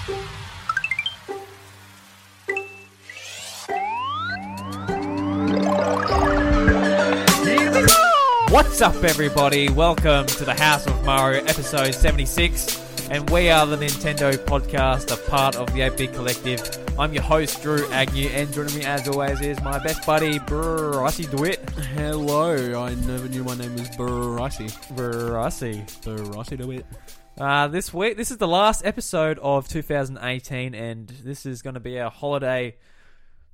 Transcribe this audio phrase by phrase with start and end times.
[0.00, 0.16] What's
[8.80, 9.68] up, everybody?
[9.68, 13.08] Welcome to the House of Mario, episode 76.
[13.10, 16.79] And we are the Nintendo podcast, a part of the 8 Bit Collective.
[16.98, 21.30] I'm your host, Drew Agnew, and joining me, as always, is my best buddy, Brycey
[21.30, 21.58] DeWitt.
[21.70, 24.70] Hello, I never knew my name was Barassi.
[24.94, 25.86] Brycey.
[26.02, 26.84] Barassi DeWitt.
[27.38, 31.80] Uh, this week, this is the last episode of 2018, and this is going to
[31.80, 32.76] be a holiday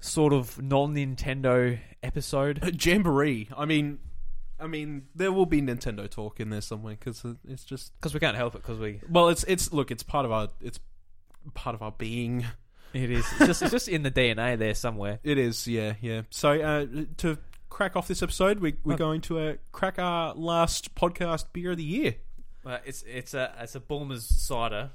[0.00, 2.58] sort of non Nintendo episode.
[2.62, 3.48] A Jamboree.
[3.56, 4.00] I mean,
[4.58, 8.18] I mean, there will be Nintendo talk in there somewhere because it's just Because we
[8.18, 9.00] can't help it, because we.
[9.08, 10.80] well, it's it's look, it's part of our it's
[11.54, 12.44] part of our being.
[12.92, 13.26] It is.
[13.32, 15.18] It's just, it's just in the DNA there somewhere.
[15.22, 16.22] It is, yeah, yeah.
[16.30, 16.86] So uh,
[17.18, 18.96] to crack off this episode, we, we're Oh.
[18.96, 22.14] going to uh, crack our last podcast beer of the year.
[22.64, 24.90] Uh, it's it's a it's a Bulmer's cider.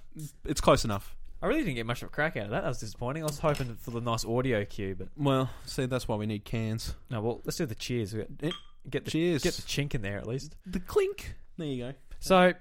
[0.45, 1.15] It's close enough.
[1.41, 2.61] I really didn't get much of a crack out of that.
[2.63, 3.23] That was disappointing.
[3.23, 6.43] I was hoping for the nice audio cue, but Well, see, that's why we need
[6.43, 6.93] cans.
[7.09, 7.21] no.
[7.21, 8.13] Well, let's do the cheers.
[8.13, 8.51] Eh,
[8.89, 9.43] Get the Cheers.
[9.43, 10.55] get the chink in there at least.
[10.65, 11.35] The clink.
[11.57, 11.93] There you go.
[12.19, 12.53] So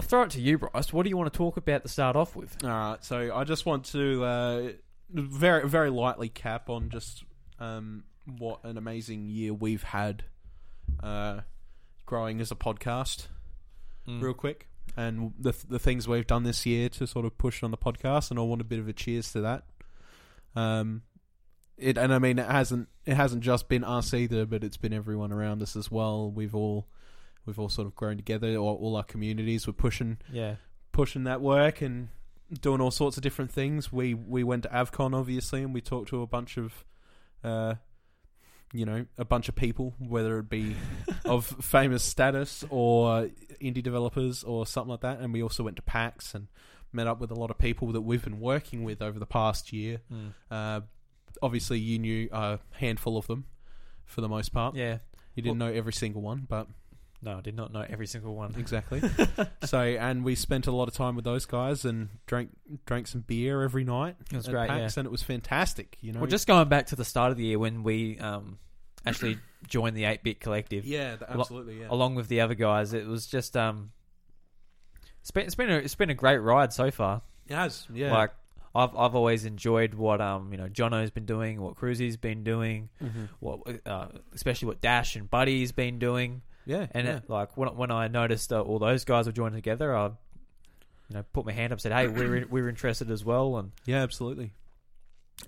[0.00, 0.92] I'll throw it to you, Bryce.
[0.94, 2.56] What do you want to talk about to start off with?
[2.64, 4.68] All right, so I just want to uh,
[5.10, 7.22] very very lightly cap on just
[7.58, 8.04] um,
[8.38, 10.24] what an amazing year we've had
[11.02, 11.40] uh,
[12.06, 13.26] growing as a podcast,
[14.08, 14.22] Mm.
[14.22, 17.70] real quick, and the the things we've done this year to sort of push on
[17.70, 19.64] the podcast, and I want a bit of a cheers to that.
[20.56, 21.02] Um,
[21.76, 24.94] it and I mean it hasn't it hasn't just been us either, but it's been
[24.94, 26.30] everyone around us as well.
[26.30, 26.86] We've all
[27.50, 28.54] we've all sort of grown together.
[28.56, 30.56] All, all our communities were pushing Yeah,
[30.92, 32.08] pushing that work and
[32.60, 33.92] doing all sorts of different things.
[33.92, 36.84] We we went to Avcon obviously, and we talked to a bunch of,
[37.42, 37.74] uh,
[38.72, 40.76] you know, a bunch of people, whether it be
[41.24, 45.18] of famous status or indie developers or something like that.
[45.20, 46.46] And we also went to PAX and
[46.92, 49.72] met up with a lot of people that we've been working with over the past
[49.72, 50.00] year.
[50.12, 50.32] Mm.
[50.50, 50.80] Uh,
[51.42, 53.46] obviously, you knew a handful of them
[54.04, 54.76] for the most part.
[54.76, 54.98] yeah.
[55.36, 56.66] You didn't know every single one, but
[57.22, 58.54] No, I did not know every single one.
[58.58, 59.02] exactly.
[59.64, 62.50] so, and we spent a lot of time with those guys and drank
[62.86, 64.16] drank some beer every night.
[64.32, 65.98] It was at great, PAX, and it was fantastic.
[66.00, 68.58] You know, Well, just going back to the start of the year when we um,
[69.04, 69.38] actually
[69.68, 71.86] joined the Eight Bit Collective, yeah, absolutely, yeah.
[71.90, 73.90] along with the other guys, it was just um,
[75.20, 77.22] it's been it's been a, it's been a great ride so far.
[77.48, 78.12] It has, yeah.
[78.12, 78.30] Like
[78.74, 82.88] I've I've always enjoyed what um you know Jono's been doing, what Cruisy's been doing,
[83.02, 83.28] Mhm.
[83.40, 87.16] what uh, especially what Dash and Buddy's been doing, yeah, and yeah.
[87.16, 90.12] it, like when when I noticed uh, all those guys were joining together, I you
[91.14, 94.02] know put my hand up, and said, hey, we're we're interested as well, and yeah,
[94.02, 94.52] absolutely.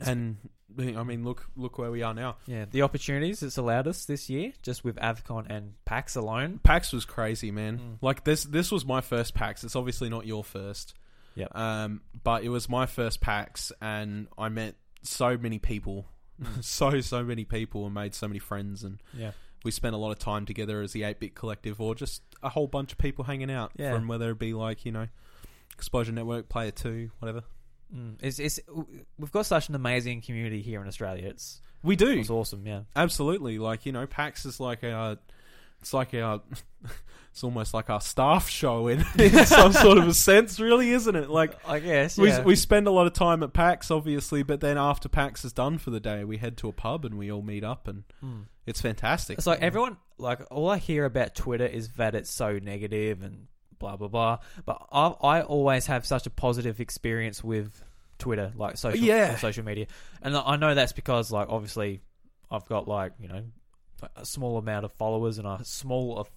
[0.04, 0.36] And
[0.78, 2.36] I mean, look, look where we are now.
[2.46, 6.60] yeah, the opportunities it's allowed us this year, just with Avcon and PAX alone.
[6.62, 7.78] PAX was crazy, man.
[7.78, 7.98] Mm.
[8.00, 9.64] Like this, this was my first PAX.
[9.64, 10.94] It's obviously not your first.
[11.34, 11.56] Yep.
[11.56, 16.06] Um, but it was my first PAX, and I met so many people,
[16.42, 16.64] Mm.
[16.78, 19.32] so so many people, and made so many friends, and Yeah.
[19.64, 22.66] We spent a lot of time together as the 8-bit collective or just a whole
[22.66, 23.94] bunch of people hanging out Yeah.
[23.94, 25.08] from whether it be like you know
[25.74, 27.42] explosion network player 2 whatever
[27.94, 28.14] Mm.
[28.22, 28.58] It's, it's
[29.18, 31.28] we've got such an amazing community here in Australia.
[31.28, 32.84] It's we do it's awesome, yeah.
[32.96, 35.18] absolutely like you know pax is like our
[35.82, 36.40] it's like our
[37.32, 41.16] it's almost like our staff show in, in some sort of a sense really isn't
[41.16, 42.42] it like I guess we, yeah.
[42.42, 45.78] we spend a lot of time at PAX, obviously, but then after PAX is done
[45.78, 48.44] for the day, we head to a pub and we all meet up, and Mm.
[48.66, 49.38] it's fantastic.
[49.38, 53.46] It's like everyone, like all I hear about Twitter is that it's so negative and
[53.78, 54.38] blah blah blah.
[54.64, 57.82] But I, I always have such a positive experience with
[58.18, 59.36] Twitter, like social, Yeah.
[59.36, 59.86] social media,
[60.22, 62.02] and I know that's because, like, obviously,
[62.50, 63.42] I've got like you know
[64.16, 66.30] a small amount of followers and a small of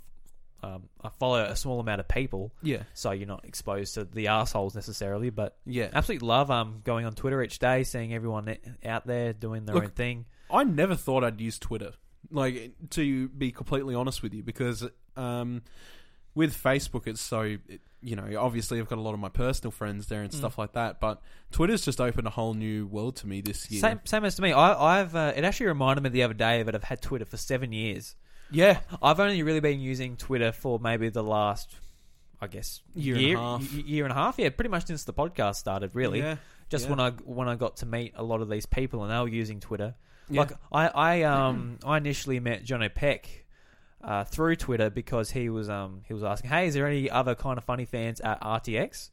[0.64, 4.28] um, I follow a small amount of people, Yeah, so you're not exposed to the
[4.28, 5.30] assholes necessarily.
[5.30, 5.90] But yeah.
[5.94, 9.84] absolutely love um going on Twitter each day, seeing everyone out there doing their Look,
[9.84, 10.26] own thing.
[10.50, 11.92] I never thought I'd use Twitter.
[12.32, 15.62] Like to be completely honest with you, because um,
[16.34, 18.28] with Facebook, it's so it, you know.
[18.40, 20.36] Obviously, I've got a lot of my personal friends there and Mm.
[20.36, 21.00] stuff like that.
[21.02, 21.22] But
[21.52, 23.82] Twitter's just opened a whole new world to me this year.
[23.82, 24.52] Same, same as to me.
[24.54, 27.38] I, I've uh, it actually reminded me the other day that I've had Twitter for
[27.38, 28.16] seven years.
[28.52, 31.76] Yeah, I've only really been using Twitter for maybe the last,
[32.40, 33.72] I guess, Year and a year, half.
[33.74, 34.36] year and a half.
[34.38, 35.96] Yeah, pretty much since the podcast started.
[35.96, 36.36] Really, Yeah,
[36.70, 36.90] just yeah.
[36.92, 39.28] when I when I got to meet a lot of these people and they were
[39.28, 39.96] using Twitter.
[40.30, 40.42] Yeah.
[40.42, 43.45] Like I, I um I initially met John O'Peck
[44.06, 47.36] uh, through Twitter because he was um he was asking, hey, is there any other
[47.36, 49.10] Kinda Funny fans at RTX?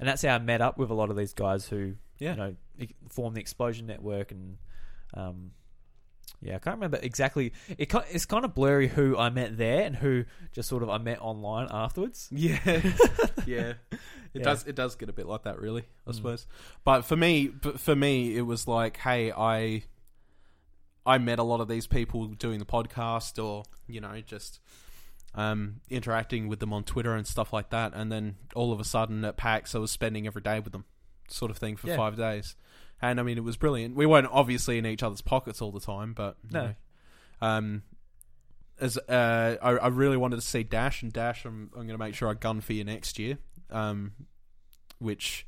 [0.00, 2.32] And that's how I met up with a lot of these guys who Yeah.
[2.32, 2.56] you know
[3.10, 4.58] form the Explosion Network and
[5.14, 5.52] um
[6.42, 7.52] Yeah, I can't remember exactly.
[7.78, 10.98] It it's kind of blurry who I met there and who just sort of I
[10.98, 12.28] met online afterwards.
[12.32, 12.58] Yeah,
[13.46, 13.72] yeah.
[14.34, 14.42] It Yeah.
[14.50, 14.64] does.
[14.66, 15.84] It does get a bit like that, really.
[16.08, 16.14] I Mm.
[16.16, 16.46] suppose.
[16.82, 19.84] But for me, but for me, it was like, hey, I,
[21.06, 24.60] I met a lot of these people doing the podcast, or you know, just
[25.34, 27.92] um, interacting with them on Twitter and stuff like that.
[27.94, 30.84] And then all of a sudden at PAX, I was spending every day with them,
[31.28, 31.96] sort of thing, for Yeah.
[31.96, 32.56] five days.
[33.02, 33.96] And I mean, it was brilliant.
[33.96, 36.64] We weren't obviously in each other's pockets all the time, but you No.
[36.66, 36.74] know,
[37.42, 37.82] um,
[38.80, 41.44] as uh, I, I really wanted to see Dash and Dash.
[41.44, 43.38] I'm I'm going to make sure I gun for you next year,
[43.70, 44.12] um,
[44.98, 45.46] which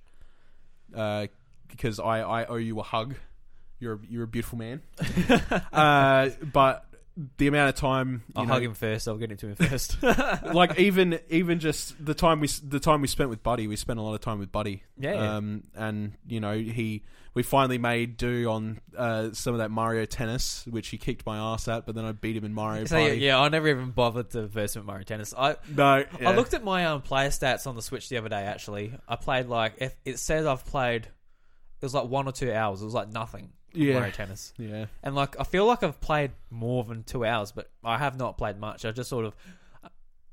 [0.95, 1.27] uh,
[1.69, 3.15] because I, I owe you a hug.
[3.79, 4.83] You're a, you're a beautiful man.
[5.73, 6.87] uh, but
[7.39, 9.09] the amount of time I'll know, hug him first.
[9.09, 10.03] I'll get into him first.
[10.03, 13.99] like even even just the time we the time we spent with Buddy, we spent
[13.99, 14.83] a lot of time with Buddy.
[14.99, 15.37] Yeah, yeah.
[15.37, 20.05] Um, and you know he we finally made do on uh, some of that Mario
[20.05, 22.97] Tennis, which he kicked my ass at, but then I beat him in Mario so
[22.97, 23.19] yeah, Party.
[23.19, 25.35] yeah, I never even bothered to verse with Mario Tennis.
[25.37, 26.31] I No, yeah.
[26.31, 28.43] I looked at my um player stats on the Switch the other day.
[28.43, 31.09] Actually, I played like if it says I've played.
[31.79, 32.81] It was like one or two hours.
[32.81, 33.53] It was like nothing.
[33.73, 33.95] Yeah.
[33.95, 34.53] Mario Tennis.
[34.59, 38.17] Yeah, And like I feel like I've played more than two hours, but I have
[38.19, 38.85] not played much.
[38.85, 39.35] I just sort of,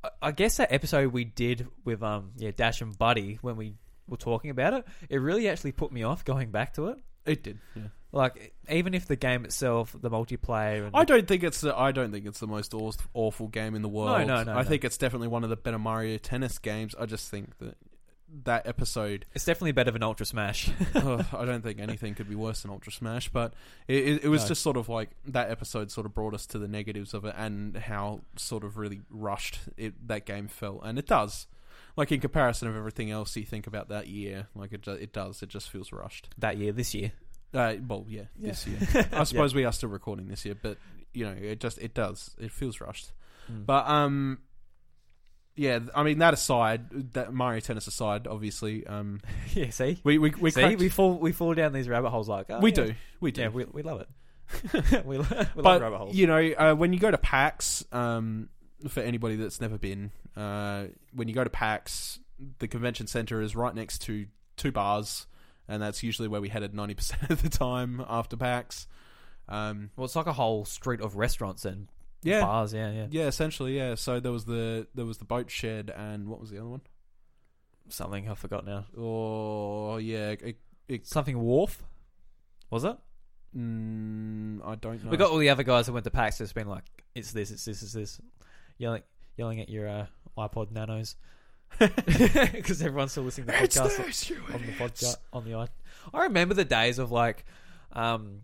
[0.03, 3.73] I, I guess that episode we did with um yeah Dash and Buddy when we
[4.07, 6.97] were talking about it, it really actually put me off going back to it.
[7.25, 7.59] it did.
[7.75, 7.83] Yeah.
[8.11, 11.91] Like even if the game itself, the multiplayer, and I don't think it's the I
[11.91, 12.73] don't think it's the most
[13.13, 14.27] awful game in the world.
[14.27, 14.69] No, no, no, I no.
[14.69, 16.93] think it's definitely one of the better Mario Tennis games.
[16.99, 17.75] I just think that
[18.45, 20.69] that episode it's definitely better than Ultra Smash.
[20.95, 23.53] Ugh, I don't think anything could be worse than Ultra Smash, but
[23.87, 24.47] it, it, it was No.
[24.49, 27.35] just sort of like that episode sort of brought us to the negatives of it
[27.37, 31.47] and how sort of really rushed it that game felt, and it does.
[31.95, 35.43] Like in comparison of everything else you think about that year, like it it does,
[35.43, 36.29] it just feels rushed.
[36.39, 37.11] that year, this year.
[37.53, 38.79] Uh, well, yeah, this year.
[39.13, 40.79] I suppose we are still recording this year, but
[41.13, 43.11] you know, it just it does, it feels rushed.
[43.51, 43.67] Mm.
[43.67, 44.39] But um,
[45.55, 49.21] yeah, I mean that aside, that Mario Tennis aside, obviously, um,
[49.53, 52.27] yeah, see, we we we see, cracked- we fall we fall down these rabbit holes
[52.27, 52.75] like oh, we yeah.
[52.75, 53.41] do, we do.
[53.41, 54.09] Yeah, we we love it.
[55.05, 56.15] we, lo- we love but rabbit holes.
[56.15, 58.49] you know, uh, when you go to PAX, um,
[58.87, 62.19] for anybody that's never been, uh, when you go to PAX,
[62.59, 64.25] the convention center is right next to
[64.57, 65.27] two bars,
[65.67, 68.87] and that's usually where we headed ninety percent of the time after PAX.
[69.47, 71.89] Um, Well, it's like a whole street of restaurants and
[72.23, 72.73] yeah, bars.
[72.73, 73.07] Yeah, yeah.
[73.09, 73.95] yeah, essentially, yeah.
[73.95, 76.81] So there was the there was the boat shed, and what was the other one?
[77.89, 78.85] Something I forgot now.
[78.97, 81.83] Oh, yeah, it, it, Something Wharf.
[82.69, 82.97] Was it?
[83.55, 85.11] mm, I don't know.
[85.11, 87.51] We got all the other guys that went to PAX just been like, "It's this,
[87.51, 88.21] it's this, it's this,"
[88.77, 89.03] yelling,
[89.37, 90.05] yelling at your uh,
[90.37, 91.15] iPod Nanos
[91.79, 95.67] because everyone's still listening to the It's podcast on the podcast on the i.
[96.13, 97.45] I remember the days of like,
[97.93, 98.41] um,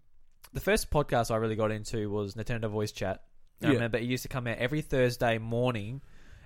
[0.53, 3.23] the first podcast I really got into was Nintendo Voice Chat.
[3.61, 3.73] I Yeah.
[3.73, 6.01] remember it used to come out every Thursday morning,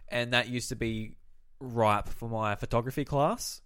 [0.10, 1.16] and that used to be
[1.60, 3.62] ripe for my photography class.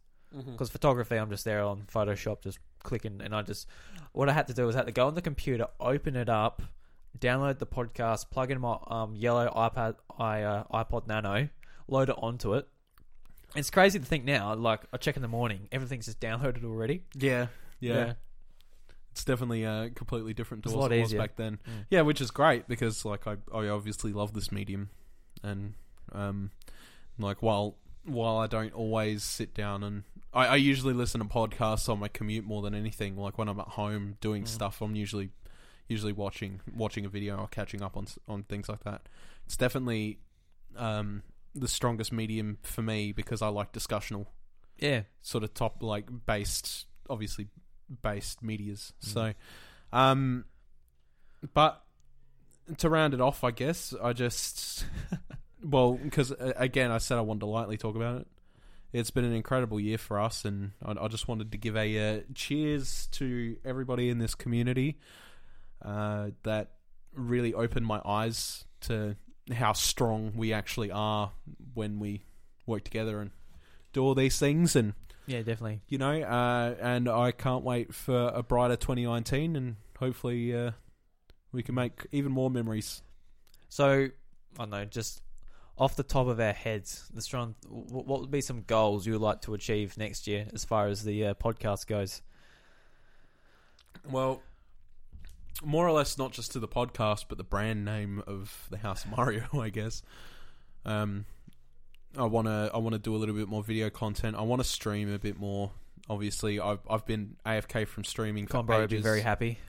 [0.52, 3.66] Because photography I'm just there on Photoshop just clicking and I just
[4.12, 6.28] what I had to do was I had to go on the computer open it
[6.30, 6.62] up
[7.18, 11.50] download the podcast plug in my um, yellow iPad I, uh, iPod Nano
[11.88, 12.68] load it onto it.
[13.56, 17.04] It's crazy to think now like I check in the morning everything's just downloaded already.
[17.16, 17.48] Yeah,
[17.80, 18.14] yeah.
[19.18, 21.58] It's definitely uh, completely different to It's what it was back then.
[21.68, 21.86] Mm.
[21.90, 24.92] Yeah, which is great because like I, I obviously love this medium,
[25.42, 25.74] and
[26.12, 26.52] um,
[27.18, 31.90] like while while I don't always sit down and I, I usually listen to podcasts
[31.90, 33.18] on my commute more than anything.
[33.18, 34.48] Like when I'm at home doing Mm.
[34.48, 35.32] stuff, I'm usually
[35.88, 39.10] usually watching watching a video or catching up on on things like that.
[39.48, 40.20] It's definitely
[40.76, 41.24] um,
[41.56, 44.28] the strongest medium for me because I like discussional
[44.78, 47.48] yeah sort of top like based obviously
[48.02, 49.14] based medias Mm.
[49.14, 49.34] so
[49.94, 50.46] um
[51.54, 51.84] but
[52.78, 54.86] to round it off i guess i just
[55.64, 58.28] well because uh, again i said i wanted to lightly talk about it
[58.94, 62.18] it's been an incredible year for us and i, I just wanted to give a
[62.18, 64.98] uh, cheers to everybody in this community
[65.86, 66.72] uh, that
[67.14, 69.16] really opened my eyes to
[69.54, 71.32] how strong we actually are
[71.74, 72.24] when we
[72.66, 73.32] work together and
[73.94, 74.94] do all these things and
[75.28, 75.82] yeah definitely.
[75.88, 80.72] You know uh, and i can't wait for a brighter 2019 and hopefully uh,
[81.52, 83.02] we can make even more memories.
[83.70, 84.10] So I
[84.58, 85.22] don't know just
[85.78, 89.14] off the top of our heads let's try and what would be some goals you
[89.14, 92.22] would like to achieve next year as far as the uh, podcast goes?
[94.10, 94.42] Well
[95.64, 99.04] more or less not just to the podcast but the brand name of the house
[99.04, 100.02] of mario i guess.
[100.86, 101.26] Um
[102.18, 104.62] i want to i want to do a little bit more video content i want
[104.62, 105.72] to stream a bit more
[106.10, 109.58] obviously i've i've been afk from streaming for Conbro would be very happy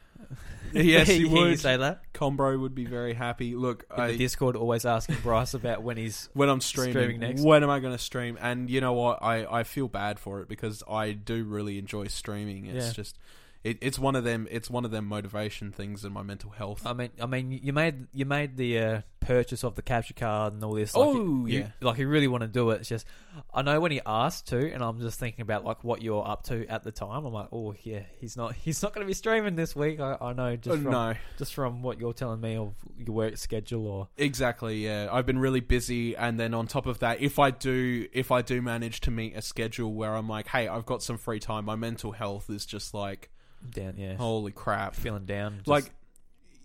[0.73, 1.61] Yes, he You would.
[1.61, 3.55] say that Combro would be very happy.
[3.55, 4.57] Look, in I, the Discord.
[4.57, 7.41] Always asking Bryce about when he's when I'm streaming, Streaming next.
[7.43, 8.37] when am I going to stream?
[8.41, 9.23] And you know what?
[9.23, 12.67] I, I feel bad for it because I do really enjoy streaming.
[12.67, 12.93] It's Yeah.
[12.93, 13.19] just
[13.65, 16.87] it, it's one of them it's one of them motivation things in my mental health.
[16.87, 20.53] I mean, I mean, you made you made the uh, purchase of the capture card
[20.55, 20.95] and all this.
[20.95, 21.69] Like, Oh, you, yeah.
[21.81, 22.81] like you really want to do it.
[22.81, 23.05] It's just,
[23.53, 26.45] I know when he asked to, and I'm just thinking about like what you're up
[26.45, 27.27] to at the time.
[27.27, 29.99] I'm like, oh yeah, he's not he's not going to be streaming this week.
[30.01, 33.15] I, I know just Uh, from no, just from what you're telling me of your
[33.15, 34.85] work schedule or exactly.
[34.85, 38.31] Yeah, I've been really busy, and then on top of that, if I do if
[38.31, 41.41] I do manage to meet a schedule where I'm like, hey, I've got some free
[41.41, 43.31] time, my mental health is just like,
[43.71, 43.95] down.
[43.97, 44.95] Yeah, holy crap.
[44.95, 45.59] feeling down.
[45.59, 45.91] just- like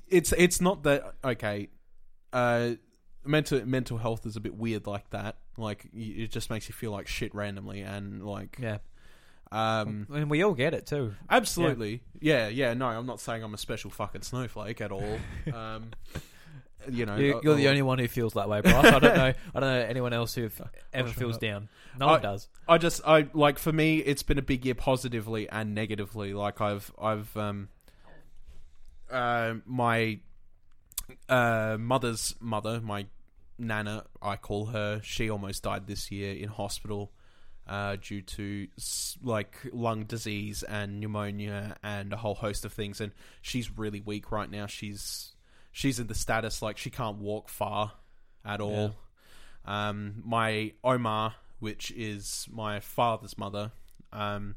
[0.10, 1.70] it's it's not that okay
[2.34, 2.72] uh
[3.26, 6.74] mental mental health is a bit weird like that like y- it just makes you
[6.74, 8.78] feel like shit randomly and like yeah,
[9.52, 11.14] um mean, we all get it too.
[11.30, 12.48] absolutely yeah.
[12.50, 15.18] yeah no i'm not saying i'm a special fucking snowflake at all
[15.54, 15.92] um
[16.90, 18.86] you know You, uh, you're the uh, only one who feels that way, Bryce.
[18.86, 19.34] I don't know.
[19.56, 20.50] I don't know anyone else who
[20.94, 21.70] ever feels down.
[22.00, 22.48] No I- one does.
[22.68, 26.34] I just I like for me it's been a big year positively and negatively.
[26.34, 27.70] Like I've I've um
[29.12, 30.20] uh my
[31.30, 33.06] uh mother's mother, my
[33.60, 37.12] nana, I call her, she almost died this year in hospital
[37.68, 38.68] uh due to
[39.24, 44.32] like lung disease and pneumonia and a whole host of things and she's really weak
[44.32, 44.66] right now.
[44.66, 45.33] She's
[45.74, 47.92] she's in the status like she can't walk far
[48.46, 48.96] at all.
[49.65, 53.72] Um, my Omar, which is my father's mother,
[54.13, 54.56] um,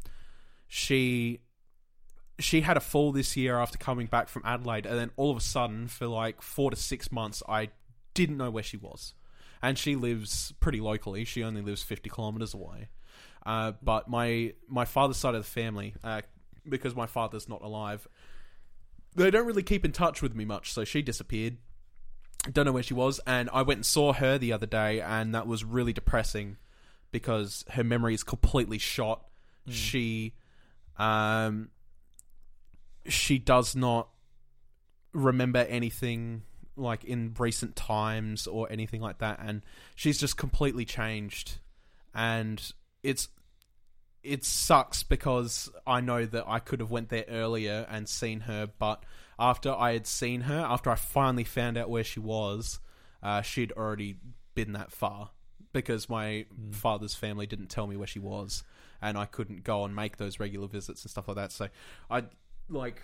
[0.68, 1.40] she
[2.38, 5.36] she had a fall this year after coming back from Adelaide, and then all of
[5.36, 7.70] a sudden, for like four to six months, I
[8.14, 9.14] didn't know where she was.
[9.62, 11.24] And she lives pretty locally.
[11.24, 12.88] She only lives fifty kilometers away.
[13.44, 16.20] Uh, but my my father's side of the family, uh,
[16.68, 18.06] because my father's not alive,
[19.16, 20.72] they don't really keep in touch with me much.
[20.72, 21.56] So she disappeared.
[22.52, 25.34] Don't know where she was and i went and saw her the other day and
[25.34, 26.58] that was really depressing
[27.10, 29.24] because her memory is completely shot.
[29.68, 30.34] She
[30.96, 31.70] um
[33.08, 34.10] she does not
[35.12, 36.42] remember anything
[36.76, 39.62] like in recent times or anything like that and
[39.96, 41.58] she's just completely changed.
[42.14, 42.62] And
[43.02, 43.28] it's
[44.26, 48.68] it sucks because I know that I could have went there earlier and seen her,
[48.78, 49.02] but
[49.38, 52.78] after I had seen her, after I finally found out where she was,
[53.22, 54.16] uh, she'd already
[54.54, 55.30] been that far
[55.72, 58.64] because my father's family didn't tell me where she was,
[59.02, 61.52] and I couldn't go and make those regular visits and stuff like that.
[61.52, 61.68] So
[62.10, 62.24] I
[62.70, 63.02] like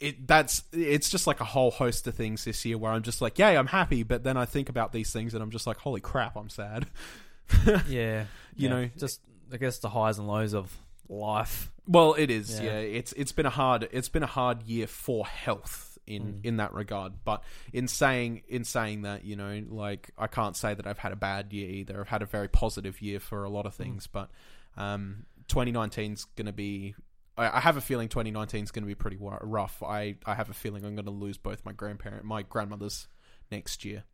[0.00, 0.26] it.
[0.26, 3.38] That's it's just like a whole host of things this year where I'm just like,
[3.38, 6.00] yay, I'm happy, but then I think about these things and I'm just like, holy
[6.00, 6.86] crap, I'm sad.
[7.66, 8.24] Yeah, You
[8.56, 8.68] yeah.
[8.68, 9.20] know- just
[9.52, 10.76] I guess the highs and lows of
[11.08, 11.70] life.
[11.86, 12.58] Well, it is.
[12.60, 12.66] Yeah.
[12.72, 12.78] Yeah.
[12.78, 16.44] it's it's been a hard it's been a hard year for health in Mm.
[16.44, 17.12] in that regard.
[17.24, 17.42] But
[17.72, 21.16] in saying in saying that, you know, like I can't say that I've had a
[21.16, 22.00] bad year either.
[22.00, 23.68] I've had a very positive year for a lot Mm.
[23.68, 24.06] of things.
[24.06, 24.30] But
[24.76, 26.94] um, 2019's going to be.
[27.36, 29.82] I, I have a feeling 2019's going to be pretty rough.
[29.82, 33.08] I I have a feeling I'm going to lose both my grandparent, my grandmothers
[33.50, 34.04] next year,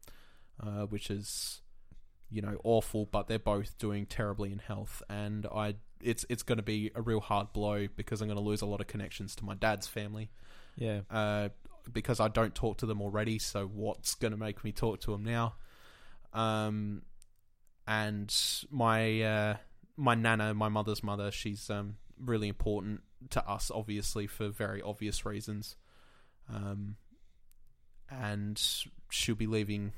[0.63, 1.61] uh, which is
[2.31, 3.07] you know awful.
[3.07, 7.03] But they're both doing terribly in health, and I it's it's going to be a
[7.03, 9.87] real hard blow because I'm going to lose a lot of connections to my dad's
[9.87, 10.31] family
[10.77, 11.49] Yeah, uh,
[11.93, 13.39] because I don't talk to them already.
[13.39, 15.55] So what's going to make me talk to them now?
[16.33, 17.03] Um,
[17.87, 18.35] and
[18.71, 19.57] my uh,
[19.97, 25.25] my nana, my mother's mother, she's um, really important to us, obviously for very obvious
[25.25, 25.77] reasons.
[26.53, 26.97] Um,
[28.11, 28.63] and
[29.11, 29.93] she'll be leaving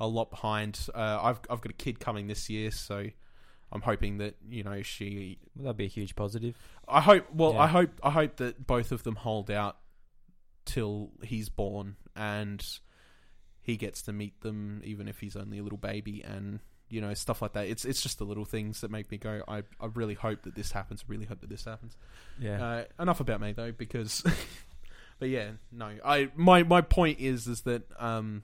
[0.00, 0.78] a lot behind.
[0.94, 3.06] Uh, I've I've got a kid coming this year, so
[3.70, 6.56] I'm hoping that you know she well, that'd be a huge positive.
[6.88, 7.26] I hope.
[7.32, 7.60] Well, Yeah.
[7.60, 7.90] I hope.
[8.02, 9.76] I hope that both of them hold out
[10.64, 12.64] till he's born and
[13.60, 17.14] he gets to meet them, even if he's only a little baby, and you know
[17.14, 17.66] stuff like that.
[17.68, 19.42] It's it's just the little things that make me go.
[19.48, 21.02] I I really hope that this happens.
[21.02, 21.96] I really hope that this happens.
[22.40, 24.22] Yeah, Uh, enough about me though, because.
[25.18, 25.90] but yeah, no.
[26.04, 28.42] I my my point is is that um.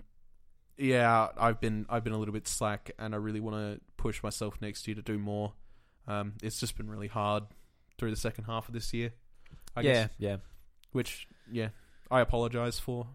[0.78, 4.22] Yeah, I've been I've been a little bit slack, and I really want to push
[4.22, 5.52] myself next year to do more.
[6.06, 7.44] Um, it's just been really hard
[7.98, 9.12] through the second half of this year.
[9.76, 10.36] I yeah, guess, yeah.
[10.92, 11.68] which yeah,
[12.10, 13.08] I apologize for.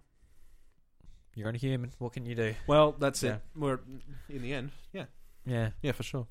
[1.35, 1.91] You're only human.
[1.97, 2.53] What can you do?
[2.67, 3.35] Well, that's Yeah.
[3.35, 3.41] it.
[3.55, 3.79] We're
[4.29, 4.71] in the end.
[4.91, 5.05] Yeah,
[5.45, 5.69] Yeah.
[5.81, 6.27] yeah, for sure.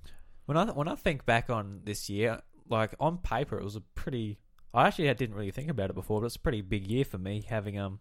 [0.47, 3.81] When I when I think back on this year, like on paper, it was a
[3.81, 4.39] pretty.
[4.75, 7.19] I actually didn't really think about it before, but it's a pretty big year for
[7.19, 8.01] me having um,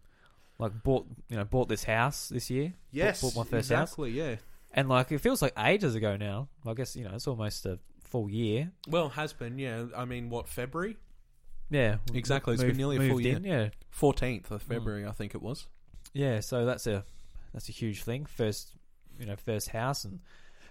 [0.62, 2.72] like bought you know bought this house this year.
[2.90, 3.88] Yes, bought my first house.
[3.90, 4.10] exactly.
[4.12, 4.36] Yeah.
[4.72, 6.48] and like it feels like ages ago now.
[6.66, 8.70] I guess you know it's almost a full year.
[8.88, 9.58] Well, has been.
[9.58, 9.86] Yeah.
[9.96, 10.96] I mean, what February?
[11.70, 13.36] yeah, Exactly, it's been nearly a full year.
[13.36, 15.66] in, Yeah, Fourteenth of February, I think it was.
[16.12, 16.40] yeah.
[16.40, 17.04] So that's a
[17.52, 18.26] that's a huge thing.
[18.26, 18.76] First,
[19.18, 20.20] you know, first house and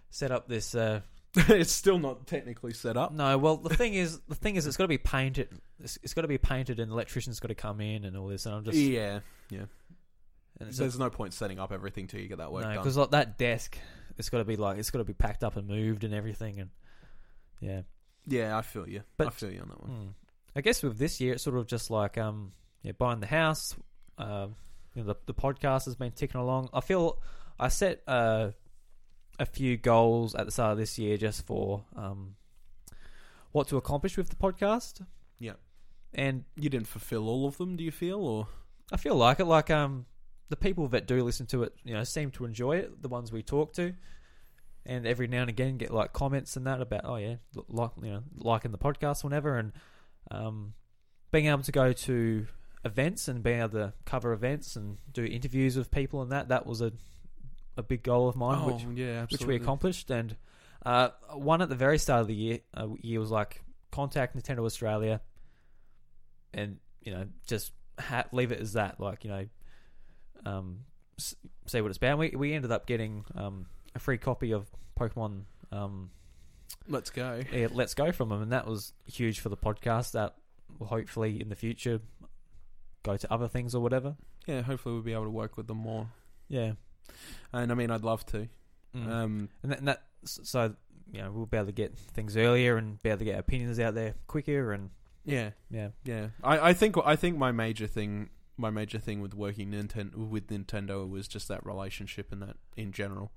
[0.09, 0.73] set up this.
[0.75, 1.01] Uh,
[1.35, 3.13] it's still not technically set up.
[3.13, 5.47] no, well, the thing is, the thing is, it's got to be painted.
[5.79, 8.27] It's, it's got to be painted, and the electrician's got to come in and all
[8.27, 8.45] this.
[8.45, 9.63] And I'm just yeah, yeah,
[10.61, 12.77] and there's no point setting up everything till you get that work no, done.
[12.77, 13.77] because like that desk,
[14.17, 16.59] it's got to be like it's got to be packed up and moved and everything,
[16.59, 16.69] and
[17.59, 17.81] yeah.
[18.27, 19.01] Yeah, I feel you.
[19.17, 19.91] But- I feel you on that one.
[19.91, 20.13] Mm.
[20.55, 22.51] I guess with this year, it's sort of just like um,
[22.83, 23.75] yeah, buying the house.
[24.17, 24.55] Um,
[24.93, 26.69] you know, the the podcast has been ticking along.
[26.73, 27.19] I feel
[27.59, 28.51] I set uh,
[29.39, 32.35] a few goals at the start of this year just for um,
[33.51, 35.05] what to accomplish with the podcast.
[35.39, 35.53] Yeah.
[36.13, 38.47] and You didn't fulfill all of them, do you feel, or
[38.91, 39.45] I feel like it.
[39.45, 40.05] Like um,
[40.51, 43.01] the people that do listen to it, you know, seem to enjoy it.
[43.01, 43.93] The ones we talk to,
[44.85, 47.35] and every now and again get like comments and that about, oh yeah,
[47.69, 49.71] like you know, liking the podcast, whenever, and
[50.29, 50.73] um,
[51.31, 52.45] being able to go to
[52.83, 56.49] events and being able to cover events and do interviews with people and that.
[56.49, 56.91] That was a
[57.77, 60.11] a big goal of mine, which Oh, yeah, which we accomplished.
[60.11, 60.35] And
[60.85, 64.65] uh, one at the very start of the year, uh, year was like contact Nintendo
[64.65, 65.21] Australia,
[66.53, 68.99] and you know just ha- leave it as that.
[68.99, 69.45] Like you know,
[70.45, 70.79] um,
[71.17, 71.35] s-
[71.67, 72.17] say what it's about.
[72.17, 74.69] We we ended up getting um, a free copy of
[74.99, 75.43] Pokemon.
[75.71, 76.11] Um,
[76.87, 77.41] Let's go.
[77.51, 80.11] yeah, Let's Go from them, and that was huge for the podcast.
[80.13, 80.35] That
[80.79, 81.99] will hopefully in the future
[83.03, 84.15] go to other things or whatever.
[84.47, 86.07] Yeah, hopefully we'll be able to work with them more.
[86.47, 86.73] Yeah,
[87.53, 88.47] And I mean, I'd love to.
[88.95, 89.07] Mm.
[89.07, 90.75] Um, and that, and that so
[91.11, 93.79] you know we'll be able to get things earlier and be able to get opinions
[93.79, 94.89] out there quicker and
[95.23, 96.27] yeah, yeah yeah.
[96.43, 100.47] I, I think I think my major thing, my major thing with working Nintendo with
[100.47, 103.31] Nintendo was just that relationship and that in general.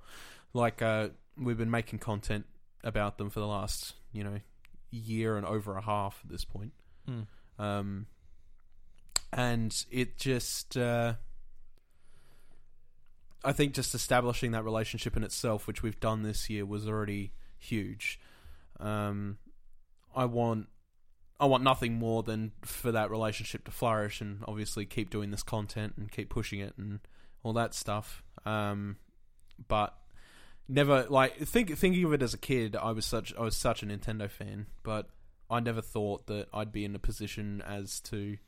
[0.52, 2.47] Like uh, we've been making content
[2.83, 4.40] about them for the last you know
[4.90, 6.73] year and over a half at this point.
[7.09, 7.26] Mm.
[7.59, 8.06] Um,
[9.33, 11.14] and it just, uh,
[13.44, 17.33] I think just establishing that relationship in itself, which we've done this year, was already
[17.59, 18.21] huge.
[18.78, 19.38] Um,
[20.14, 20.68] I want,
[21.41, 25.43] I want nothing more than for that relationship to flourish, and obviously keep doing this
[25.43, 27.00] content and keep pushing it and
[27.43, 28.23] all that stuff.
[28.47, 28.97] Um,
[29.69, 29.95] but
[30.69, 33.82] never like think thinking of it as a kid, I was such I was such
[33.82, 35.08] a Nintendo fan, but
[35.50, 38.39] I never thought that I'd be in a position as to,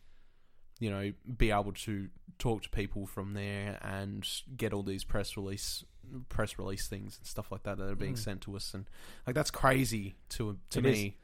[0.79, 2.09] you know, be able to
[2.39, 5.85] talk to people from there and get all these press release
[6.29, 8.19] press release things and stuff like that that are being Mm.
[8.19, 8.89] sent to us, and
[9.27, 11.17] like that's crazy to to It me.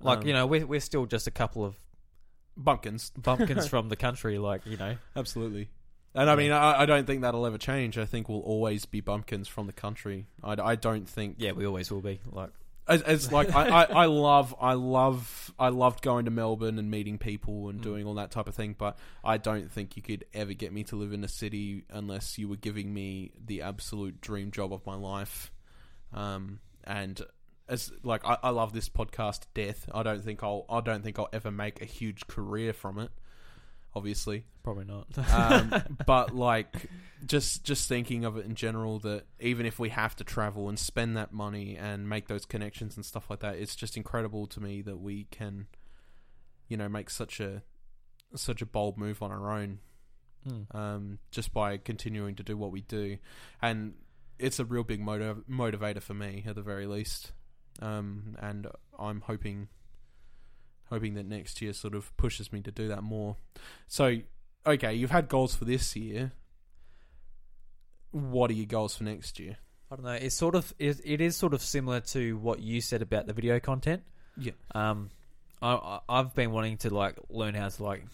[0.00, 1.76] Like Um, you know we're we're still just a couple of
[2.56, 5.68] bumpkins, bumpkins from the country like you know absolutely.
[6.14, 7.98] And I mean, I, I don't think that'll ever change.
[7.98, 10.28] I think we'll always be bumpkins from the country.
[10.42, 12.50] I, I don't think yeah we always will be like
[12.88, 16.90] as, as like I, I, I love I love I loved going to Melbourne and
[16.90, 17.82] meeting people and Mm.
[17.82, 20.84] doing all that type of thing, but I don't think you could ever get me
[20.84, 24.86] to live in a city unless you were giving me the absolute dream job of
[24.86, 25.50] my life.
[26.14, 27.20] Um, and
[27.68, 29.88] as like I, I love this podcast to death.
[29.92, 33.10] I don't think I'll I don't think I'll ever make a huge career from it.
[33.94, 36.90] Obviously, probably not um, but like
[37.24, 40.78] just just thinking of it in general that even if we have to travel and
[40.78, 44.60] spend that money and make those connections and stuff like that it's just incredible to
[44.60, 45.66] me that we can
[46.68, 47.62] you know make such a
[48.34, 49.78] such a bold move on our own
[50.46, 50.72] Mm.
[50.76, 53.16] um, just by continuing to do what we do
[53.62, 53.94] and
[54.38, 57.32] it's a real big motiv- motivator for me at the very least
[57.82, 58.66] um, and
[58.98, 59.68] I'm hoping
[60.88, 63.36] hoping that next year sort of pushes me to do that more
[63.88, 64.16] so
[64.64, 66.32] okay, you've had goals for this year.
[68.10, 69.56] What are your goals for next year?
[69.90, 72.80] I don't know it's sort of it, it is sort of similar to what you
[72.80, 74.02] said about the video content
[74.36, 74.52] Yeah.
[74.74, 75.10] um
[75.62, 78.04] I I've been wanting to like learn how to like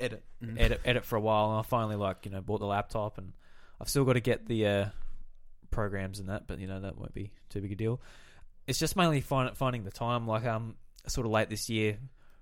[0.00, 0.22] Edit.
[0.42, 0.58] Mm.
[0.60, 3.32] edit edit for a while, and I finally like you know bought the laptop, and
[3.80, 4.86] I've still got to get the uh,
[5.70, 8.00] programs and that, but you know that won't be too big a deal.
[8.66, 10.26] It's just mainly find, finding the time.
[10.26, 10.76] Like um,
[11.08, 11.98] sort of late this year,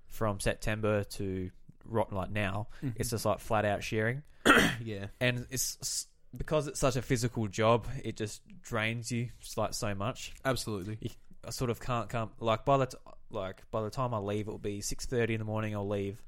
[0.07, 1.49] from September to
[1.85, 2.93] right like now, Mhm.
[2.97, 4.23] it's just like flat out sharing,
[4.83, 5.07] yeah.
[5.19, 6.07] and it's
[6.37, 10.33] because it's such a physical job, it just drains you like so much.
[10.45, 10.97] Absolutely.
[11.45, 12.97] I sort of can't come like by the t-
[13.31, 15.73] like by the time I leave, it'll be six thirty in the morning.
[15.75, 16.21] I'll leave,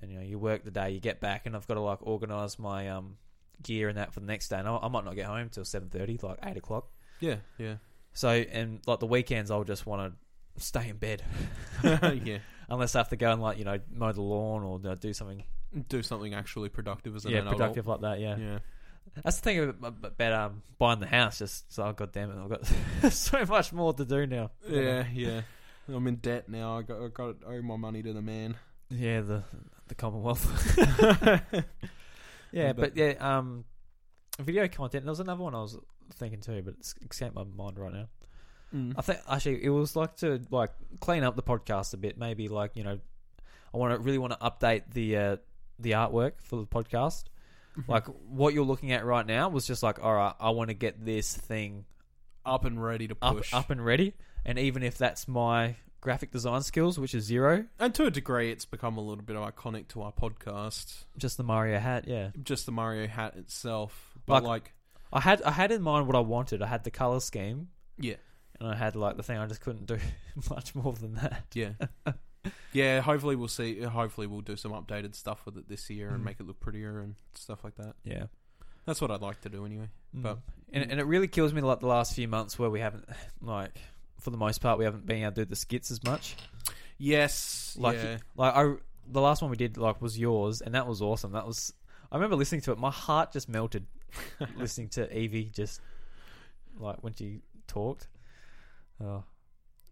[0.00, 1.98] and you know you work the day, you get back, and I've got to like
[2.00, 3.16] organize my um
[3.62, 4.56] gear and that for the next day.
[4.58, 6.88] And I, I might not get home till seven thirty, like eight o'clock.
[7.20, 7.36] Yeah.
[7.58, 7.74] Yeah.
[8.12, 10.12] So and like the weekends, I'll just want
[10.56, 11.22] to stay in bed
[11.82, 12.38] yeah.
[12.68, 14.94] unless I have to go and like you know mow the lawn or you know,
[14.94, 15.42] do something
[15.88, 17.56] Do something actually productive as an yeah adult.
[17.56, 18.20] productive like that.
[18.20, 18.36] Yeah.
[18.36, 18.58] Yeah.
[19.24, 21.38] that's the thing about, about um buying the house.
[21.38, 24.50] Just so oh, god damn it, I've got so much more to do now.
[24.68, 25.04] Yeah.
[25.12, 25.40] Yeah.
[25.88, 26.78] I'm in debt now.
[26.78, 28.56] I got I got to owe my money to the man.
[28.90, 29.42] Yeah, the
[29.88, 30.44] the Commonwealth.
[32.52, 33.64] yeah, But- but yeah, um,
[34.38, 35.04] video content.
[35.04, 35.78] There was another one I was
[36.12, 38.08] thinking too, but it's escaped my mind right now.
[38.74, 38.94] Mm.
[38.96, 40.70] I think actually it was like to like
[41.00, 42.16] clean up the podcast a bit.
[42.18, 42.98] Maybe like you know,
[43.74, 45.36] I want to really want to update the uh,
[45.78, 47.24] the artwork for the podcast.
[47.88, 50.74] Like what you're looking at right now was just like, all right, I want to
[50.74, 51.86] get this thing
[52.44, 53.54] up and ready to up push.
[53.54, 54.12] up and ready.
[54.44, 58.50] And even if that's my graphic design skills, which is zero, And to a degree,
[58.50, 61.04] it's become a little bit iconic to our podcast.
[61.16, 62.30] just the Mario hat, yeah.
[62.42, 64.72] Just the Mario hat itself, but Like- like,
[65.12, 66.62] I had I had in mind what I wanted.
[66.62, 68.14] I had the color scheme, yeah,
[68.58, 69.38] and I had like the thing.
[69.38, 69.98] I just couldn't do
[70.50, 71.44] much more than that.
[71.54, 71.72] yeah,
[72.72, 73.00] yeah.
[73.00, 73.80] Hopefully, we'll see.
[73.82, 76.24] Hopefully, we'll do some updated stuff with it this year and Mm.
[76.24, 77.94] make it look prettier and stuff like that.
[78.04, 78.24] Yeah,
[78.86, 79.88] That's what I'd like to do anyway.
[80.14, 80.40] But- Mm.
[80.74, 83.04] and and it really kills me like the last few months where we haven't
[83.42, 83.78] like
[84.20, 86.36] for the most part we haven't been able to do the skits as much.
[86.98, 88.18] Yes, Like yeah.
[88.36, 88.74] like I
[89.06, 91.32] the last one we did like was yours, and that was awesome.
[91.32, 91.72] That was
[92.10, 92.78] I remember listening to it.
[92.78, 93.86] My heart just melted
[94.56, 95.80] listening to Evie just
[96.78, 98.08] like when she talked.
[99.02, 99.24] Oh.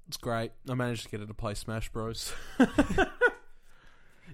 [0.08, 0.52] It's great.
[0.68, 2.32] I managed to get her to play Smash Bros.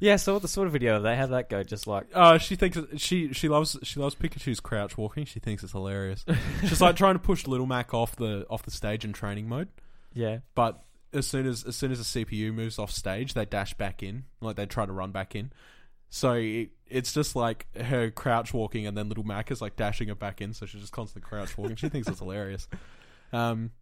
[0.01, 2.79] Yeah, so the sort of video they had that go just like Uh, she thinks
[2.97, 5.25] she she loves she loves Pikachu's crouch walking.
[5.25, 6.25] She thinks it's hilarious.
[6.63, 9.69] She's like trying to push Little Mac off the off the stage in training mode,
[10.13, 10.39] yeah.
[10.55, 14.03] but as soon as as soon as the CPU moves off stage, they dash back
[14.03, 15.53] in, like they try to run back in.
[16.09, 20.09] So it, it's just like her crouch walking, and then Little Mac is like dashing
[20.09, 20.55] her back in.
[20.55, 21.77] So she's just constantly crouch walking.
[21.77, 22.69] She thinks it's hilarious.
[23.33, 23.73] Um,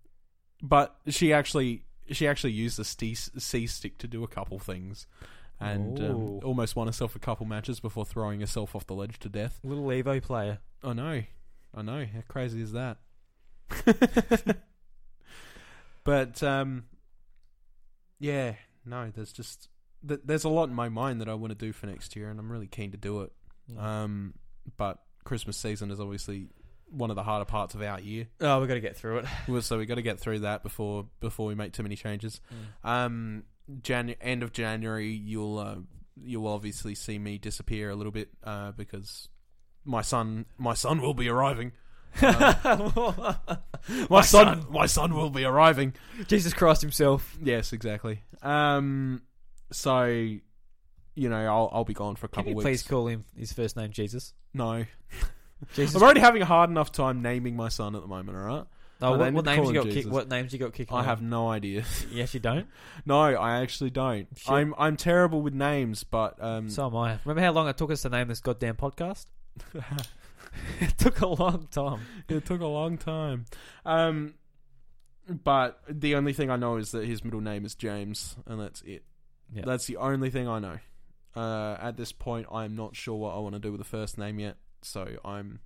[0.62, 5.06] but she actually she actually used the C, C stick to do a couple things.
[5.60, 9.28] And um, almost won herself a couple matches before throwing herself off the ledge to
[9.28, 9.60] death.
[9.62, 10.58] Little Evo player.
[10.82, 11.22] I know.
[11.74, 12.04] I know.
[12.04, 12.98] How crazy is that?
[16.04, 16.84] but um
[18.18, 19.68] yeah, no, there's just
[20.06, 22.30] th- there's a lot in my mind that I want to do for next year
[22.30, 23.32] and I'm really keen to do it.
[23.78, 24.34] Um
[24.76, 26.48] but Christmas season is obviously
[26.90, 28.28] one of the harder parts of our year.
[28.40, 29.62] oh, we got to get through it.
[29.62, 32.40] So we got to get through that before before we make too many changes.
[32.84, 33.44] Um,
[33.82, 35.76] Jan- end of January, you'll uh,
[36.22, 39.28] you'll obviously see me disappear a little bit uh, because
[39.84, 41.72] my son my son will be arriving.
[42.22, 43.34] Uh,
[44.10, 45.94] my son, my son will be arriving.
[46.28, 47.36] Jesus Christ himself.
[47.42, 48.22] Yes, exactly.
[48.42, 49.22] Um,
[49.74, 50.04] so
[51.16, 52.64] you know, I'll I'll be gone for a Can couple you weeks.
[52.64, 54.32] please call him his first name Jesus?
[54.52, 54.84] no,
[55.74, 55.94] Jesus.
[55.96, 58.36] I'm already having a hard enough time naming my son at the moment.
[58.38, 58.64] All right,
[59.02, 59.84] Oh, what, need what to names call you him got?
[59.84, 60.12] Kick, Jesus.
[60.12, 60.96] what names you got kicking?
[60.96, 61.84] I have no idea.
[62.10, 62.66] Yes, you don't.
[63.06, 64.26] No, I actually don't.
[64.36, 64.50] Shit.
[64.50, 67.18] I'm I'm terrible with names, but um, So am I.
[67.24, 69.26] Remember how long it took us to name this goddamn podcast?
[70.80, 72.00] it took a long time.
[72.28, 73.44] it took a long time.
[73.84, 74.34] Um,
[75.28, 78.82] but the only thing I know is that his middle name is James, and that's
[78.82, 79.04] it.
[79.52, 79.62] Yeah.
[79.64, 80.78] That's the only thing I know.
[81.36, 84.18] Uh, at this point, I'm not sure what I want to do with the first
[84.18, 85.60] name yet, so I'm.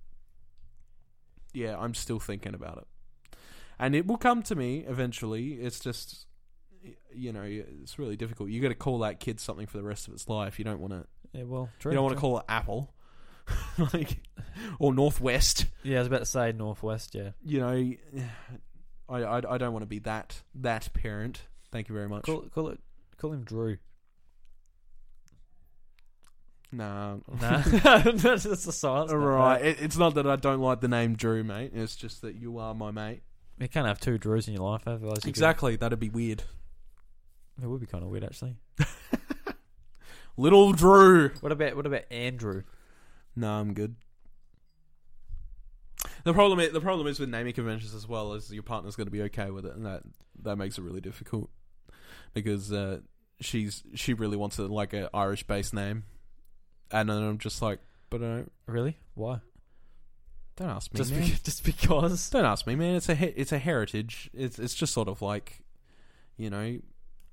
[1.53, 3.37] Yeah, I'm still thinking about it,
[3.79, 5.53] and it will come to me eventually.
[5.53, 6.25] It's just,
[7.11, 8.49] you know, it's really difficult.
[8.49, 10.59] You got to call that kid something for the rest of its life.
[10.59, 11.05] You don't want to.
[11.33, 11.91] Yeah, well, true.
[11.91, 12.93] You don't want to call it Apple,
[13.93, 14.23] like,
[14.79, 15.65] or Northwest.
[15.83, 17.13] Yeah, I was about to say Northwest.
[17.13, 17.93] Yeah, you know,
[19.09, 21.41] I, I, I don't want to be that that parent.
[21.71, 22.23] Thank you very much.
[22.23, 22.79] call call it
[23.19, 23.77] call him Drew.
[26.71, 27.17] Nah.
[27.41, 29.11] Nah, that's just a silence.
[29.11, 29.63] All right.
[29.63, 31.71] It, it's not that I don't like the name Drew, mate.
[31.73, 33.21] It's just that you are my mate.
[33.59, 34.83] You can't have two Drews in your life.
[34.85, 35.75] Otherwise, you could- Exactly.
[35.75, 36.43] That'd be weird.
[37.61, 38.55] It would be kind of weird, actually.
[40.37, 41.31] Little Drew.
[41.41, 42.63] What about what about Andrew?
[43.35, 43.95] No, I'm good.
[46.23, 49.07] The problem is the problem is with naming conventions as well is your partner's going
[49.07, 50.03] to be okay with it, and that
[50.43, 51.49] that makes it really difficult
[52.33, 52.99] because uh,
[53.41, 56.03] she's she really wants a like a Irish based name,
[56.91, 58.97] and then I'm just like, but I don't, Really?
[59.15, 59.39] Why?
[60.55, 61.21] don't ask me, Just man.
[61.21, 62.29] be, just because?
[62.29, 62.95] Don't ask me, man.
[62.95, 64.29] It's a he- it's a heritage.
[64.33, 65.63] It's it's just sort of like,
[66.37, 66.79] you know,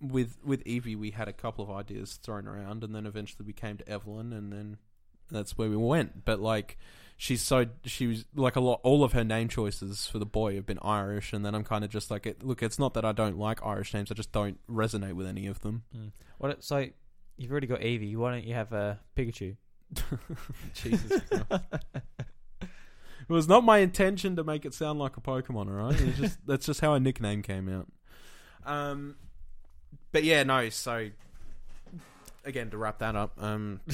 [0.00, 3.52] with with Evie, we had a couple of ideas thrown around, and then eventually we
[3.52, 4.76] came to Evelyn, and then
[5.30, 6.24] that's where we went.
[6.24, 6.78] But like,
[7.16, 8.80] she's so she was like a lot.
[8.82, 11.84] All of her name choices for the boy have been Irish, and then I'm kind
[11.84, 14.10] of just like, it, look, it's not that I don't like Irish names.
[14.10, 15.84] I just don't resonate with any of them.
[15.96, 16.12] Mm.
[16.38, 16.64] What?
[16.64, 16.86] So
[17.36, 18.16] you've already got Eevee.
[18.16, 19.56] Why don't you have a Pikachu?
[20.74, 21.64] Jesus Christ.
[23.28, 26.00] It was not my intention to make it sound like a Pokemon, alright?
[26.00, 27.88] It's just that's just how a nickname came out.
[28.64, 29.16] Um
[30.12, 31.08] but yeah, no, so
[32.44, 33.80] again to wrap that up, um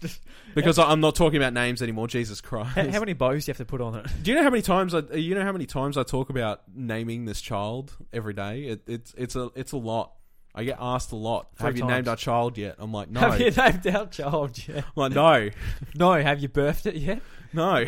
[0.54, 2.70] because I- I'm not talking about names anymore, Jesus Christ.
[2.76, 4.06] how, how many bows do you have to put on it?
[4.22, 6.62] Do you know how many times I you know how many times I talk about
[6.74, 8.64] naming this child every day?
[8.64, 10.12] It, it's it's a it's a lot.
[10.54, 11.48] I get asked a lot.
[11.56, 12.76] Three have you named our child yet?
[12.78, 13.20] I'm like, no.
[13.20, 14.78] Have you named our child yet?
[14.84, 15.50] I'm like, no,
[15.94, 16.12] No.
[16.14, 17.20] Have you birthed it yet?
[17.52, 17.84] no.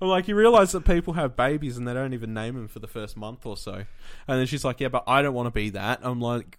[0.00, 2.78] I'm like, you realize that people have babies and they don't even name them for
[2.78, 3.72] the first month or so.
[3.72, 6.00] And then she's like, yeah, but I don't want to be that.
[6.02, 6.58] I'm like,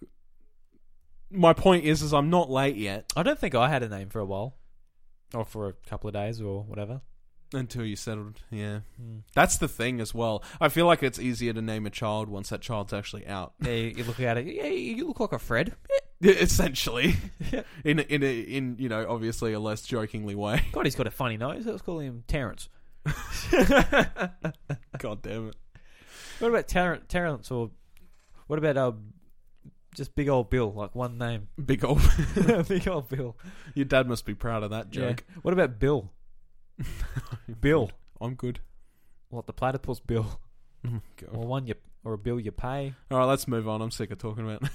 [1.30, 4.08] my point is, is I'm not late yet I don't think I had a name
[4.08, 4.56] for a while,
[5.34, 7.00] or for a couple of days, or whatever.
[7.52, 8.40] until you settled.
[8.50, 9.18] Yeah, Hmm.
[9.34, 10.42] that's the thing as well.
[10.60, 13.54] I feel like it's easier to name a child once that child's actually out.
[13.60, 14.46] Yeah, you, you look at it.
[14.46, 15.74] Yeah, you look like a Fred.
[16.22, 17.14] Essentially,
[17.84, 20.62] in a, in a, in you know obviously a less jokingly way.
[20.72, 21.66] God, he's got a funny nose.
[21.66, 22.68] Let's call him Terrence.
[24.98, 25.56] God damn it!
[26.38, 27.70] What about Ter- Terrence or
[28.46, 28.92] what about uh,
[29.96, 31.48] just big old Bill, like one name?
[31.64, 32.00] Big old.
[32.68, 33.36] big old Bill.
[33.74, 35.24] Your dad must be proud of that joke.
[35.28, 35.36] Yeah.
[35.42, 36.12] What about Bill?
[37.60, 37.90] Bill.
[38.20, 38.60] I'm good.
[39.30, 40.40] What the platypus Bill?
[40.86, 41.00] Oh,
[41.32, 42.94] Or one you or a bill you pay?
[43.10, 43.82] All right, let's move on.
[43.82, 44.70] I'm sick of talking about.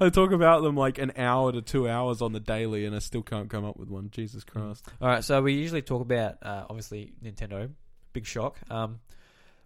[0.00, 3.00] I talk about them like an hour to two hours on the daily, and I
[3.00, 4.10] still can't come up with one.
[4.10, 4.86] Jesus Christ!
[5.00, 7.70] All right, so we usually talk about uh, obviously Nintendo.
[8.12, 8.58] Big shock.
[8.70, 9.00] Um,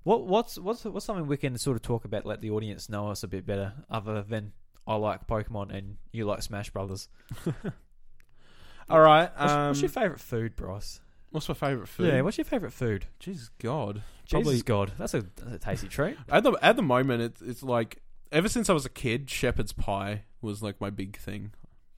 [0.08, 3.10] what what's what's what's something we can sort of talk about, let the audience know
[3.10, 4.52] us a bit better, other than
[4.86, 7.10] I like Pokemon and you like Smash Brothers.
[8.88, 9.30] All right.
[9.38, 11.00] What's, Um, what's your favorite food, Bryce?
[11.30, 12.06] what's my favorite food?
[12.06, 13.04] Yeah, what's your favorite food?
[13.20, 14.00] Jesus God.
[14.24, 16.16] Jesus God, that's a, that's a tasty treat.
[16.30, 17.98] At the at the moment, it's it's like
[18.32, 21.52] ever since I was a kid, shepherd's pie was like my big thing.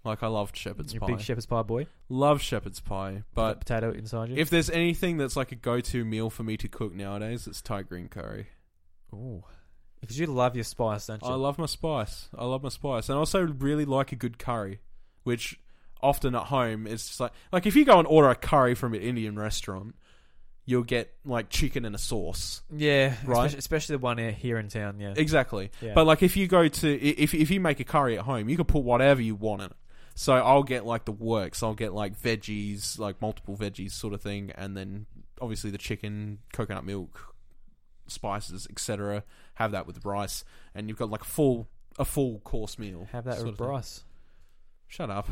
[0.05, 0.99] Like I loved shepherd's pie.
[0.99, 1.17] You're a pie.
[1.17, 1.87] big shepherd's pie boy.
[2.09, 4.37] Love shepherd's pie, but potato inside you.
[4.37, 7.83] if there's anything that's like a go-to meal for me to cook nowadays, it's Thai
[7.83, 8.47] green curry.
[9.13, 9.43] Ooh,
[10.01, 11.29] because you love your spice, don't you?
[11.29, 12.29] I love my spice.
[12.35, 14.81] I love my spice, and I also really like a good curry,
[15.25, 15.61] which
[16.03, 18.95] often at home it's just like like if you go and order a curry from
[18.95, 19.95] an Indian restaurant,
[20.65, 22.63] you'll get like chicken and a sauce.
[22.75, 23.45] yeah, Right.
[23.45, 24.99] Especially, especially the one here- here in town.
[24.99, 25.71] Yeah, Exactly.
[25.83, 25.93] yeah.
[25.93, 28.49] But like if you go to i- if if you make a curry at home,
[28.49, 29.77] you can put whatever you want in it.
[30.14, 31.62] So I'll get like the works.
[31.62, 35.07] I'll get like veggies, like multiple veggies, sort of thing, and then
[35.40, 37.35] obviously the chicken, coconut milk,
[38.07, 39.25] spices, etc.
[39.55, 40.44] Have that with rice,
[40.75, 41.68] and you've got like a full
[41.99, 43.09] a full course meal.
[43.12, 44.05] have that with rice.
[44.88, 45.29] Shut up.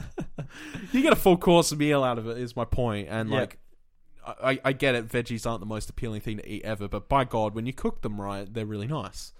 [0.92, 2.38] you get a full course meal out of it.
[2.38, 3.40] Is my point, and Yeah.
[3.40, 3.58] like.
[4.22, 5.08] I, I get it.
[5.08, 8.02] Veggies aren't the most appealing thing to eat ever, but by God, when you cook
[8.02, 9.32] them right, they're really nice.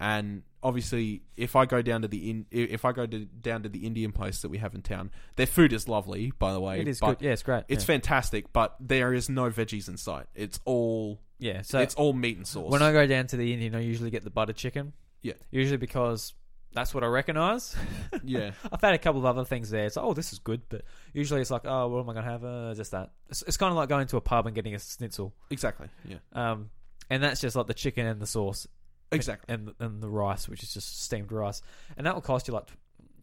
[0.00, 3.68] And obviously, if I go down to the in, if I go to, down to
[3.68, 6.80] the Indian place that we have in town, their food is lovely, by the way.
[6.80, 7.18] It is good.
[7.20, 7.64] Yeah, it's great.
[7.68, 7.94] It's yeah.
[7.94, 10.26] fantastic, but there is no veggies in sight.
[10.34, 11.62] It's all yeah.
[11.62, 12.70] So it's all meat and sauce.
[12.70, 14.94] when I go down to the Indian, I usually get the butter chicken.
[15.22, 15.34] Yeah.
[15.50, 16.32] Usually because
[16.72, 17.76] that's what I recognise.
[18.24, 19.86] yeah, I've had a couple of other things there.
[19.86, 22.24] It's like, oh, this is good, but usually it's like, oh, what am I going
[22.24, 22.44] to have?
[22.44, 23.12] Uh, just that.
[23.28, 25.34] It's, it's kind of like going to a pub and getting a schnitzel.
[25.50, 25.88] exactly.
[26.04, 26.70] Yeah, Um,
[27.10, 28.66] and that's just like the chicken and the sauce
[29.14, 29.54] exactly.
[29.54, 31.62] and and the rice, which is just steamed rice,
[31.96, 32.68] and that will cost you like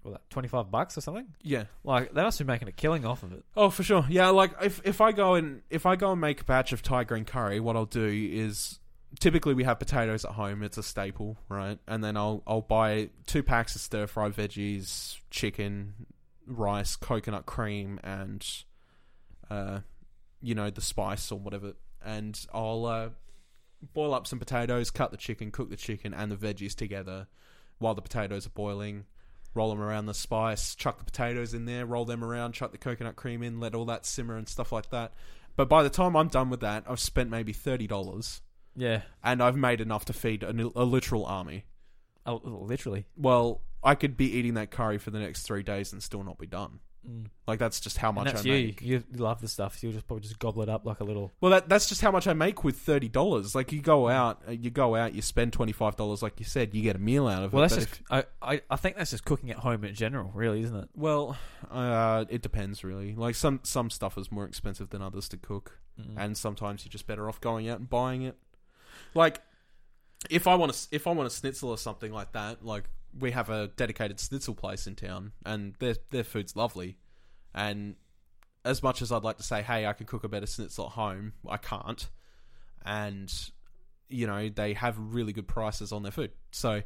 [0.04, 1.28] what, like twenty five bucks or something.
[1.44, 1.66] Yeah.
[1.84, 3.44] Like they must be making a killing off of it.
[3.56, 4.06] Oh, for sure.
[4.10, 6.82] Yeah, like if if I go and if I go and make a batch of
[6.82, 8.80] Thai green curry, what I'll do is
[9.20, 10.64] typically we have potatoes at home.
[10.64, 11.78] It's a staple, right?
[11.88, 15.94] And then I'll I'll buy two packs of stir fried veggies, chicken,
[16.48, 18.46] rice, coconut cream, and
[19.50, 19.80] uh,
[20.42, 21.74] you know the spice or whatever.
[22.04, 23.10] And I'll uh,
[23.94, 27.28] boil up some potatoes, cut the chicken, cook the chicken and the veggies together
[27.80, 29.06] while the potatoes are boiling
[29.54, 32.78] roll them around the spice, chuck the potatoes in there, roll them around, chuck the
[32.78, 35.14] coconut cream in, let all that simmer and stuff like that.
[35.56, 38.42] But by the time I'm done with that, I've spent maybe thirty dollars,
[38.76, 41.66] Yeah, and I've made enough to feed a, a literal army.
[42.26, 43.06] oh, literally.
[43.18, 46.38] Well, I could be eating that curry for the next three days and still not
[46.38, 46.80] be done.
[47.10, 47.26] Mm.
[47.48, 48.66] Like that's just how much and that's I you.
[48.68, 48.82] make.
[48.82, 49.82] You love the stuff.
[49.82, 51.32] You'll just probably just gobble it up like a little.
[51.42, 53.56] Well, that that's just how much I make with thirty dollars.
[53.56, 56.46] Like you go out, uh, you go out, you spend twenty five dollars, like you
[56.46, 57.70] said, you get a meal out of Well, it.
[57.70, 58.02] that's just.
[58.02, 60.90] if- I, I I think that's just cooking at home in general, really, isn't it?
[60.96, 61.36] well,
[61.72, 63.16] uh, it depends really.
[63.16, 65.80] Like some some stuff is more expensive than others to cook.
[66.00, 66.14] Mm.
[66.18, 68.38] and sometimes you're just better off going out and buying it.
[69.14, 69.42] Like,
[70.30, 72.86] if I want to, if I want a schnitzel or something like that, like
[73.18, 76.98] we have a dedicated schnitzel place in town, and their their food's lovely.
[77.54, 77.96] And
[78.64, 80.92] as much as I'd like to say, hey, I can cook a better schnitzel at
[80.92, 82.08] home, I can't.
[82.86, 83.32] And
[84.10, 86.82] you know they have really good prices on their food, so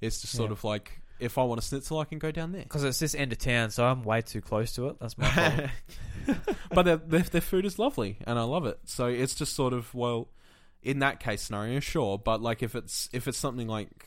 [0.00, 0.52] it's just sort Yeah.
[0.52, 2.62] of like if I want a schnitzel, I can go down there.
[2.62, 4.96] Because it's this end of town, so I'm way too close to it.
[5.00, 5.70] That's my problem.
[6.70, 8.78] but their, their their food is lovely, and I love it.
[8.86, 10.28] So it's just sort of well,
[10.82, 12.18] in that case scenario, sure.
[12.18, 14.06] But like if it's if it's something like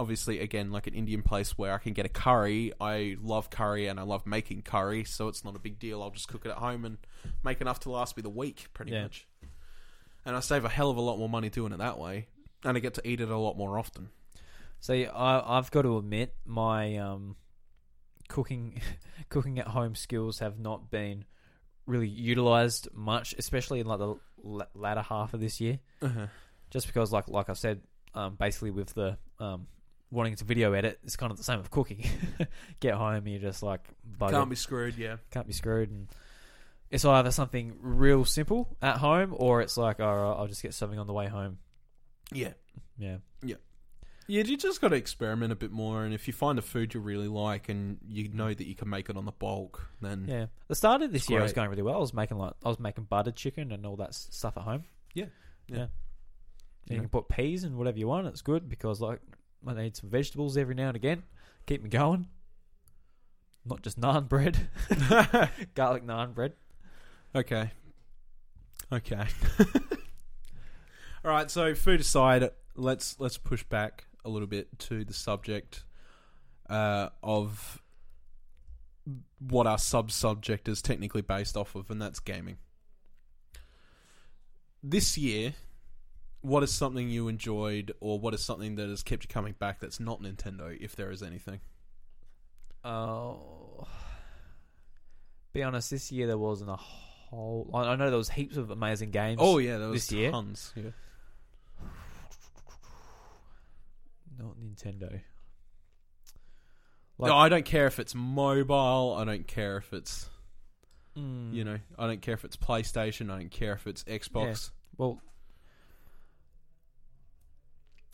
[0.00, 3.86] obviously again like an Indian place where I can get a curry, I love curry
[3.86, 6.02] and I love making curry, so it's not a big deal.
[6.02, 6.98] I'll just cook it at home and
[7.44, 9.02] make enough to last me the week, pretty Yeah.
[9.02, 9.26] much.
[10.24, 12.28] And I save a hell of a lot more money doing it that way,
[12.64, 14.08] and I get to eat it a lot more often.
[14.80, 17.36] See, I, I've got to admit, my um,
[18.28, 18.80] cooking
[19.28, 21.24] cooking at home skills have not been
[21.86, 25.80] really utilized much, especially in like the l- latter half of this year.
[26.00, 26.26] Uh-huh.
[26.70, 27.80] Just because, like like I said,
[28.14, 29.66] um, basically with the um,
[30.10, 32.04] wanting to video edit, it's kind of the same with cooking.
[32.80, 33.82] Get home, you're just like
[34.18, 34.30] buggered.
[34.32, 34.96] Can't be screwed.
[34.96, 35.16] Yeah.
[35.30, 36.08] can't be screwed and
[36.90, 40.98] it's either something real simple at home or it's like oh I'll just get something
[40.98, 41.58] on the way home
[42.32, 42.54] Yeah.
[42.98, 43.54] yeah Yeah,
[44.26, 46.92] Yeah, you just got to experiment a bit more, and if you find a food
[46.94, 50.24] you really like and you know that you can make it on the bulk, then
[50.28, 52.68] yeah the start of this year was going really well I was making like I
[52.68, 54.82] was making buttered chicken and all that stuff at home
[55.14, 55.26] Yeah.
[55.68, 55.82] yeah, Yeah.
[55.82, 55.90] And
[56.88, 56.94] Yeah.
[56.96, 59.20] you can put peas and whatever you want it's good because like
[59.66, 61.22] I need some vegetables every now and again
[61.66, 62.26] keep me going
[63.64, 64.68] not just naan bread
[65.74, 66.54] garlic naan bread
[67.34, 67.70] okay,
[68.92, 69.26] okay.
[71.24, 71.50] All right.
[71.50, 75.84] So food aside, let's let's push back a little bit to the subject
[76.68, 77.82] uh, of
[79.38, 82.58] what our sub subject is technically based off of, and that's gaming.
[84.82, 85.54] This year,
[86.42, 89.80] what is something you enjoyed, or what is something that has kept you coming back
[89.80, 91.60] that's not Nintendo, if there is anything?
[92.84, 93.86] Oh,
[95.52, 95.90] be honest.
[95.90, 97.70] This year there wasn't a whole.
[97.74, 99.38] I know there was heaps of amazing games.
[99.40, 100.30] Oh yeah, there was this year?
[100.30, 100.72] tons.
[100.74, 100.90] Yeah.
[104.38, 105.10] not Nintendo.
[105.12, 105.18] no,
[107.18, 109.14] Like- I don't care if it's mobile.
[109.18, 110.28] I don't care if it's
[111.18, 111.76] Mm, you know.
[111.98, 113.30] I don't care if it's PlayStation.
[113.32, 114.70] I don't care if it's Xbox.
[114.96, 115.20] Well,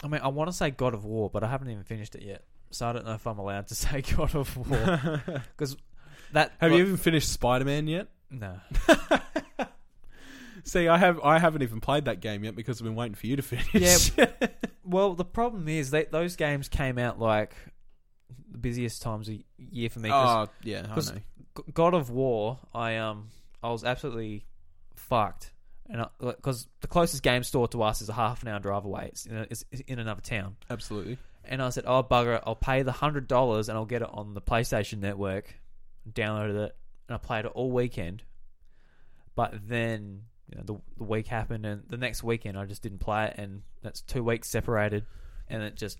[0.02, 2.22] I mean, I want to say God of War, but I haven't even finished it
[2.22, 5.22] yet, so I don't know if I'm allowed to say God of War
[5.56, 5.76] because
[6.32, 6.52] that.
[6.58, 8.08] have well, you even finished Spider Man yet?
[8.30, 8.60] No.
[10.64, 11.20] See, I have.
[11.20, 14.12] I haven't even played that game yet because I've been waiting for you to finish.
[14.16, 14.26] Yeah.
[14.84, 17.54] Well, the problem is that those games came out like
[18.50, 20.08] the busiest times of year for me.
[20.08, 21.20] 'cause oh yeah, I know.
[21.72, 23.28] God of War, I um,
[23.62, 24.44] I was absolutely
[24.96, 25.52] fucked,
[25.88, 28.84] and uh, because the closest game store to us is a half an hour drive
[28.84, 29.08] away.
[29.12, 31.18] It's in, a, it's in another town, Absolutely.
[31.44, 34.08] and I said, "Oh bugger, it, I'll pay the hundred dollars and I'll get it
[34.10, 35.54] on the PlayStation Network."
[36.08, 36.76] Downloaded it
[37.08, 38.22] and I played it all weekend,
[39.34, 42.98] but then you know, the the week happened, and the next weekend I just didn't
[42.98, 45.04] play it, and that's two weeks separated,
[45.48, 45.98] and it just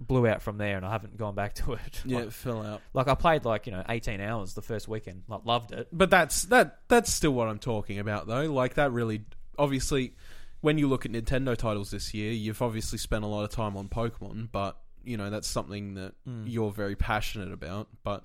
[0.00, 2.02] blew out from there, and I haven't gone back to it.
[2.04, 2.80] Yeah, like, it fell out.
[2.94, 5.88] like I played like you know eighteen hours the first weekend, like loved it.
[5.92, 6.78] But that's that.
[6.88, 8.44] That's still what I'm talking about, though.
[8.52, 9.24] Like that really,
[9.58, 10.14] obviously,
[10.60, 13.76] when you look at Nintendo titles this year, you've obviously spent a lot of time
[13.76, 16.44] on Pokemon, but you know that's something that Mm.
[16.46, 17.88] you're very passionate about.
[18.04, 18.24] But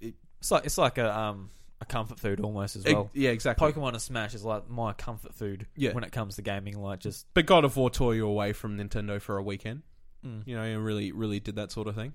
[0.00, 1.50] it, It's like it's like a um
[1.82, 3.10] a comfort food almost as well.
[3.14, 3.72] yeah, exactly.
[3.72, 5.92] Pokemon and Smash is like my comfort food Yeah.
[5.94, 6.78] when it comes to gaming.
[6.78, 9.80] Like just But God of War tore you away from Nintendo for a weekend.
[10.26, 10.46] Mm.
[10.46, 12.12] You know, and really, really did that sort of thing.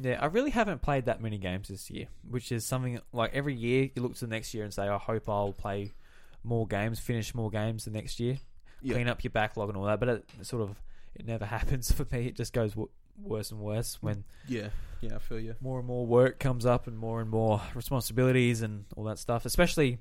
[0.00, 3.54] yeah, I really haven't played that many games this year, which is something like every
[3.54, 5.92] year you look to the next year and say, I hope I'll play
[6.44, 8.38] more games, finish more games the next year,
[8.80, 8.94] Yeah.
[8.94, 9.98] clean up your backlog and all that.
[9.98, 10.80] But it, it sort of
[11.16, 12.26] it never happens for me.
[12.28, 12.88] It just goes w-
[13.20, 14.68] worse and worse when Yeah,
[15.00, 15.56] yeah, I feel you.
[15.60, 19.44] more and more work comes up and more and more responsibilities and all that stuff.
[19.46, 19.98] Especially,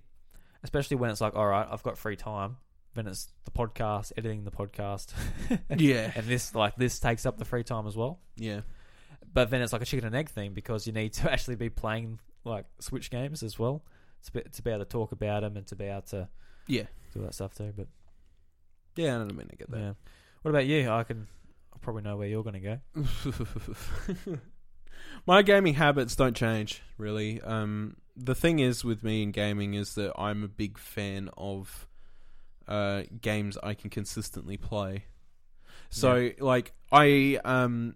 [0.64, 2.58] especially when it's like, all right, I've got free time.
[2.98, 5.14] Then it's the podcast, editing the podcast,
[5.78, 8.20] Yeah, and this like this takes up the free time as well.
[8.38, 8.62] yeah,
[9.32, 11.70] But then it's like a chicken and egg thing because you need to actually be
[11.70, 13.84] playing like Switch games as well
[14.26, 16.28] to be, to be able to talk about them and to be able to
[16.66, 17.72] yeah, do that stuff too.
[17.78, 17.88] But
[18.96, 19.16] yeah.
[19.16, 19.80] I don't mean to get that.
[19.80, 19.94] yeah,
[20.42, 20.90] what about you?
[20.90, 21.28] I can
[21.74, 22.80] I probably know where you're going to
[24.26, 24.38] go.
[25.28, 27.42] My gaming habits don't change really.
[27.42, 31.87] Um, the thing is with me in gaming is that I'm a big fan of
[32.68, 35.06] uh, games I can consistently play.
[35.90, 37.96] So like I um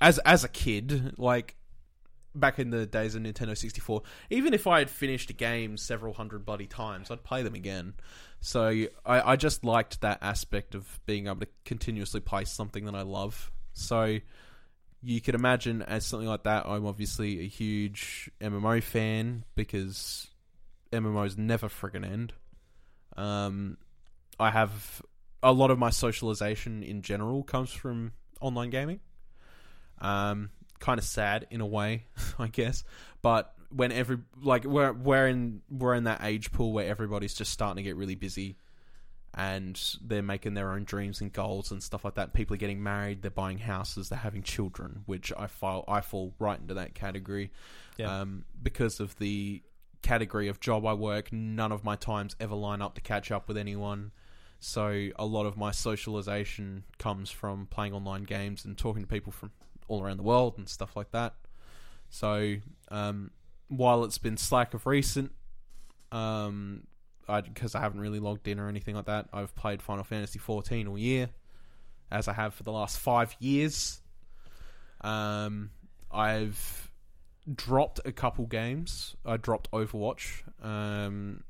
[0.00, 1.56] as as a kid, like
[2.34, 6.14] back in the days of Nintendo 64, even if I had finished a game several
[6.14, 7.94] hundred bloody times, I'd play them again.
[8.40, 12.94] So I, I just liked that aspect of being able to continuously play something that
[12.94, 13.52] I love.
[13.72, 14.18] So
[15.02, 20.28] you could imagine as something like that, I'm obviously a huge MMO fan because
[20.92, 22.32] MMOs never friggin' end.
[23.16, 23.78] Um,
[24.38, 25.02] I have
[25.42, 29.00] a lot of my socialization in general comes from online gaming.
[30.00, 32.06] Um, kind of sad in a way,
[32.38, 32.84] I guess.
[33.22, 37.52] But when every like we're we're in we're in that age pool where everybody's just
[37.52, 38.56] starting to get really busy,
[39.34, 42.32] and they're making their own dreams and goals and stuff like that.
[42.32, 46.34] People are getting married, they're buying houses, they're having children, which I fall I fall
[46.38, 47.50] right into that category.
[47.96, 48.20] Yeah.
[48.20, 49.62] Um, because of the
[50.04, 53.48] category of job I work, none of my times ever line up to catch up
[53.48, 54.12] with anyone.
[54.60, 59.32] So a lot of my socialization comes from playing online games and talking to people
[59.32, 59.50] from
[59.88, 61.34] all around the world and stuff like that.
[62.10, 62.56] So
[62.90, 63.30] um,
[63.68, 65.32] while it's been slack of recent,
[66.12, 66.86] um,
[67.26, 70.38] because I, I haven't really logged in or anything like that, I've played Final Fantasy
[70.38, 71.30] 14 all year,
[72.10, 74.02] as I have for the last five years.
[75.00, 75.70] Um,
[76.10, 76.90] I've
[77.52, 79.16] dropped a couple games.
[79.24, 81.44] I dropped Overwatch um,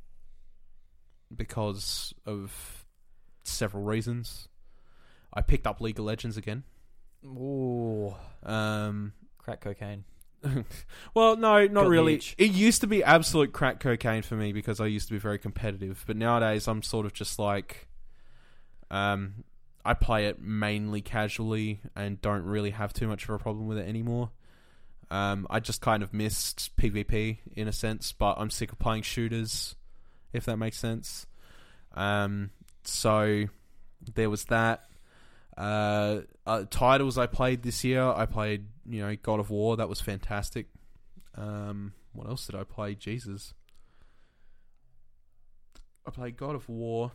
[1.34, 2.84] because of
[3.42, 4.48] several reasons.
[5.32, 6.64] I picked up League of Legends again.
[7.24, 10.04] Ooh, Um, crack cocaine.
[11.14, 12.20] well, no, not Got really.
[12.36, 15.38] It used to be absolute crack cocaine for me because I used to be very
[15.38, 17.88] competitive, but nowadays I'm sort of just like,
[18.90, 19.44] um,
[19.84, 23.78] I play it mainly casually and don't really have too much of a problem with
[23.78, 24.30] it anymore.
[25.10, 29.02] Um, I just kind of missed PvP in a sense, but I'm sick of playing
[29.02, 29.76] shooters,
[30.32, 31.26] if that makes sense.
[31.94, 32.50] Um,
[32.84, 33.44] so
[34.14, 34.84] there was that.
[35.56, 39.76] Uh, uh, titles I played this year, I played, you know, God of War.
[39.76, 40.66] That was fantastic.
[41.36, 42.94] Um, what else did I play?
[42.94, 43.54] Jesus,
[46.06, 47.12] I played God of War.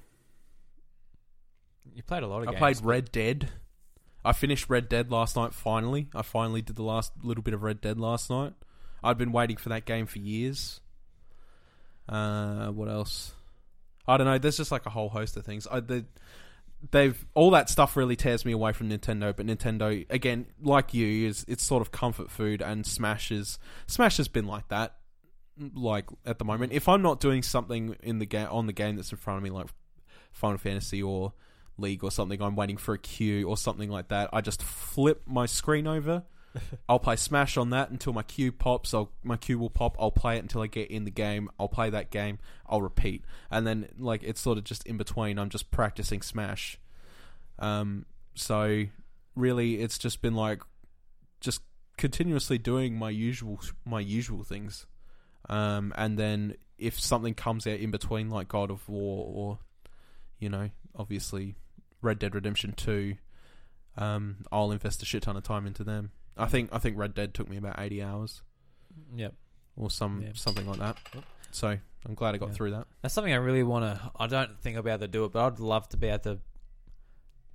[1.93, 2.59] You played a lot of I games.
[2.59, 3.49] played Red Dead.
[4.24, 5.53] I finished Red Dead last night.
[5.53, 8.53] Finally, I finally did the last little bit of Red Dead last night.
[9.03, 10.82] I'd been waiting for that game for years.
[12.07, 13.34] Uh, what else?
[14.07, 14.38] I don't know.
[14.38, 15.67] There's just like a whole host of things.
[15.72, 16.05] I the,
[16.91, 19.36] they've all that stuff really tears me away from Nintendo.
[19.36, 22.61] But Nintendo, again, like you, is it's sort of comfort food.
[22.61, 24.95] And Smash is Smash has been like that.
[25.74, 28.95] Like at the moment, if I'm not doing something in the game on the game
[28.95, 29.67] that's in front of me, like
[30.32, 31.34] Final Fantasy or
[31.82, 34.30] League or something, I'm waiting for a queue or something like that.
[34.34, 36.23] I just flip my screen over.
[36.89, 38.93] I'll play Smash on that until my queue pops.
[38.93, 39.95] I'll, my queue will pop.
[39.99, 41.49] I'll play it until I get in the game.
[41.59, 42.39] I'll play that game.
[42.67, 45.38] I'll repeat, and then like it's sort of just in between.
[45.38, 46.80] I'm just practicing Smash.
[47.59, 48.05] Um,
[48.36, 48.86] so
[49.36, 50.61] really, it's just been like
[51.39, 51.61] just
[51.97, 54.86] continuously doing my usual my usual things.
[55.47, 59.59] Um, and then if something comes out in between, like God of War or
[60.39, 61.55] you know, obviously
[62.01, 63.15] Red Dead Redemption Two,
[63.97, 66.11] um, I'll invest a shit ton of time into them.
[66.37, 68.41] I think I think Red Dead took me about eighty hours
[69.15, 69.33] Yep.
[69.75, 70.31] or some Yeah.
[70.35, 70.97] something like that.
[71.51, 72.55] So I'm glad I got Yeah.
[72.55, 72.87] through that.
[73.01, 74.11] That's something I really want to.
[74.17, 76.19] I don't think I'll be able to do it, but I'd love to be able
[76.19, 76.39] to,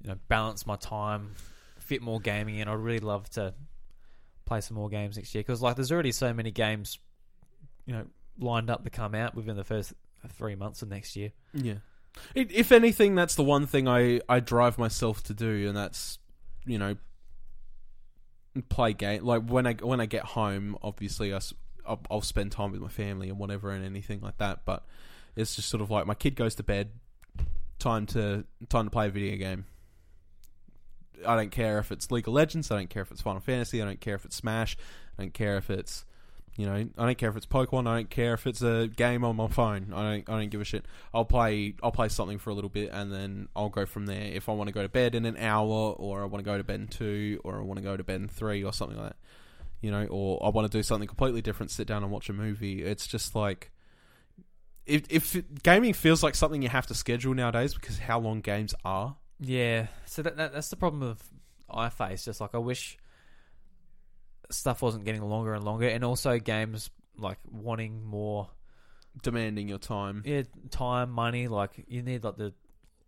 [0.02, 1.34] you know, balance my time,
[1.78, 2.68] fit more gaming in.
[2.68, 3.54] I'd really love to
[4.44, 6.98] play some more games next year because, like, there's already so many games,
[7.86, 8.06] you know,
[8.38, 9.94] lined up to come out within the first
[10.28, 11.32] three months of next year.
[11.54, 11.76] Yeah.
[12.34, 16.18] If anything, that's the one thing I, I drive myself to do, and that's
[16.64, 16.96] you know
[18.68, 19.24] play game.
[19.24, 21.40] Like when I when I get home, obviously I,
[21.88, 24.60] will I'll spend time with my family and whatever and anything like that.
[24.64, 24.84] But
[25.36, 26.90] it's just sort of like my kid goes to bed,
[27.78, 29.66] time to time to play a video game.
[31.26, 32.70] I don't care if it's League of Legends.
[32.70, 33.80] I don't care if it's Final Fantasy.
[33.80, 34.76] I don't care if it's Smash.
[35.18, 36.04] I don't care if it's
[36.56, 37.88] you know, I don't care if it's Pokemon.
[37.88, 39.92] I don't care if it's a game on my phone.
[39.92, 40.30] I don't.
[40.30, 40.84] I don't give a shit.
[41.12, 41.74] I'll play.
[41.82, 44.22] I'll play something for a little bit, and then I'll go from there.
[44.22, 46.56] If I want to go to bed in an hour, or I want to go
[46.56, 48.96] to bed in two, or I want to go to bed in three, or something
[48.96, 49.16] like that,
[49.80, 52.32] you know, or I want to do something completely different, sit down and watch a
[52.32, 52.84] movie.
[52.84, 53.72] It's just like
[54.86, 58.74] if if gaming feels like something you have to schedule nowadays because how long games
[58.84, 59.16] are.
[59.40, 61.20] Yeah, so that, that that's the problem of
[61.68, 62.24] I face.
[62.24, 62.96] Just like I wish
[64.50, 68.48] stuff wasn't getting longer and longer, and also games like wanting more
[69.22, 70.22] demanding your time.
[70.24, 71.48] yeah time, money.
[71.48, 72.52] Like you need like the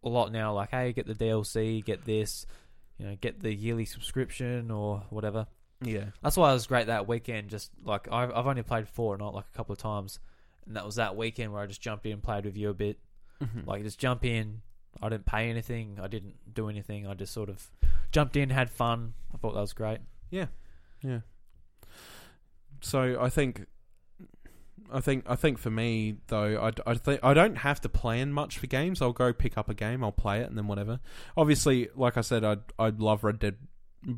[0.04, 0.52] a lot now.
[0.54, 2.46] Like hey, get the DLC, get this,
[2.98, 5.46] you know, get the yearly subscription or whatever.
[5.82, 6.06] Yeah.
[6.22, 7.48] That's why it was great that weekend.
[7.50, 10.20] Just like I've I've only played four, not like a couple of times,
[10.66, 12.74] and that was that weekend where I just jumped in and played with you a
[12.74, 12.98] bit.
[13.42, 13.66] Mhm.
[13.66, 14.62] Like just jump in.
[15.02, 15.98] I didn't pay anything.
[16.02, 17.06] I didn't do anything.
[17.06, 17.68] I just sort of
[18.12, 19.12] jumped in, had fun.
[19.34, 19.98] I thought that was great.
[20.30, 20.46] Yeah.
[22.80, 23.66] So I think,
[24.92, 28.32] I think, I think for me though, I, I think I don't have to plan
[28.32, 29.02] much for games.
[29.02, 31.00] I'll go pick up a game, I'll play it, and then whatever.
[31.36, 33.56] Obviously, like I said, I I love Red Dead.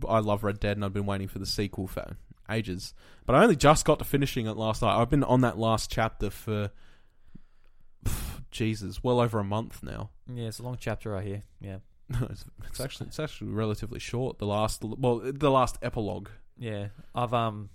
[0.06, 2.16] I love Red Dead, and I've been waiting for the sequel for
[2.50, 2.92] ages.
[3.26, 5.00] But I only just got to finishing it last night.
[5.00, 6.70] I've been on that last chapter for.
[8.50, 10.08] Jesus, well over a month now.
[10.32, 11.42] Yeah, it's a long chapter right here.
[11.60, 14.38] Yeah, No, it's, it's actually it's actually relatively short.
[14.38, 16.28] The last well, the last epilogue.
[16.58, 16.88] Yeah.
[17.14, 17.70] I've um,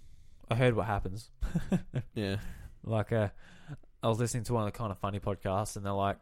[0.49, 1.29] I heard what happens.
[2.15, 2.37] Yeah.
[2.83, 3.29] Like uh,
[4.03, 6.17] I was listening to one of the Kinda Funny podcasts, and they're like,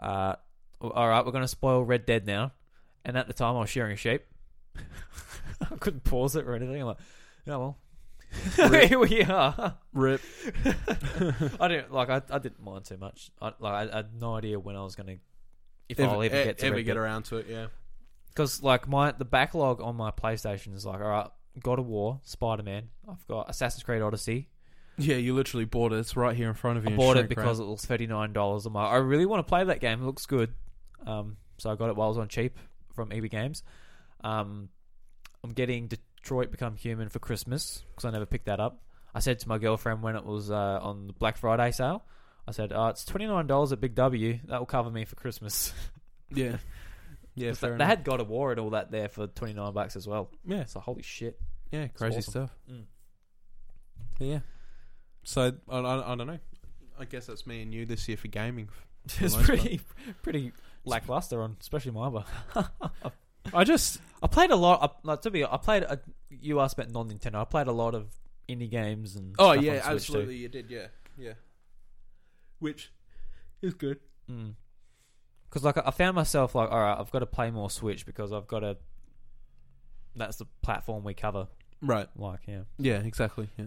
[0.00, 0.36] uh,
[0.80, 2.52] "All right, we're going to spoil Red Dead now."
[3.04, 4.22] And at the time, I was shearing a sheep.
[5.60, 6.80] I couldn't pause it or anything.
[6.80, 6.98] I'm like,
[7.46, 7.78] "Yeah, well,
[8.88, 10.20] here we are." Rip.
[11.58, 12.10] I didn't like.
[12.10, 13.30] I, I didn't mind too much.
[13.40, 13.92] I like.
[13.92, 15.18] I, had no idea when I was going to
[15.88, 17.00] if I'll ever get to ever Red get Dead.
[17.00, 17.66] around to it, yeah.
[18.28, 21.30] Because like my the backlog on my PlayStation is like, all right,
[21.62, 22.88] God of War, Spider Man.
[23.10, 24.48] I've got Assassin's Creed Odyssey.
[24.98, 25.98] Yeah, you literally bought it.
[25.98, 26.94] It's right here in front of you.
[26.94, 27.66] I bought it because wrap.
[27.66, 28.64] it was thirty nine dollars.
[28.66, 30.02] I'm like, I really want to play that game.
[30.02, 30.54] It looks good.
[31.06, 32.58] Um, so I got it while it was on cheap
[32.94, 33.62] from EB Games.
[34.24, 34.70] Um,
[35.44, 38.80] I'm getting Detroit Become Human for Christmas because I never picked that up.
[39.14, 42.04] I said to my girlfriend when it was uh, on the Black Friday sale,
[42.48, 44.38] I said, "Oh, it's twenty nine dollars at Big W.
[44.46, 45.72] That will cover me for Christmas."
[46.34, 46.56] yeah,
[47.34, 47.86] yeah, they enough.
[47.86, 50.30] had God of War and all that there for twenty nine bucks as well.
[50.46, 51.38] yeah, So holy shit.
[51.70, 52.30] Yeah, crazy awesome.
[52.30, 52.56] stuff.
[52.70, 52.84] Mm.
[54.18, 54.38] Yeah.
[55.24, 56.38] So I, I, I don't know.
[56.98, 58.68] I guess that's me and you this year for gaming.
[59.08, 59.60] For It's the most part.
[59.60, 59.80] pretty
[60.22, 60.52] pretty
[60.84, 62.24] lackluster on especially my other.
[63.54, 64.82] I just I played a lot.
[64.82, 65.84] I, like, to be, I played.
[65.84, 67.36] A, you asked about non Nintendo.
[67.36, 68.08] I played a lot of
[68.48, 69.36] indie games and.
[69.38, 70.86] oh stuff yeah, on Switch absolutely you did yeah
[71.16, 71.32] yeah,
[72.58, 72.92] which
[73.62, 74.00] is good.
[74.28, 74.54] Too.
[75.48, 78.32] Because like I found myself like, all right, I've got to play more Switch because
[78.32, 78.76] I've got to.
[80.16, 81.48] That's the platform we cover.
[81.82, 82.08] Right.
[82.16, 82.98] Like yeah, Yeah.
[83.02, 83.48] Exactly.
[83.58, 83.66] Yeah.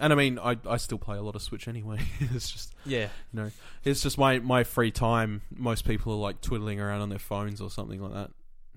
[0.00, 1.98] And I mean, I I still play a lot of Switch anyway.
[2.20, 3.50] it's just yeah, No.
[3.84, 5.42] it's just my my free time.
[5.54, 8.30] Most people are like twiddling around on their phones or something like that,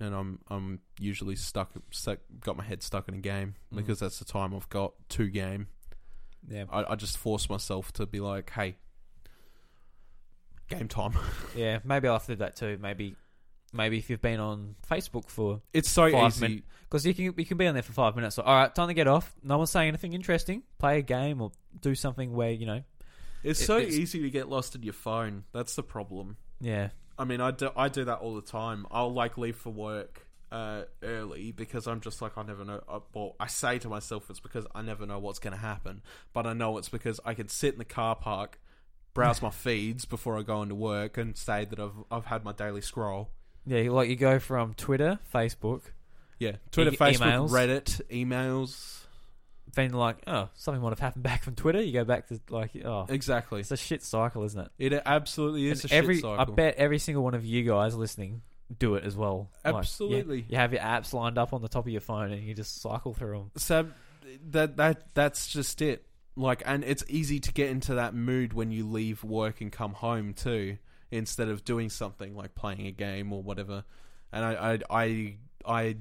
[0.04, 3.76] and I'm I'm usually stuck, stuck got my head stuck in a game Mm.
[3.76, 5.68] because that's the time I've got to game.
[6.48, 8.74] yeah, I, I just force myself to be like, hey,
[10.68, 11.16] game time.
[11.56, 11.78] yeah.
[11.84, 12.78] Maybe I'll have to do that too.
[12.82, 13.14] Maybe,
[13.72, 16.62] maybe if you've been on Facebook for It's so easy.
[16.88, 18.36] because you can you can be on there for five minutes.
[18.36, 19.34] So, all right, time to get off.
[19.42, 20.62] No one's saying anything interesting.
[20.78, 22.82] Play a game or do something where you know.
[23.42, 25.44] It's It- so it's- easy to get lost in your phone.
[25.52, 26.36] That's the problem.
[26.60, 28.86] Yeah, I mean, I do, I do that all the time.
[28.90, 32.82] I'll like leave for work uh, early because I'm just like I never know.
[32.86, 36.02] Uh, well, I say to myself it's because I never know what's going to happen,
[36.34, 38.60] but I know it's because I can sit in the car park,
[39.14, 42.52] browse my feeds before I go into work, and say that I've I've had my
[42.52, 43.30] daily scroll.
[43.66, 43.90] Yeah.
[43.90, 45.82] Like you go from Twitter, Facebook,
[46.38, 47.50] Yeah, Twitter, E- Facebook, emails.
[47.50, 48.98] Reddit, emails.
[49.74, 51.80] then like, oh, something might have happened back from Twitter.
[51.80, 53.60] You go back to like, oh, Exactly.
[53.60, 54.94] it's a shit cycle, isn't it?
[54.94, 57.94] It absolutely is And a every, shit I bet every single one of you guys
[57.94, 58.42] listening
[58.78, 59.50] do it as well.
[59.64, 60.44] Like, Absolutely.
[60.48, 62.80] you, have your apps lined up on the top of your phone and you just
[62.82, 63.50] cycle through them.
[63.56, 63.86] So
[64.50, 66.06] that that that's just it.
[66.36, 69.92] Like, and it's easy to get into that mood when you leave work and come
[69.92, 70.78] home too,
[71.12, 73.84] instead of doing something like playing a game or whatever.
[74.32, 75.96] And I I I, I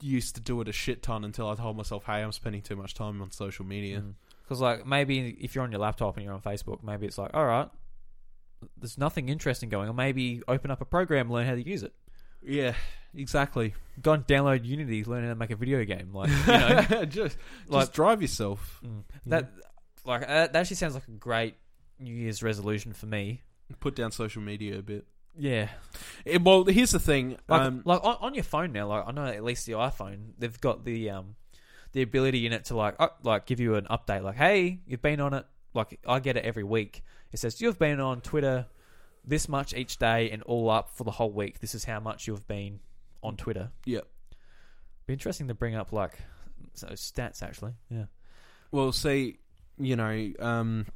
[0.00, 2.76] used to do it a shit ton until I told myself, "Hey, I'm spending too
[2.76, 4.04] much time on social media."
[4.44, 7.30] Because like maybe if you're on your laptop and you're on Facebook, maybe it's like,
[7.34, 7.68] all right,
[8.76, 9.96] there's nothing interesting going on.
[9.96, 11.94] Maybe open up a program, learn how to use it.
[12.42, 12.74] Yeah,
[13.14, 13.74] exactly.
[14.02, 16.10] Go and download Unity, learn how to make a video game.
[16.12, 18.80] Like you know, just like just drive yourself.
[18.84, 19.50] mm, that.
[20.04, 21.54] Like uh, that actually sounds like a great
[22.00, 23.40] New Year's resolution for me.
[23.80, 25.06] Put down social media a bit.
[25.38, 25.68] Yeah,
[26.26, 27.38] Eh, well, here's the thing.
[27.48, 28.88] like um, like on, on your phone now.
[28.88, 31.36] Like I know at least the iPhone, they've got the um
[31.92, 34.22] the ability in it to like up, like give you an update.
[34.22, 35.46] Like, hey, you've been on it.
[35.74, 37.02] Like I get it every week.
[37.32, 38.66] It says you've been on Twitter
[39.24, 41.60] this much each day and all up for the whole week.
[41.60, 42.80] This is how much you've been
[43.22, 43.70] on Twitter.
[43.86, 44.00] Yeah.
[45.06, 46.18] Be interesting to bring up like
[46.74, 47.72] so stats actually.
[47.88, 48.04] Yeah.
[48.70, 49.38] Well, see,
[49.78, 50.86] you know, um,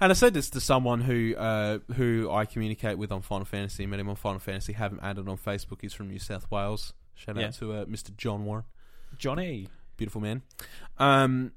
[0.00, 3.86] and I said this to someone who uh, who I communicate with on Final Fantasy,
[3.86, 5.80] met him on Final Fantasy, haven't added on Facebook.
[5.80, 6.92] He's from New South Wales.
[7.14, 7.46] Shout Yeah.
[7.48, 8.16] out to uh, Mr.
[8.16, 8.64] John Warren,
[9.18, 9.68] Johnny.
[9.96, 10.42] beautiful man.
[10.98, 11.52] Um,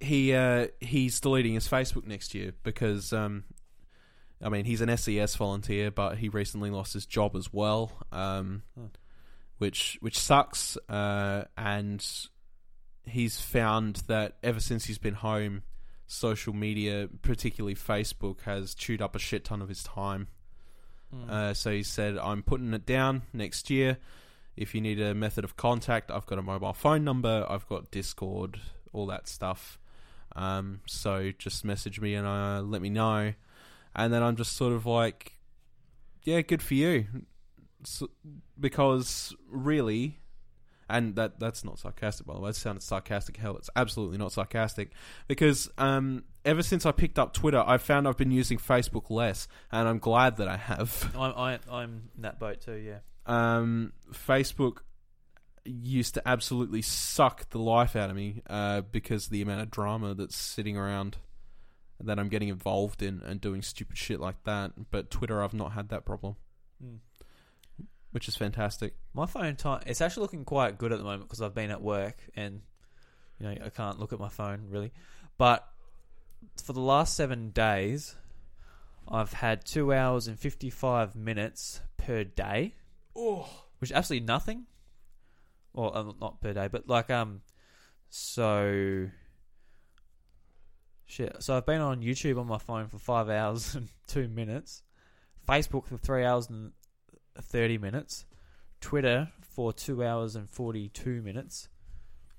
[0.00, 3.44] he uh, he's deleting his Facebook next year because um,
[4.42, 8.62] I mean he's an SES volunteer, but he recently lost his job as well, um,
[9.58, 10.76] which which sucks.
[10.88, 12.04] Uh, and
[13.06, 15.62] he's found that ever since he's been home,
[16.14, 20.28] social media, particularly Facebook, has chewed up a shit ton of his time.
[21.14, 21.30] Mm.
[21.30, 23.98] Uh, so he said, I'm putting it down next year.
[24.56, 27.90] If you need a method of contact, I've got a mobile phone number, I've got
[27.90, 28.60] Discord,
[28.92, 29.78] all that stuff.
[30.36, 33.34] Um, so just message me and uh, let me know.
[33.96, 35.32] And then I'm just sort of like,
[36.22, 37.06] yeah, good for you.
[37.84, 38.10] So,
[38.58, 40.18] because really,
[40.88, 42.50] and that that's not sarcastic by the way.
[42.50, 43.36] It sounded sarcastic.
[43.36, 44.90] Hell, it's absolutely not sarcastic.
[45.28, 49.48] Because um, ever since I picked up Twitter, I've found I've been using Facebook less,
[49.72, 51.10] and I'm glad that I have.
[51.18, 52.74] I'm I, I'm in that boat too.
[52.74, 52.98] Yeah.
[53.26, 54.78] um, Facebook
[55.66, 59.70] used to absolutely suck the life out of me uh, because of the amount of
[59.70, 61.16] drama that's sitting around
[62.02, 64.72] that I'm getting involved in and doing stupid shit like that.
[64.90, 66.36] But Twitter, I've not had that problem,
[66.84, 66.98] Mm.
[68.14, 68.94] Which is fantastic.
[69.12, 71.82] My phone time it's actually looking quite good at the moment because I've been at
[71.82, 72.60] work and
[73.40, 74.92] you know I can't look at my phone really.
[75.36, 75.66] But
[76.62, 78.14] for the last seven days,
[79.08, 82.76] I've had two hours and fifty-five minutes per day,
[83.16, 83.48] Oh,
[83.80, 84.66] which is absolutely nothing.
[85.72, 87.40] Well, uh, not per day, but like um,
[88.10, 89.08] so
[91.04, 91.42] shit.
[91.42, 94.84] So I've been on YouTube on my phone for five hours and two minutes,
[95.48, 96.70] Facebook for three hours and
[97.40, 98.26] thirty minutes,
[98.80, 101.68] Twitter for two hours and forty-two minutes,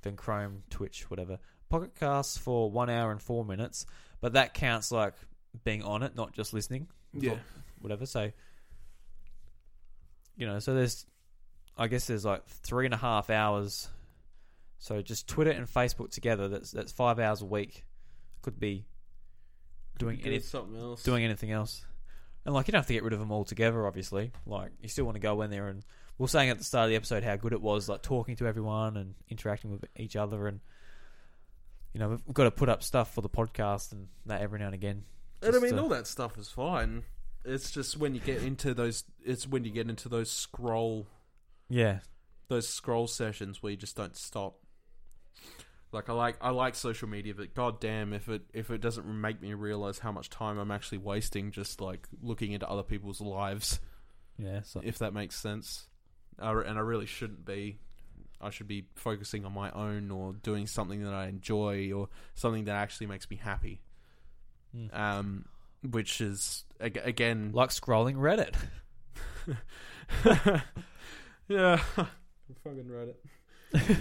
[0.01, 1.39] then Chrome, Twitch, whatever.
[1.69, 3.85] Pocket Casts for one hour and four minutes,
[4.21, 5.13] but that counts like
[5.63, 7.35] being on it, not just listening yeah.
[7.81, 8.05] whatever.
[8.05, 8.31] So,
[10.35, 11.05] you know, so there's,
[11.77, 13.89] I guess there's like three and a half hours.
[14.77, 16.47] So just Twitter and Facebook together.
[16.47, 17.83] That's that's five hours a week.
[18.41, 18.85] Could be
[19.97, 21.03] doing any, something else.
[21.03, 21.83] doing anything else.
[22.45, 23.87] And like you don't have to get rid of them altogether.
[23.87, 25.83] Obviously, like you still want to go in there and
[26.17, 28.35] we we're saying at the start of the episode how good it was, like talking
[28.37, 30.59] to everyone and interacting with each other, and
[31.93, 34.65] you know we've got to put up stuff for the podcast and that every now
[34.67, 35.03] and again.
[35.41, 37.03] And I mean, to- all that stuff is fine.
[37.43, 39.03] It's just when you get into those.
[39.23, 41.07] It's when you get into those scroll,
[41.69, 41.99] Yeah,
[42.47, 44.55] those scroll sessions where you just don't stop.
[45.91, 49.05] Like I like, I like social media, but god damn, if it if it doesn't
[49.05, 53.21] make me realize how much time I'm actually wasting just like looking into other people's
[53.21, 53.79] lives,
[54.37, 54.61] yeah.
[54.63, 55.87] So if that makes sense.
[56.37, 57.79] I, re- and I really shouldn't be.
[58.41, 62.65] I should be focusing on my own or doing something that I enjoy or something
[62.65, 63.81] that actually makes me happy.
[64.75, 64.93] Mm.
[64.93, 65.45] Um,
[65.89, 68.55] which is ag- again like scrolling Reddit.
[71.47, 72.07] yeah, I
[72.63, 73.25] fucking read it.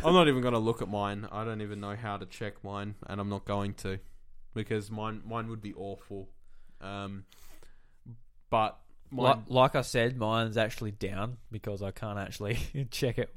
[0.05, 1.27] I'm not even gonna look at mine.
[1.31, 3.99] I don't even know how to check mine, and I'm not going to
[4.55, 6.29] because mine mine would be awful.
[6.81, 7.25] Um,
[8.51, 8.79] but
[9.11, 12.59] mine, Like, like I said, mine's actually down because I can't actually
[12.91, 13.35] check it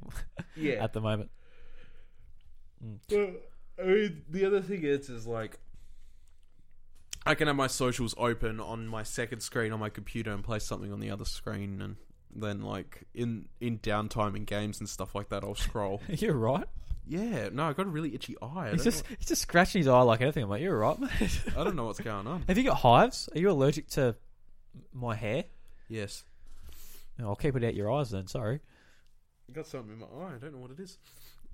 [0.56, 0.74] yeah.
[0.84, 1.30] at the moment.
[3.10, 3.30] Well,
[3.80, 5.58] I mean, the other thing is, is like,
[7.26, 10.58] I can have my socials open on my second screen on my computer and play
[10.58, 11.96] something on the other screen, and
[12.34, 16.00] then like in in downtime in games and stuff like that, I'll scroll.
[16.08, 16.66] You're right.
[17.06, 18.68] yeah, no, I got a really itchy eye.
[18.68, 20.42] I He's don't, just he's just scratching his eye like anything.
[20.44, 21.40] I'm like, you're right, mate.
[21.56, 22.44] I don't know what's going on.
[22.48, 23.28] Have you got hives?
[23.34, 24.14] Are you allergic to
[24.92, 25.44] my hair?
[25.88, 26.24] Yes,
[27.18, 28.26] No, I'll keep it out your eyes then.
[28.26, 28.60] Sorry.
[29.48, 30.34] I got something in my eye.
[30.34, 30.98] I don't know what it is.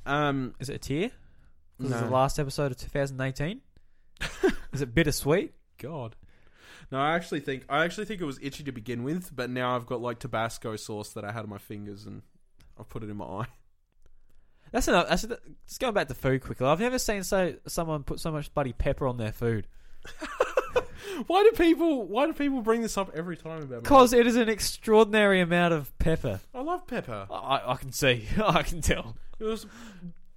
[0.04, 1.10] Um, Is it a tear?
[1.78, 3.60] This is the last episode of 2018.
[4.72, 5.52] is it bittersweet?
[5.78, 6.16] God.
[6.90, 9.74] No, I actually think I actually think it was itchy to begin with, but now
[9.74, 12.22] I've got like Tabasco sauce that I had on my fingers and
[12.78, 13.46] I've put it in my eye.
[14.72, 15.08] That's enough.
[15.08, 15.24] That's,
[15.66, 16.66] just going back to food quickly.
[16.66, 19.68] I've never seen so someone put so much bloody pepper on their food
[21.26, 24.36] Why do people why do people bring this up every time about because it is
[24.36, 26.40] an extraordinary amount of pepper.
[26.52, 27.26] I love pepper.
[27.30, 28.26] I, I can see.
[28.44, 29.16] I can tell.
[29.38, 29.66] It was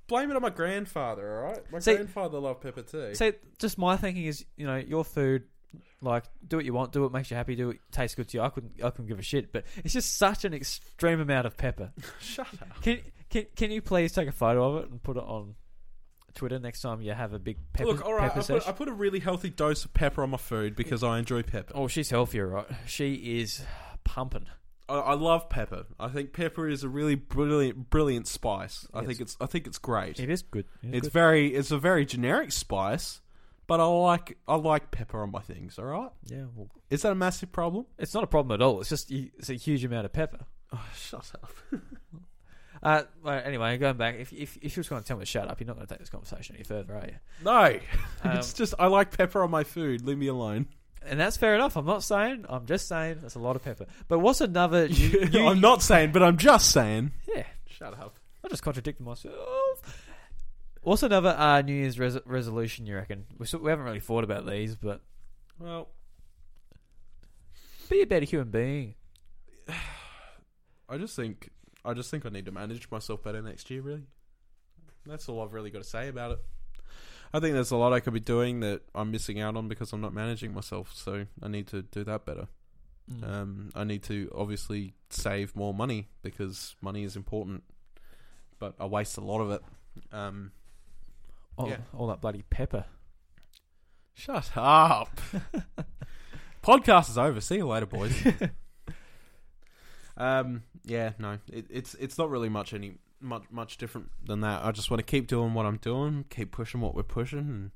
[0.08, 1.72] blame it on my grandfather, alright?
[1.72, 3.16] My See- grandfather loved pepper too.
[3.16, 5.44] So just my thinking is, you know, your food,
[6.02, 8.38] like, do what you want, do what makes you happy, do what tastes good to
[8.38, 8.44] you.
[8.44, 11.58] I couldn't, I couldn't give a shit, but it's just such an extreme amount of
[11.58, 11.92] pepper.
[12.20, 12.82] Shut up.
[12.82, 13.00] Can,
[13.30, 15.56] can, can you please take a photo of it and put it on
[16.36, 18.68] Twitter next time you have a big pepper, Look, alright, pepper I put.
[18.70, 21.74] I put a really healthy dose of pepper on my food because I enjoy pepper.
[21.76, 22.68] Oh, she's healthier, right?
[22.86, 23.64] She is
[24.04, 24.46] pumping.
[24.88, 25.86] I, I love pepper.
[26.00, 28.88] I think pepper is a really brilliant brilliant spice.
[28.94, 29.08] I Yes.
[29.08, 30.20] think it's I think it's great.
[30.20, 30.66] It is good.
[30.84, 31.14] It is It's good.
[31.14, 33.20] very it's a very generic spice,
[33.68, 35.78] but I like I like pepper on my things.
[35.78, 36.46] All right, yeah.
[36.56, 37.86] Well, is that a massive problem?
[38.00, 38.80] it's not a problem at all.
[38.82, 40.40] It's just you- it's a huge amount of pepper.
[40.74, 41.52] Oh, shut up.
[42.84, 45.26] Uh, well, anyway, going back, if if if you're just going to tell me to
[45.26, 47.16] shut up, you're not going to take this conversation any further, are you?
[47.44, 47.80] No,
[48.24, 50.06] Um, it's just I like pepper on my food.
[50.06, 50.68] Leave me alone.
[51.04, 51.76] and that's fair enough.
[51.76, 52.46] I'm not saying.
[52.48, 53.88] I'm just saying that's a lot of pepper.
[54.08, 54.88] But what's another?
[54.90, 57.14] new- new- I'm not saying, but I'm just saying.
[57.36, 58.20] Yeah, Shut up.
[58.46, 59.34] I just contradicted myself.
[60.88, 63.26] What's another uh, New Year's res- resolution you reckon?
[63.38, 65.02] We, still, we haven't really thought about these, but
[65.60, 65.90] Well,
[67.90, 68.96] be a better human being.
[70.88, 71.50] I just think
[71.84, 73.82] I just think I need to manage myself better next year.
[73.82, 74.04] Really,
[75.06, 76.40] that's all I've really got to say about it.
[77.34, 79.92] I think there's a lot I could be doing that I'm missing out on because
[79.92, 80.94] I'm not managing myself.
[80.96, 82.48] So I need to do that better.
[83.12, 83.30] Mm.
[83.30, 87.66] Um, I need to obviously save more money because money is important,
[88.58, 89.62] but I waste a lot of it.
[90.14, 90.54] Um,
[91.58, 91.78] all, yeah.
[91.94, 92.86] all that bloody pepper.
[94.14, 95.20] shut up.
[96.64, 97.42] Podcast is over.
[97.42, 98.14] See you later, boys.
[100.18, 104.66] um, yeah, no, it, it's it's not really much any much much different than that.
[104.66, 107.72] I just want to keep doing what I'm doing, keep pushing what we're pushing, and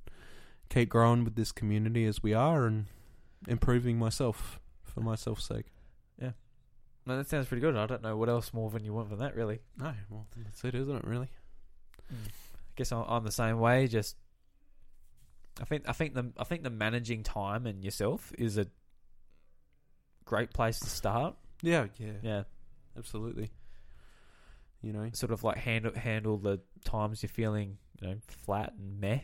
[0.70, 2.86] keep growing with this community as we are, and
[3.48, 5.68] improving myself for myself's sake.
[6.22, 6.32] Yeah,
[7.06, 7.76] no, that sounds pretty good.
[7.76, 9.60] I don't know what else more than you want than that, really.
[9.78, 11.06] No, well, that's it, isn't it?
[11.06, 11.30] Really.
[12.72, 13.88] I guess I'm, the same way.
[13.88, 14.16] Just,
[15.60, 18.68] I think, I think the, I think the managing time and yourself is a,
[20.32, 21.36] great place to start.
[21.62, 22.44] Yeah, yeah, Yeah,
[22.98, 23.52] absolutely.
[24.82, 29.00] You know, sort of like handle handle the times you're feeling, you know, flat and
[29.00, 29.20] meh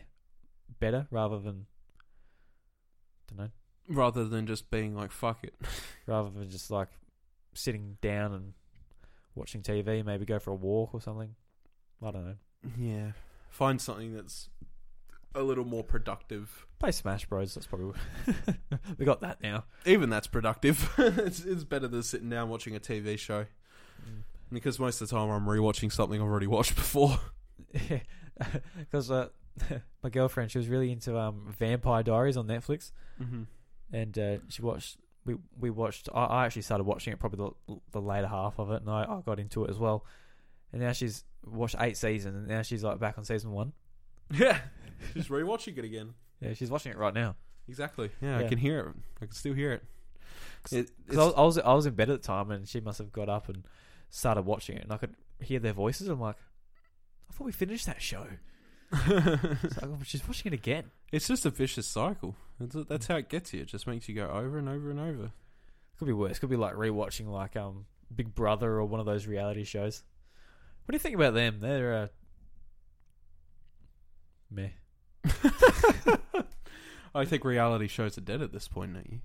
[0.78, 1.64] better rather than,
[3.28, 3.48] don't know,
[3.88, 5.54] rather than just being like fuck it.
[6.06, 6.88] rather than just like
[7.54, 8.52] sitting down and
[9.34, 10.04] watching TV.
[10.04, 11.34] Maybe go for a walk or something.
[12.02, 12.36] I don't know.
[12.78, 13.12] Yeah,
[13.48, 14.48] find something that's
[15.34, 16.66] a little more productive.
[16.78, 17.54] Play Smash Bros.
[17.54, 17.92] That's probably
[18.98, 19.64] we got that now.
[19.84, 20.92] Even that's productive.
[20.98, 23.46] it's, it's better than sitting down watching a TV show
[24.50, 27.18] because most of the time I'm rewatching something I've already watched before.
[28.78, 29.28] because uh,
[30.02, 32.92] my girlfriend she was really into um, Vampire Diaries on Netflix,
[33.22, 33.42] Mm-hmm.
[33.92, 34.96] and uh, she watched.
[35.24, 36.08] We we watched.
[36.14, 39.02] I, I actually started watching it probably the, the later half of it, and I,
[39.02, 40.04] I got into it as well.
[40.72, 43.72] And now she's watched eight seasons, and now she's like back on season one.
[44.30, 44.58] Yeah,
[45.14, 46.12] she's rewatching it again.
[46.40, 47.36] Yeah, she's watching it right now.
[47.68, 48.10] Exactly.
[48.20, 48.48] Yeah, I Yeah.
[48.48, 48.86] can hear it.
[49.22, 49.82] I can still hear it.
[50.70, 52.80] It- Because I, was- I was I was in bed at the time, and she
[52.80, 53.64] must have got up and
[54.10, 56.08] started watching it, and I could hear their voices.
[56.08, 56.36] I'm like,
[57.30, 58.26] I thought we finished that show.
[58.92, 60.90] it's, So I- she's watching it again.
[61.12, 62.36] it's just a vicious cycle.
[62.60, 63.62] It's, that's how it gets you.
[63.62, 65.30] It just makes you go over and over and over.
[65.98, 66.38] Could be worse.
[66.38, 70.02] Could be like rewatching like um Big Brother or one of those reality shows.
[70.88, 71.60] What do you think about them?
[71.60, 72.06] They're uh,
[74.50, 74.70] meh.
[77.14, 79.18] I think reality shows are dead at this point, don't you?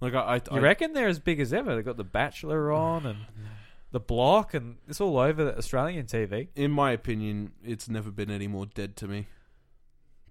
[0.00, 1.74] Like I, I, You I reckon they're as big as ever?
[1.74, 3.18] They've got The Bachelor on and
[3.92, 6.48] The Block, and it's all over the Australian TV.
[6.56, 9.26] in my opinion, it's never been any more dead to me.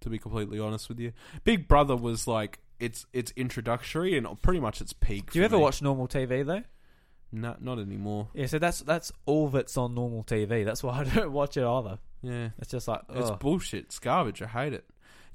[0.02, 1.14] To be completely honest with you,
[1.44, 5.32] Big Brother was like it's it's introductory and pretty much its peak.
[5.32, 5.62] Do you for ever me.
[5.62, 6.64] watch normal TV though?
[7.34, 8.30] No, not anymore.
[8.34, 10.64] Yeah, so that's that's all that's on normal TV.
[10.64, 11.98] That's why I don't watch it either.
[12.22, 13.86] Yeah, It's just like it's bullshit.
[13.86, 14.42] It's garbage.
[14.42, 14.86] I hate it.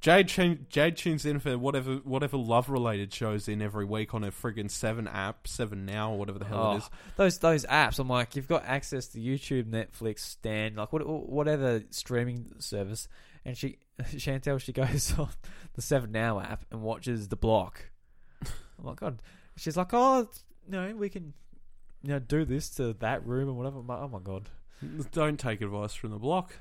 [0.00, 4.22] Jade tune- Jade tunes in for whatever whatever love related shows in every week on
[4.22, 6.90] her friggin' Seven app, Seven Now, or whatever the hell Oh, it is.
[7.16, 7.98] those those apps.
[7.98, 13.08] I'm like, you've got access to YouTube, Netflix, Stan, like what, whatever streaming service.
[13.44, 15.30] And she, Chantel, she goes on
[15.74, 17.90] the Seven Now app and watches The Block.
[18.42, 19.20] I'm like, God.
[19.56, 20.28] She's like, oh,
[20.68, 21.32] no, we can,
[22.02, 23.78] you know, do this to that room and whatever.
[23.78, 24.48] I'm like, oh my God.
[25.12, 26.52] Don't take advice from the block.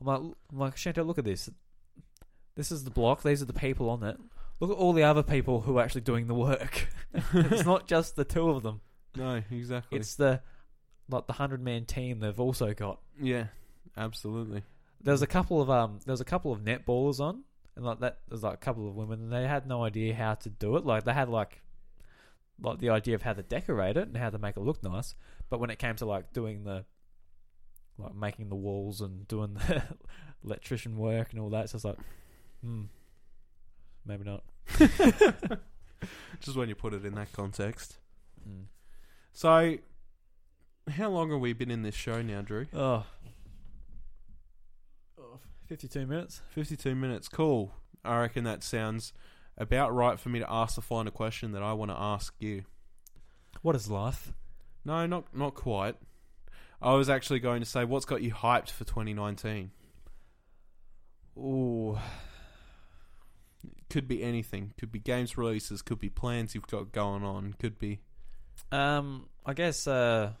[0.00, 1.48] I'm like, I'm like, Chantel, look at this.
[2.56, 3.22] This is the block.
[3.22, 4.18] These are the people on it.
[4.60, 6.88] Look at all the other people who are actually doing the work.
[7.32, 8.82] it's not just the two of them.
[9.16, 9.98] No, exactly.
[9.98, 10.40] It's the
[11.08, 13.00] like the hundred man team they've also got.
[13.20, 13.46] yeah,
[13.96, 14.62] absolutely.
[15.02, 17.42] There was a couple of um there was a couple of netballers on
[17.74, 20.34] and like that there's like a couple of women and they had no idea how
[20.34, 20.84] to do it.
[20.84, 21.62] Like they had like
[22.62, 25.14] like the idea of how to decorate it and how to make it look nice.
[25.48, 26.84] But when it came to like doing the
[27.98, 29.82] like making the walls and doing the
[30.44, 31.98] electrician work and all that, it's just like
[32.62, 32.84] hmm
[34.04, 34.42] maybe not.
[36.40, 37.98] Just when you put it in that context.
[38.48, 38.64] Mm.
[39.32, 39.76] So,
[40.90, 42.66] how long have we been in this show now, Drew?
[42.72, 43.04] Oh.
[45.18, 46.40] Oh, 52 minutes.
[46.50, 47.28] 52 minutes.
[47.28, 47.74] Cool.
[48.04, 49.12] I reckon that sounds
[49.60, 52.64] about right for me to ask the final question that I want to ask you.
[53.62, 54.32] What is life?
[54.84, 55.96] No, not not quite.
[56.82, 59.70] I was actually going to say, what's got you hyped for 2019?
[61.36, 61.98] Ooh.
[63.90, 64.72] Could be anything.
[64.78, 65.82] Could be games releases.
[65.82, 67.54] Could be plans you've got going on.
[67.58, 68.00] Could be.
[68.72, 70.32] Um, I guess uh,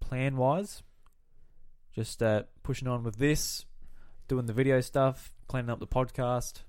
[0.00, 0.82] plan wise,
[1.94, 3.66] just uh, pushing on with this,
[4.28, 6.62] doing the video stuff, cleaning up the podcast.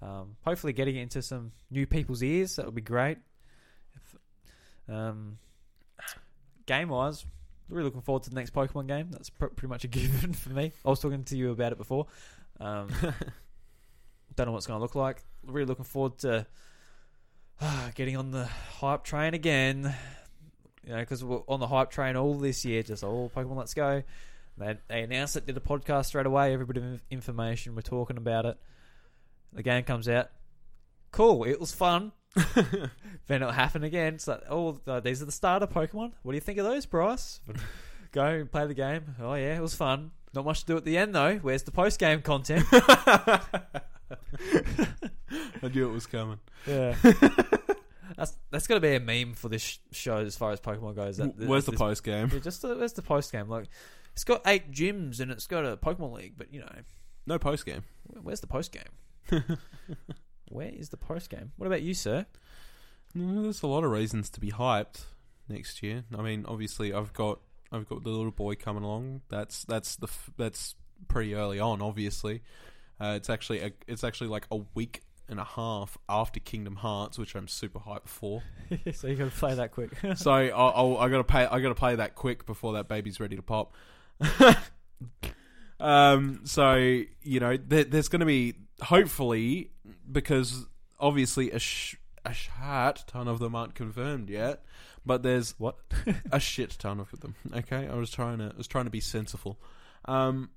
[0.00, 2.56] Um, hopefully, getting it into some new people's ears.
[2.56, 3.18] That would be great.
[3.96, 5.38] If, um,
[6.66, 7.24] game wise,
[7.68, 9.08] really looking forward to the next Pokemon game.
[9.10, 10.72] That's pr- pretty much a given for me.
[10.84, 12.06] I was talking to you about it before.
[12.60, 12.88] Um,
[14.36, 15.22] don't know what's going to look like.
[15.46, 16.46] Really looking forward to
[17.60, 19.94] uh, getting on the hype train again.
[20.84, 23.74] You know, because we're on the hype train all this year, just all Pokemon Let's
[23.74, 24.02] Go.
[24.56, 28.16] They, they announced it, did a podcast straight away, every bit of information, we're talking
[28.16, 28.58] about it.
[29.52, 30.28] The game comes out.
[31.10, 32.12] Cool, it was fun.
[32.54, 34.14] then it'll happen again.
[34.14, 36.12] It's like, oh, uh, these are the starter Pokemon.
[36.22, 37.40] What do you think of those, Bryce?
[38.12, 39.14] Go and play the game.
[39.20, 40.12] Oh, yeah, it was fun.
[40.34, 41.36] Not much to do at the end, though.
[41.36, 42.64] Where's the post game content?
[42.72, 43.40] I
[45.72, 46.38] knew it was coming.
[46.66, 46.94] Yeah.
[48.16, 50.96] that's that's got to be a meme for this sh- show as far as Pokemon
[50.96, 51.16] goes.
[51.16, 52.30] That, uh, Where's the post game?
[52.32, 53.48] Yeah, just the, where's the post game?
[53.48, 53.68] Like,
[54.12, 56.72] it's got eight gyms and it's got a Pokemon League, but you know,
[57.26, 57.84] No post game.
[58.22, 58.82] where's the post game?
[60.50, 61.52] Where is the post game?
[61.56, 62.26] What about you, sir?
[63.14, 65.04] There's a lot of reasons to be hyped
[65.48, 66.04] next year.
[66.16, 67.40] I mean, obviously, I've got
[67.72, 69.22] I've got the little boy coming along.
[69.28, 70.74] That's that's the f- that's
[71.08, 71.82] pretty early on.
[71.82, 72.42] Obviously,
[73.00, 77.18] uh, it's actually a, it's actually like a week and a half after Kingdom Hearts,
[77.18, 78.42] which I'm super hyped for.
[78.92, 79.90] so you got to play that quick.
[80.16, 81.44] so I, I, I gotta pay.
[81.46, 83.74] I gotta play that quick before that baby's ready to pop.
[85.80, 86.40] um.
[86.44, 86.74] So
[87.22, 89.70] you know, there, there's gonna be hopefully
[90.10, 90.66] because
[90.98, 94.62] obviously a sh- a shit ton of them aren't confirmed yet,
[95.06, 95.76] but there's what?
[96.32, 97.34] a shit ton of them.
[97.54, 99.58] Okay, I was trying to I was trying to be sensible.
[100.04, 100.50] Um,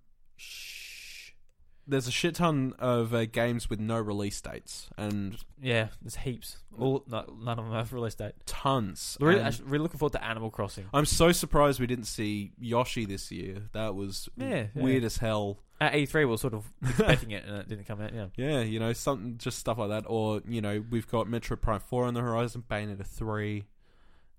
[1.87, 6.57] there's a shit ton of uh, games with no release dates and yeah, there's heaps.
[6.77, 8.33] All no, none of them have release date.
[8.45, 9.17] tons.
[9.19, 10.85] Really, And actually, really looking forward to Animal Crossing.
[10.93, 13.63] I'm so surprised we didn't see Yoshi this year.
[13.73, 14.83] That was Yeah, yeah.
[14.83, 15.59] weird as hell.
[15.81, 18.13] At E3, we were sort of expecting it, and it didn't come out.
[18.13, 20.03] Yeah, Yeah, you know, something just stuff like that.
[20.05, 23.65] Or you know, we've got Metroid Prime Four on the horizon, Bayonetta three.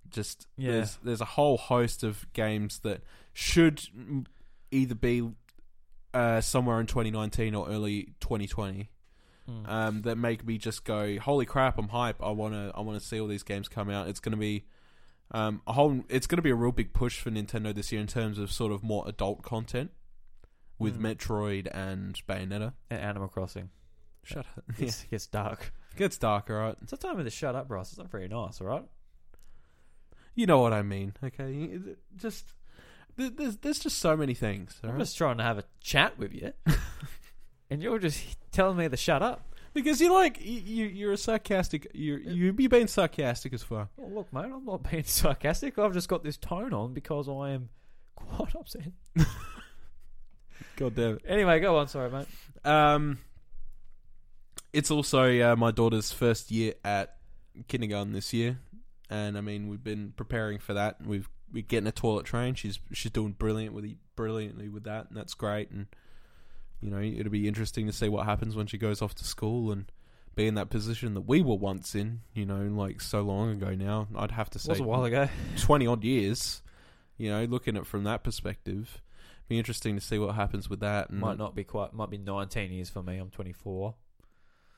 [0.09, 0.73] Just Yeah.
[0.73, 3.83] there's there's a whole host of games that should
[4.71, 5.31] either be
[6.15, 8.91] uh, somewhere in 2019 or early 2020.
[9.51, 9.69] Mm.
[9.69, 11.77] um, that make me just go, "Holy crap!
[11.77, 12.23] I'm hype.
[12.23, 12.71] I want to.
[12.77, 14.67] I want to see all these games come out." It's going to be
[15.33, 16.05] um, a whole.
[16.09, 18.53] It's going to be a real big push for Nintendo this year in terms of
[18.53, 19.91] sort of more adult content
[20.83, 21.17] with Mm.
[21.17, 22.73] Metroid and Bayonetta.
[22.91, 23.71] And Animal Crossing.
[24.25, 24.65] Shut up.
[24.79, 24.87] Yeah.
[24.87, 25.73] It's, it gets dark.
[25.93, 26.77] It gets dark, all right.
[26.83, 27.91] It's a time with the shut up, Ross.
[27.91, 28.85] It's not very nice, all right?
[30.35, 31.53] You know what I mean, okay?
[31.53, 32.47] You- Just
[33.19, 34.79] th- there's there's just so many things.
[34.83, 35.03] all I'm right?
[35.03, 36.53] just trying to have a chat with you,
[37.71, 38.23] and you're just
[38.53, 39.47] telling me to shut up.
[39.75, 41.87] Because you're like you you- you're a sarcastic.
[41.93, 43.89] You're you you being sarcastic as fuck.
[43.97, 45.79] Well, look, mate, I'm not being sarcastic.
[45.79, 47.69] I've just got this tone on because I am
[48.17, 48.93] quite upset.
[50.77, 51.23] God damn it.
[51.27, 51.89] Anyway, go on.
[51.89, 52.27] Sorry, mate.
[52.65, 53.19] Um,
[54.73, 57.17] it's also uh, my daughter's first year at
[57.69, 58.59] kindergarten this year,
[59.11, 61.05] and I mean we've been preparing for that.
[61.05, 62.55] We've we're getting a toilet train.
[62.55, 65.71] She's she's doing brilliant with brilliantly with that, and that's great.
[65.71, 65.87] And
[66.81, 69.71] you know it'll be interesting to see what happens when she goes off to school
[69.71, 69.91] and
[70.35, 72.21] be in that position that we were once in.
[72.33, 74.09] You know, like so long ago now.
[74.17, 75.29] I'd have to say It was a while ago.
[75.59, 76.63] twenty odd years.
[77.19, 79.03] You know, looking at it from that perspective,
[79.53, 81.11] be interesting to see what happens with that.
[81.11, 81.93] And Might not be quite.
[81.93, 83.19] Might be 19 years for me.
[83.19, 83.95] I'm 24.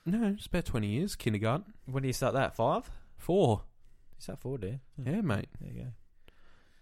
[0.07, 1.17] No, it's about twenty years.
[1.17, 1.73] Kindergarten.
[1.87, 2.55] When do you start that?
[2.55, 2.91] Five?
[3.17, 3.63] Four.
[4.17, 4.81] You start four, you?
[5.03, 5.49] Yeah, mate.
[5.61, 5.87] There you go.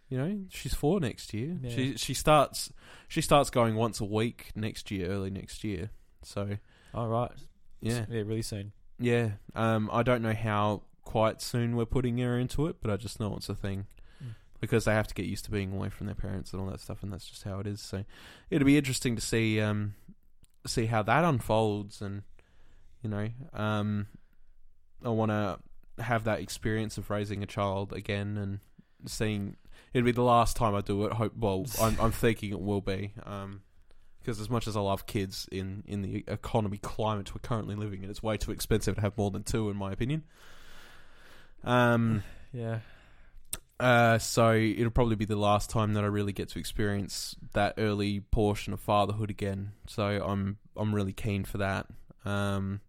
[0.08, 1.56] You know, she's four next year.
[1.62, 1.70] Yeah.
[1.70, 2.72] She she starts
[3.08, 5.90] she starts going once a week next year, early next year.
[6.22, 6.56] So
[6.92, 7.30] All right.
[7.80, 8.72] yeah, Yeah, really soon.
[8.98, 9.30] yeah.
[9.54, 13.20] Um, I don't know how quite soon we're putting her into it, but I just
[13.20, 13.86] know it's a thing.
[14.62, 16.80] Because they have to get used to being away from their parents and all that
[16.80, 17.80] stuff, and that's just how it is.
[17.80, 18.04] So
[18.48, 19.94] it'll be interesting to see um
[20.66, 22.22] see how that unfolds, and
[23.02, 24.06] you know, um,
[25.04, 25.58] I want to
[26.00, 28.60] have that experience of raising a child again and
[29.04, 29.56] seeing
[29.92, 31.12] it'll be the last time I do it.
[31.14, 33.12] Hope well, I'm I'm thinking it will be.
[33.26, 33.62] Um,
[34.20, 38.04] because as much as I love kids in in the economy climate we're currently living
[38.04, 40.22] in, it's way too expensive to have more than two, in my opinion.
[41.64, 42.22] Um.
[42.54, 42.80] Yeah.
[43.82, 47.74] Uh, so it'll probably be the last time that I really get to experience that
[47.78, 49.72] early portion of fatherhood again.
[49.88, 51.86] So I'm I'm really keen for that.
[52.24, 52.80] Um,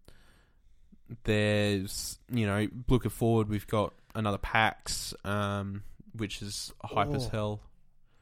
[1.23, 5.81] there's you know looking forward, we've got another PAX, um,
[6.15, 7.29] which is hype as Oh.
[7.29, 7.59] hell.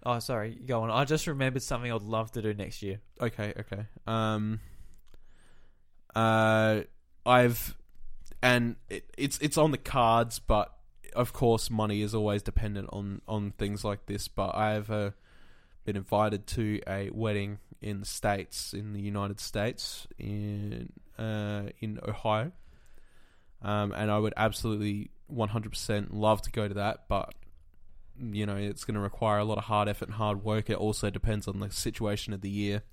[0.04, 0.52] Oh, sorry.
[0.66, 0.90] Go on.
[0.90, 3.02] I just remembered something I'd love to do next year.
[3.20, 3.86] Okay, okay.
[4.08, 4.60] Um,
[6.16, 6.82] uh,
[7.26, 7.78] I've
[8.42, 10.74] and it, it's it's on the cards, but
[11.16, 14.28] of course, money is always dependent on on things like this.
[14.28, 15.12] But I've uh,
[15.86, 22.00] been invited to a wedding in the states, in the United States, in uh, in
[22.08, 22.52] Ohio,
[23.62, 27.34] um, and I would absolutely one hundred percent love to go to that, but.
[28.24, 30.70] You know, it's going to require a lot of hard effort and hard work.
[30.70, 32.84] It also depends on the situation of the year.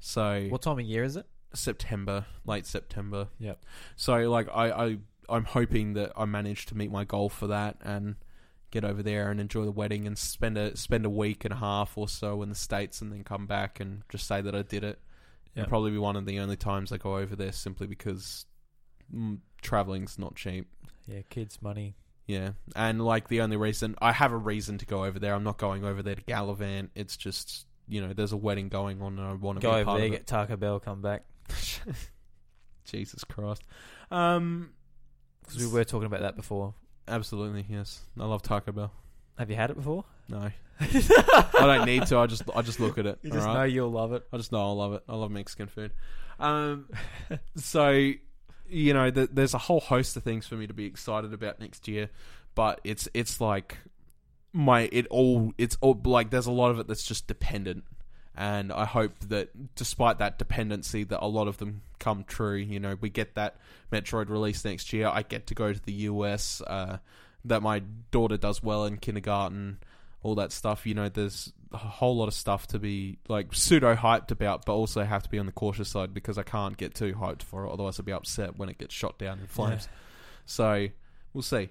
[0.00, 1.24] So What time of year is it?
[1.54, 3.28] September, late September.
[3.38, 3.64] Yep.
[3.96, 4.98] So like I, I
[5.28, 8.16] I'm hoping that I manage to meet my goal for that and
[8.70, 11.56] get over there and enjoy the wedding and spend a spend a week and a
[11.56, 14.62] half or so in the states and then come back and just say that I
[14.62, 14.98] did it.
[15.54, 15.56] Yep.
[15.56, 18.46] It'll probably be one of the only times I go over there simply because
[19.14, 20.66] mm, traveling's not cheap.
[21.06, 21.94] Yeah, kids, money.
[22.26, 25.34] Yeah, and like the only reason I have a reason to go over there.
[25.34, 26.90] I'm not going over there to gallivant.
[26.94, 29.84] It's just you know there's a wedding going on and I want to Go over
[29.84, 30.16] part there, of it.
[30.16, 31.24] get Taco Bell, come back.
[32.84, 33.62] Jesus Christ.
[34.10, 34.70] Um,
[35.46, 36.74] Because we were talking about that before.
[37.06, 38.00] absolutely yes.
[38.18, 38.92] I love Taco Bell.
[39.38, 40.04] Have you had it before?
[40.28, 42.18] No, I don't need to.
[42.18, 43.18] I just I just look at it.
[43.22, 43.56] You just alright?
[43.58, 44.24] know you'll love it.
[44.32, 45.02] I just know I love it.
[45.08, 45.92] I love Mexican food.
[46.38, 46.88] Um,
[47.56, 48.12] so
[48.68, 51.60] you know, th- there's a whole host of things for me to be excited about
[51.60, 52.10] next year,
[52.54, 53.78] but it's it's like
[54.52, 57.84] my it all it's all like there's a lot of it that's just dependent,
[58.36, 62.56] and I hope that despite that dependency, that a lot of them come true.
[62.56, 63.56] You know, we get that
[63.92, 65.08] Metroid release next year.
[65.08, 66.60] I get to go to the US.
[66.66, 66.98] Uh,
[67.44, 69.78] that my daughter does well in kindergarten.
[70.22, 70.86] All that stuff.
[70.86, 74.74] You know, there's a whole lot of stuff to be like pseudo hyped about, but
[74.74, 77.66] also have to be on the cautious side because I can't get too hyped for
[77.66, 77.72] it.
[77.72, 79.88] Otherwise, I'll be upset when it gets shot down in flames.
[80.46, 80.88] So
[81.32, 81.68] we'll see.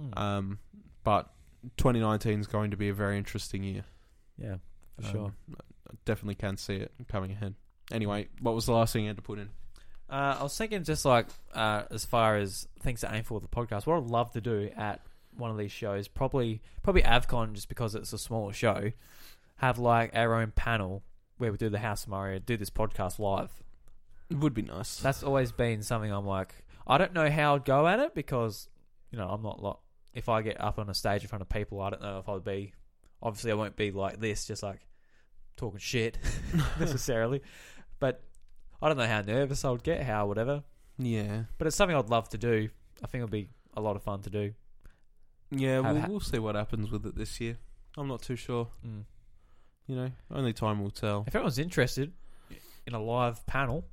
[0.00, 0.18] Mm.
[0.18, 0.58] Um,
[1.04, 1.30] but
[1.76, 3.84] 2019 is going to be a very interesting year.
[4.36, 4.56] yeah,
[5.00, 5.32] for Um, sure.
[5.92, 7.54] I definitely can see it coming ahead.
[7.90, 9.50] Anyway, what was the last thing you had to put in?
[10.08, 13.42] Uh, I was thinking just like uh, as far as things to aim for with
[13.42, 15.00] the podcast, what I'd love to do at
[15.36, 18.92] one of these shows, probably probably Avcon, just because it's a smaller show,
[19.56, 21.02] have like our own panel
[21.38, 23.50] where we do the House of Mario, do this podcast live.
[24.30, 24.96] It would be nice.
[24.98, 26.54] That's always been something I'm like,
[26.86, 28.68] I don't know how I'd go at it because
[29.10, 29.76] you know I'm not like
[30.14, 32.28] if I get up on a stage in front of people, I don't know if
[32.28, 32.72] I'd be.
[33.22, 34.80] Obviously, I won't be like this, just like
[35.56, 36.18] talking shit
[36.80, 37.42] necessarily,
[38.00, 38.22] but
[38.80, 40.62] I don't know how nervous I would get, how whatever.
[40.98, 42.68] yeah, But it's something I'd love to do.
[43.02, 44.52] I think it'd be a lot of fun to do.
[45.50, 45.82] yeah.
[45.82, 47.56] Have We'll, ha- we'll see what happens with it this year.
[47.96, 48.68] I'm not too sure.
[48.86, 49.04] Mm.
[49.86, 51.24] You know, only time will tell.
[51.26, 52.12] If anyone's interested
[52.86, 53.84] in a live panel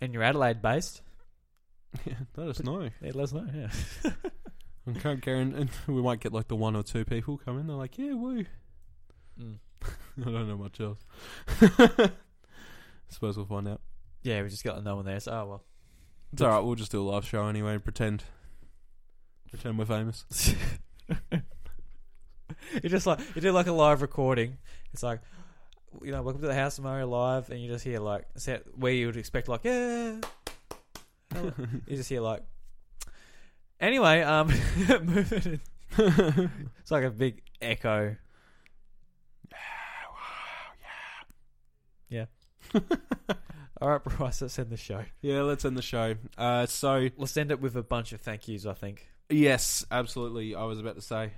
[0.00, 1.02] and you're Adelaide based,
[2.06, 2.82] Yeah, let us know.
[2.82, 3.46] yeah, let us know.
[3.54, 4.10] Yeah.
[4.88, 5.68] I can't guarantee.
[5.86, 7.66] We might get like the one or two people come in.
[7.68, 8.44] They're like, "Yeah, woo."
[9.40, 9.58] Mm.
[10.20, 10.98] I don't know much else.
[11.60, 12.10] I
[13.08, 13.80] Suppose we'll find out.
[14.22, 15.20] Yeah, we just got no one there.
[15.20, 15.64] So, oh well.
[16.32, 16.60] It's all right.
[16.60, 18.24] We'll just do a live show anyway and pretend,
[19.50, 20.24] pretend we're famous.
[21.32, 24.58] you just like you do like a live recording.
[24.92, 25.20] It's like
[26.02, 28.62] you know, welcome to the House of Mario live, and you just hear like set
[28.78, 30.16] where you would expect like yeah.
[31.34, 32.42] You just hear like.
[33.80, 34.52] Anyway, um,
[35.02, 35.60] moving.
[35.98, 38.16] It's like a big echo.
[42.12, 42.26] Yeah.
[43.80, 45.02] All right, Bryce, let's end the show.
[45.22, 46.14] Yeah, let's end the show.
[46.36, 48.66] Uh, so Let's end it with a bunch of thank yous.
[48.66, 49.06] I think.
[49.30, 50.54] yes, absolutely.
[50.54, 51.32] I was about to say.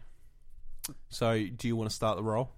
[1.08, 2.50] So, do you want to start the roll?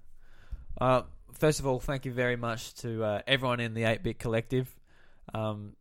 [0.80, 1.02] Uh,
[1.32, 4.74] first of all, thank you very much to uh, everyone in the 8 Bit Collective.
[5.32, 5.74] Um,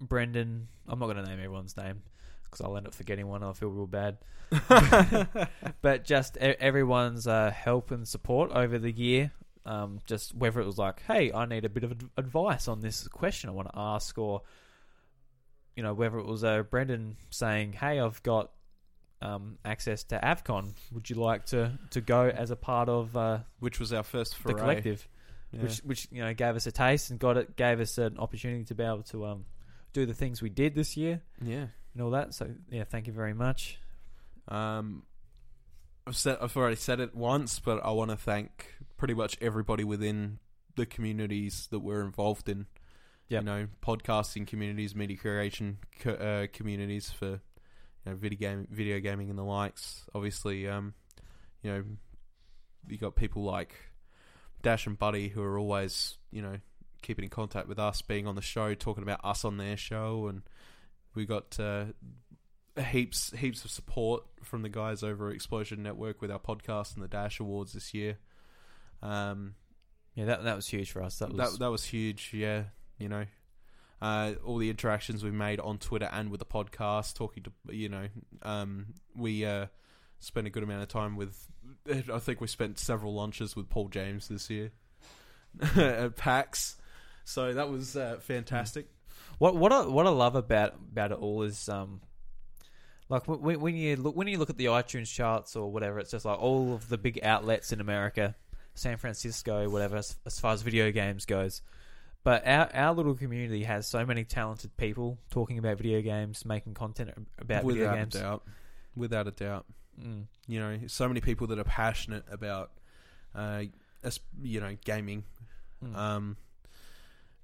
[0.00, 2.02] Brendan, I'm not going to name everyone's name
[2.44, 3.42] because I'll end up forgetting one.
[3.42, 4.18] And I'll feel real bad.
[5.82, 9.32] but just e- everyone's uh, help and support over the year.
[9.66, 12.80] Um, just whether it was like, hey, I need a bit of ad- advice on
[12.80, 14.42] this question I want to ask, or
[15.76, 18.50] you know, whether it was uh, Brendan saying, hey, I've got
[19.22, 20.74] um, access to Avcon.
[20.92, 24.36] Would you like to, to go as a part of uh, Which was our first
[24.36, 24.60] the foray.
[24.60, 25.08] collective?
[25.52, 25.62] Yeah.
[25.62, 28.64] Which which you know gave us a taste and got it gave us an opportunity
[28.64, 29.46] to be able to um,
[29.94, 31.66] do the things we did this year yeah.
[31.94, 32.34] and all that.
[32.34, 33.78] So yeah, thank you very much.
[34.48, 35.04] Um,
[36.06, 39.84] I've said I've already said it once, but I want to thank pretty much everybody
[39.84, 40.38] within
[40.76, 42.66] the communities that we're involved in.
[43.28, 43.42] Yep.
[43.42, 47.40] You know, podcasting communities, media creation co- uh, communities for you
[48.06, 50.04] know video game, video gaming, and the likes.
[50.14, 50.94] Obviously, um,
[51.62, 51.84] you know,
[52.86, 53.74] you got people like
[54.62, 56.58] Dash and Buddy who are always you know
[57.02, 60.28] keeping in contact with us, being on the show, talking about us on their show,
[60.28, 60.42] and
[61.14, 61.86] we got uh,
[62.80, 67.04] heaps heaps of support from the guys over at Explosion Network with our podcast and
[67.04, 68.16] the Dash Awards this year.
[69.02, 69.54] Um,
[70.14, 71.18] Yeah, that that was huge for us.
[71.18, 72.30] That was that that was huge.
[72.32, 72.64] Yeah,
[72.98, 73.26] you know,
[74.00, 77.88] uh, all the interactions we made on Twitter and with the podcast, talking to you
[77.88, 78.08] know,
[78.42, 79.66] um, we uh,
[80.18, 81.46] spent a good amount of time with.
[82.12, 84.72] I think we spent several lunches with Paul James this year
[85.76, 86.76] at PAX,
[87.24, 88.88] so that was uh, fantastic.
[89.38, 92.00] What what I, what I love about about it all is um,
[93.08, 96.10] like when, when you look when you look at the iTunes charts or whatever, it's
[96.10, 98.34] just like all of the big outlets in America,
[98.78, 101.62] San Francisco, whatever, as, as far as video games goes.
[102.24, 106.74] But our our little community has so many talented people talking about video games, making
[106.74, 108.14] content about video Without games.
[108.16, 108.42] a doubt,
[108.96, 109.66] without a doubt.
[110.00, 110.26] Mm.
[110.46, 112.70] you know so many people that are passionate about
[113.34, 113.64] uh
[114.40, 115.24] you know gaming
[115.84, 115.96] Mm.
[115.96, 116.36] um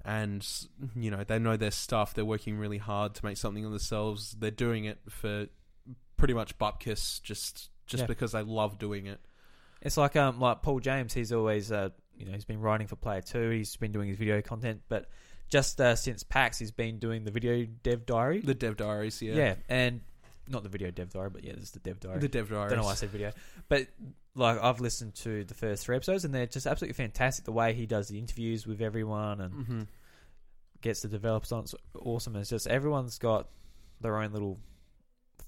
[0.05, 0.47] and
[0.95, 4.37] you know they know their stuff they're working really hard to make something of themselves
[4.39, 5.47] they're doing it for
[6.17, 8.07] pretty much bupkis just just Yeah.
[8.07, 9.21] because they love doing it
[9.85, 11.13] It's like um like Paul James.
[11.13, 13.51] He's always uh you know he's been writing for Player Two.
[13.51, 15.07] He's been doing his video content, but
[15.49, 18.41] just uh, since PAX, he's been doing the video dev diary.
[18.41, 19.55] the dev diaries yeah, yeah.
[19.69, 20.01] and
[20.49, 22.19] not the video dev diary, but yeah, this is the dev diary.
[22.19, 23.33] the dev diaries don't know why I said video,
[23.69, 23.87] but
[24.35, 27.45] like I've listened to the first three episodes, and they're just absolutely fantastic.
[27.45, 29.83] The way he does the interviews with everyone and hmm
[30.81, 32.37] gets the developers on, it's awesome.
[32.37, 33.49] It's just everyone's got
[34.03, 34.61] their own little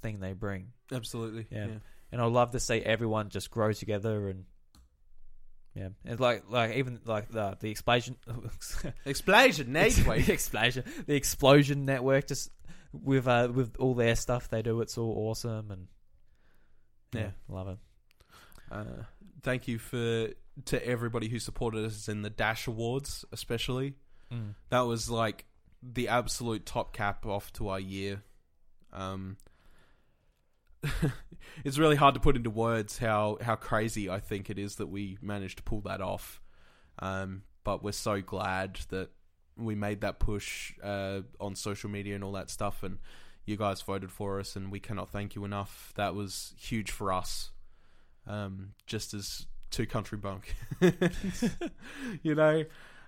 [0.00, 1.66] thing they bring, absolutely Yeah.
[1.66, 1.74] yeah.
[2.16, 4.44] And I love to see everyone just grow together and
[5.74, 8.16] Yeah, it's like like even like the the explosion,
[9.04, 12.28] Explosion the explosion, the explosion network.
[12.28, 12.50] Just
[12.92, 15.88] with uh with all their stuff they do, it's all awesome and
[17.12, 17.30] yeah, Yeah.
[17.48, 17.78] love it.
[18.70, 19.02] Uh,
[19.42, 20.28] thank you for
[20.64, 23.94] to everybody who supported us in the Dash Awards, especially.
[24.32, 24.54] Mm.
[24.70, 25.44] That was like
[25.82, 28.22] the absolute top cap off to our year.
[28.92, 29.36] Um,
[31.64, 34.86] it's really hard to put into words how how crazy I think it is that
[34.86, 36.40] we managed to pull that off.
[36.98, 39.10] Um, but we're so glad that
[39.56, 42.98] we made that push uh, on social media and all that stuff, and
[43.44, 45.92] you guys voted for us, and we cannot thank you enough.
[45.96, 47.50] That was huge for us.
[48.26, 50.54] Um, just as two country bunk,
[52.22, 52.64] you know.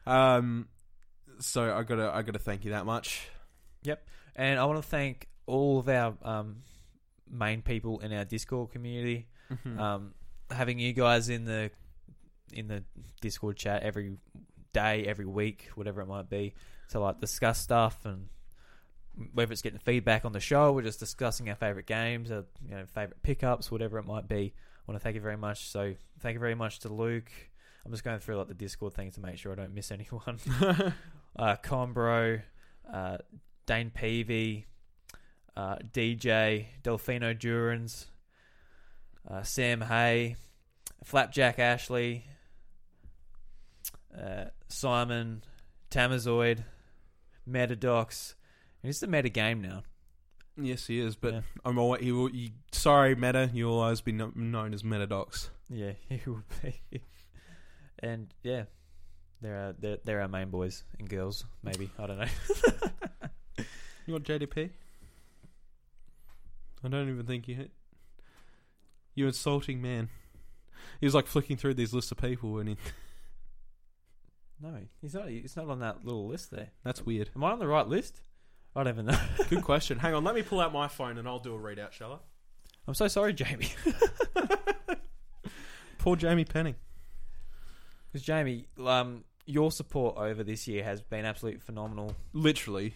[0.06, 0.68] Um,
[1.40, 3.28] so I gotta I gotta thank you that much.
[3.82, 4.06] Yep,
[4.36, 6.62] and I want to thank all of our um,
[7.30, 9.26] main people in our Discord community.
[9.52, 9.78] Mm-hmm.
[9.78, 10.14] Um,
[10.50, 11.70] having you guys in the
[12.52, 12.84] in the
[13.20, 14.16] Discord chat every
[14.72, 16.54] day, every week, whatever it might be,
[16.90, 18.28] to like discuss stuff and
[19.32, 22.70] whether it's getting feedback on the show we're just discussing our favorite games our you
[22.70, 24.54] know favorite pickups, whatever it might be.
[24.56, 25.68] I want to thank you very much.
[25.68, 27.30] So thank you very much to Luke.
[27.84, 30.38] I'm just going through like the Discord thing to make sure I don't miss anyone.
[31.38, 32.42] uh, Combro,
[32.92, 33.18] uh,
[33.66, 34.66] Dane Peavy,
[35.58, 38.06] uh, DJ, Delfino Durans,
[39.28, 40.36] uh, Sam Hay,
[41.04, 42.24] Flapjack Ashley,
[44.16, 45.42] uh, Simon,
[45.90, 46.64] Tamazoid,
[47.48, 48.34] Mettadox.
[48.82, 49.82] And it's the meta game now.
[50.56, 51.40] yes, he is, but Yeah.
[51.64, 52.30] I'm always, he will.
[52.30, 53.50] You, sorry, Meta.
[53.52, 55.50] You'll always be kno- known as Mettadox.
[55.68, 56.80] Yeah, he will be.
[58.00, 58.64] And yeah,
[59.40, 61.44] there are uh, they're they're main boys and girls.
[61.62, 62.26] Maybe I don't know.
[64.06, 64.70] You want JDP?
[66.84, 67.70] I don't even think you hit.
[69.14, 70.08] You insulting man.
[71.00, 72.76] He was like flicking through these lists of people, and he,
[74.60, 75.28] no, he's not.
[75.28, 76.68] He's not on that little list there.
[76.84, 77.30] that's weird.
[77.34, 78.20] Am I on the right list?
[78.76, 79.18] I don't even know.
[79.50, 79.98] Good question.
[79.98, 82.18] Hang on, let me pull out my phone and I'll do a readout, shall I?
[82.86, 83.72] I'm so sorry, Jamie.
[85.98, 86.76] Poor Jamie Penning.
[88.06, 92.94] Because Jamie, um, your support over this year has been absolutely phenomenal Literally,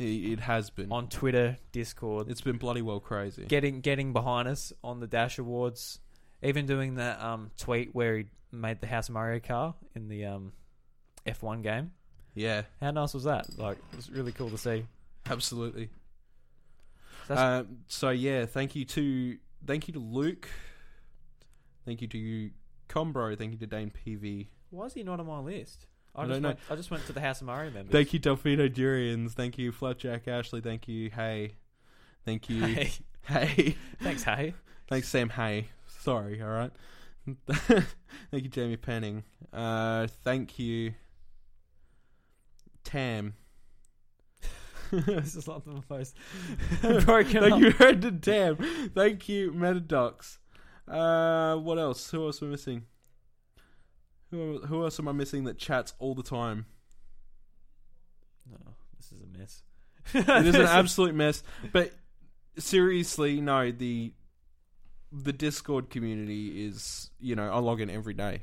[0.00, 0.90] it, it has been.
[0.90, 3.44] on Twitter, Discord, It's been bloody well crazy.
[3.44, 6.00] getting getting behind us on the Dash Awards,
[6.42, 10.24] even doing that um, tweet where he made the House of Mario car in the
[10.26, 10.52] um,
[11.26, 11.92] F1 game.
[12.34, 13.46] yeah, How nice was that?
[13.58, 14.86] Like, it was really cool to see.
[15.30, 15.90] absolutely.
[17.28, 19.36] So Um, so yeah, thank you to
[19.66, 20.48] thank you to Luke.
[21.84, 22.50] Thank you to you,
[22.88, 23.36] Combro.
[23.38, 24.48] Thank you to Dane PV.
[24.70, 25.86] Why is he not on my list?
[26.14, 26.48] I, just don't know.
[26.48, 27.92] went, I just went to the House of Mario members.
[27.92, 29.32] Thank you, Delfino Durians.
[29.32, 30.60] Thank you, Flapjack Ashley.
[30.60, 31.52] Thank you, Hey.
[32.24, 32.90] Thank you, Hey,
[33.22, 33.76] Hey.
[34.02, 34.54] thanks, hey.
[34.88, 35.68] Thanks, Sam Hay.
[36.00, 36.72] Sorry, all right.
[37.50, 39.22] thank you, Jamie Penning.
[39.52, 40.94] Uh, thank you,
[42.82, 43.34] Tam.
[44.90, 46.16] this is not the most
[47.04, 47.60] broken thank up.
[47.60, 48.56] you, Brendan Tam.
[48.94, 50.38] Thank you, Mettadox.
[50.88, 52.10] Uh, what else?
[52.10, 52.82] Who else I missing?
[54.30, 56.66] Who who else am I missing that chats all the time?
[58.50, 58.58] No,
[58.96, 59.62] this is a mess.
[60.14, 61.42] It is an absolute mess.
[61.72, 61.92] But
[62.58, 64.12] seriously, no the
[65.12, 68.42] the Discord community is you know I log in every day.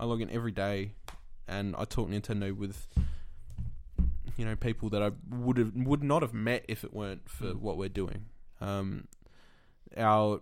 [0.00, 0.92] I log in every day,
[1.46, 2.86] and I talk Nintendo with
[4.36, 7.46] you know people that I would have would not have met if it weren't for
[7.46, 7.60] Mm.
[7.60, 8.26] what we're doing.
[8.60, 9.06] Um,
[9.96, 10.40] our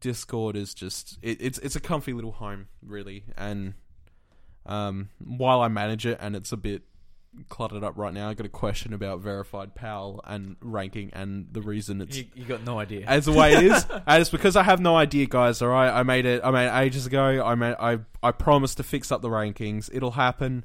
[0.00, 3.74] Discord is just it, it's it's a comfy little home really, and
[4.66, 6.82] um, while I manage it and it's a bit
[7.48, 11.60] cluttered up right now, I got a question about verified PAL and ranking and the
[11.62, 13.06] reason it's You, you got no idea.
[13.06, 13.86] as the way it is.
[14.06, 15.62] and it's because I have no idea, guys.
[15.62, 16.40] All right, I made it.
[16.44, 17.42] I made it ages ago.
[17.44, 17.76] I made.
[17.78, 19.88] I I promised to fix up the rankings.
[19.92, 20.64] It'll happen.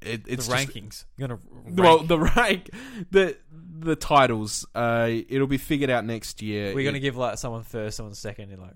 [0.00, 1.04] It, the it's just- rankings.
[1.16, 1.40] You're gonna
[1.82, 2.70] well, the rank,
[3.10, 3.36] the
[3.80, 4.66] the titles.
[4.74, 6.74] Uh, it'll be figured out next year.
[6.74, 8.50] we're gonna It- give like someone first, someone second.
[8.50, 8.74] You're like,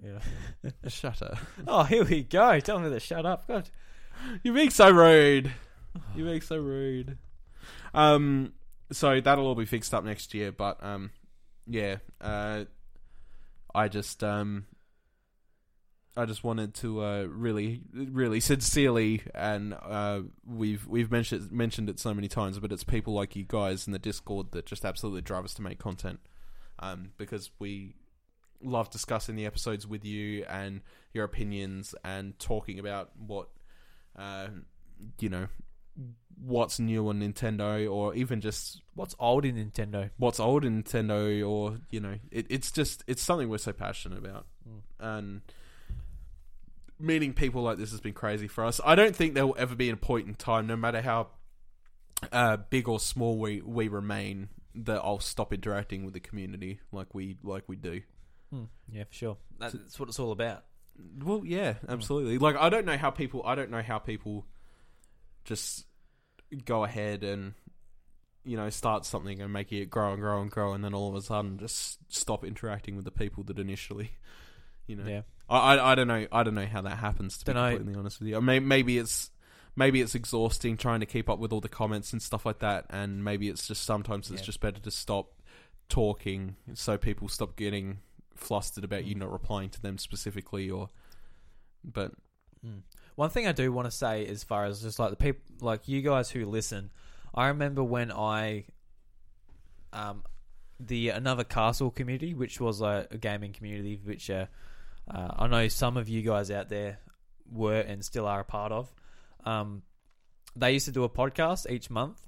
[0.63, 0.71] yeah.
[0.89, 1.39] shut up.
[1.67, 2.61] oh, here we go.
[2.61, 3.47] Tell me to shut up.
[3.49, 3.69] God.
[4.43, 5.53] You're being so rude.
[6.15, 7.19] You're being so rude.
[7.95, 8.53] Um,
[8.91, 10.53] so that'll all be fixed up next year.
[10.53, 11.11] But um,
[11.67, 11.97] yeah.
[12.21, 12.65] Uh,
[13.75, 14.67] I just um,
[16.17, 21.99] I just wanted to uh, really, really sincerely, and uh, we've we've mentioned mentioned it
[21.99, 25.23] so many times, but it's people like you guys in the Discord that just absolutely
[25.23, 26.21] drive us to make content,
[26.81, 27.95] um, because we
[28.63, 30.83] love discussing the episodes with you and
[31.15, 33.49] your opinions and talking about what,
[34.17, 34.47] uh,
[35.19, 35.49] you know,
[36.41, 40.11] what's new on Nintendo or even just What's old in Nintendo?
[40.19, 44.19] what's old in Nintendo or you know it, it's just it's something we're so passionate
[44.19, 44.81] about Mm.
[45.01, 45.41] and
[47.03, 48.81] meeting people like this has been crazy for us.
[48.85, 51.29] I don't think there will ever be a point in time, no matter how
[52.33, 57.15] uh, big or small we we remain, that I'll stop interacting with the community like
[57.15, 58.01] we like we do.
[58.51, 58.65] Hmm.
[58.91, 59.37] Yeah, for sure.
[59.59, 60.65] That- That's what it's all about.
[61.25, 62.39] Well, yeah, absolutely.
[62.39, 64.47] Like I don't know how people I don't know how people
[65.45, 65.87] just
[66.65, 67.55] go ahead and
[68.45, 71.09] you know start something and make it grow and grow and grow and then all
[71.09, 74.11] of a sudden just stop interacting with the people that initially
[74.87, 75.23] you know Yeah.
[75.49, 77.71] I, I, I don't know I don't know how that happens to be Dunno.
[77.77, 78.41] completely honest with you.
[78.41, 79.31] Maybe, maybe it's
[79.77, 82.87] maybe it's exhausting trying to keep up with all the comments and stuff like that
[82.91, 84.47] and maybe it's just sometimes it's Yeah.
[84.47, 85.33] just better to stop
[85.89, 87.99] talking so people stop getting
[88.35, 89.19] flustered about you Mm.
[89.21, 90.89] not replying to them specifically or
[91.85, 92.13] but
[92.65, 92.83] Mm.
[93.17, 95.89] One thing I do want to say, as far as just like the people, like
[95.89, 96.91] you guys who listen,
[97.35, 98.67] I remember when I,
[99.93, 100.23] um,
[100.81, 104.47] the another castle community, which was a, a gaming community, which uh,
[105.11, 106.99] uh, I know some of you guys out there
[107.51, 108.93] were and still are a part of.
[109.45, 109.83] Um,
[110.57, 112.21] they used to do a podcast each month,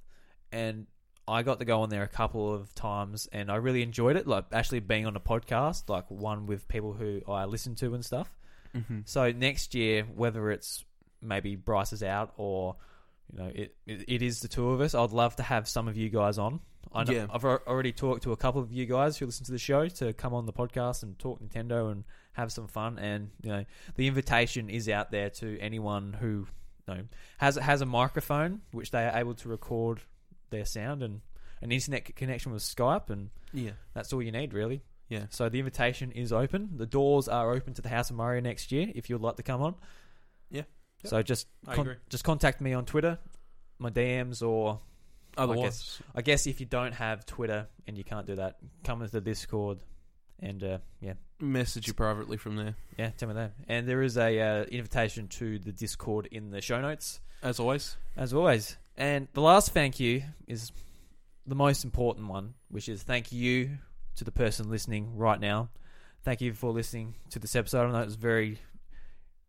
[0.53, 0.87] and
[1.29, 4.27] I got to go on there a couple of times, and I really enjoyed it.
[4.27, 8.05] Like actually being on a podcast, like one with people who I listen to and
[8.05, 8.31] stuff.
[9.05, 10.85] So next year, whether it's
[11.23, 12.75] maybe Bryce is out or
[13.33, 15.87] you know it, it it is the two of us, I'd love to have some
[15.87, 16.59] of you guys on.
[16.93, 17.27] I know, Yeah.
[17.33, 20.13] I've already talked to a couple of you guys who listen to the show to
[20.13, 22.03] come on the podcast and talk Nintendo and
[22.35, 22.99] have some fun.
[22.99, 23.65] And you know
[23.97, 26.47] the invitation is out there to anyone who
[26.87, 27.01] you know
[27.39, 30.01] has has a microphone which they are able to record
[30.51, 31.21] their sound and
[31.63, 34.83] an internet connection with Skype, and yeah that's all you need really.
[35.09, 36.71] yeah So the invitation is open.
[36.77, 39.43] The doors are open to the House of Mario next year if you'd like to
[39.43, 39.75] come on.
[40.51, 40.63] Yeah.
[41.05, 41.11] Yep.
[41.11, 43.19] So just con- just contact me on Twitter,
[43.79, 44.81] my DMs, or
[45.37, 49.13] otherwise I guess if you don't have Twitter and you can't do that, come into
[49.13, 49.79] the Discord
[50.41, 53.53] and uh, yeah, message you privately from there yeah, tell me that.
[53.69, 57.97] And there is a uh, invitation to the Discord in the show notes as always
[58.17, 58.77] as always.
[58.97, 60.71] And the last thank you is
[61.47, 63.79] the most important one, which is thank you
[64.17, 65.71] to the person listening right now.
[66.23, 67.89] Thank you for listening to this episode.
[67.89, 68.61] I know it was very,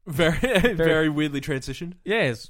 [0.08, 2.50] very very, weirdly transitioned yeah, it's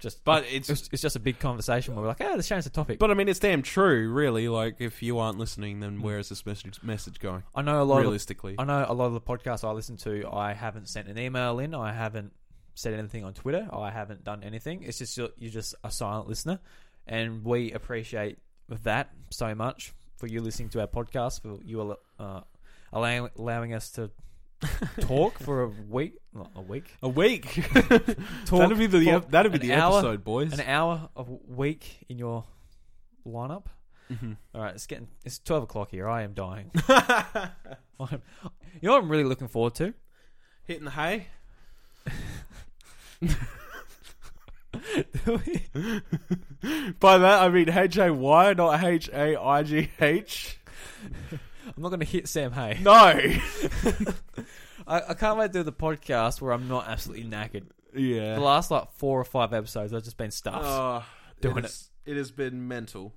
[0.00, 2.64] just, but it's it's, it's just a big conversation where we're like, oh, let's change
[2.64, 2.98] the topic.
[2.98, 6.28] but I mean it's damn true really like if you aren't listening then where is
[6.28, 9.12] this message message going I know a lot of realistically I know a lot of
[9.12, 10.28] the podcasts I listen to.
[10.32, 11.74] I haven't sent an email in.
[11.74, 12.32] I haven't
[12.74, 13.68] said anything on Twitter.
[13.72, 14.82] I haven't done anything.
[14.82, 16.60] It's just you're, you're just a silent listener,
[17.06, 21.42] and we appreciate that so much for you listening to our podcast.
[21.42, 22.40] For you uh,
[22.92, 24.10] allowing allowing us to
[25.00, 27.54] talk for a week, not a week, a week
[28.44, 32.04] talk that'd be the that'd be the hour- episode boys an hour of a week
[32.08, 32.44] in your
[33.26, 33.64] lineup.
[34.12, 34.36] Mhm.
[34.54, 36.08] All right, it's getting it's twelve o'clock here.
[36.08, 36.70] I am dying.
[36.88, 37.52] I'm,
[38.00, 38.10] you
[38.82, 39.94] know what I'm really looking forward to?
[40.66, 41.26] hitting the hay
[47.00, 50.58] by that I mean H A Y not H A I G H
[51.80, 52.76] I'm not going to hit Sam Hay.
[52.82, 52.92] no
[54.86, 57.64] I, I can't wait to do the podcast where I'm not absolutely knackered.
[57.94, 60.66] yeah The last like four or five episodes, I've just been stuffed.
[60.66, 61.02] Oh,
[61.40, 63.14] doing it, is, it has been mental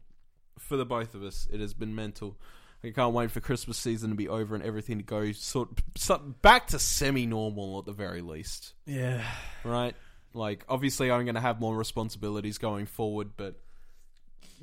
[0.59, 1.45] for the both of us.
[1.51, 2.39] It has been mental.
[2.85, 5.67] I can't wait for Christmas season to be over and everything to go sort
[5.97, 9.25] so, back to semi-normal at the very least, yeah,
[9.65, 9.93] right?
[10.33, 13.59] Like, obviously, I'm going to have more responsibilities going forward, but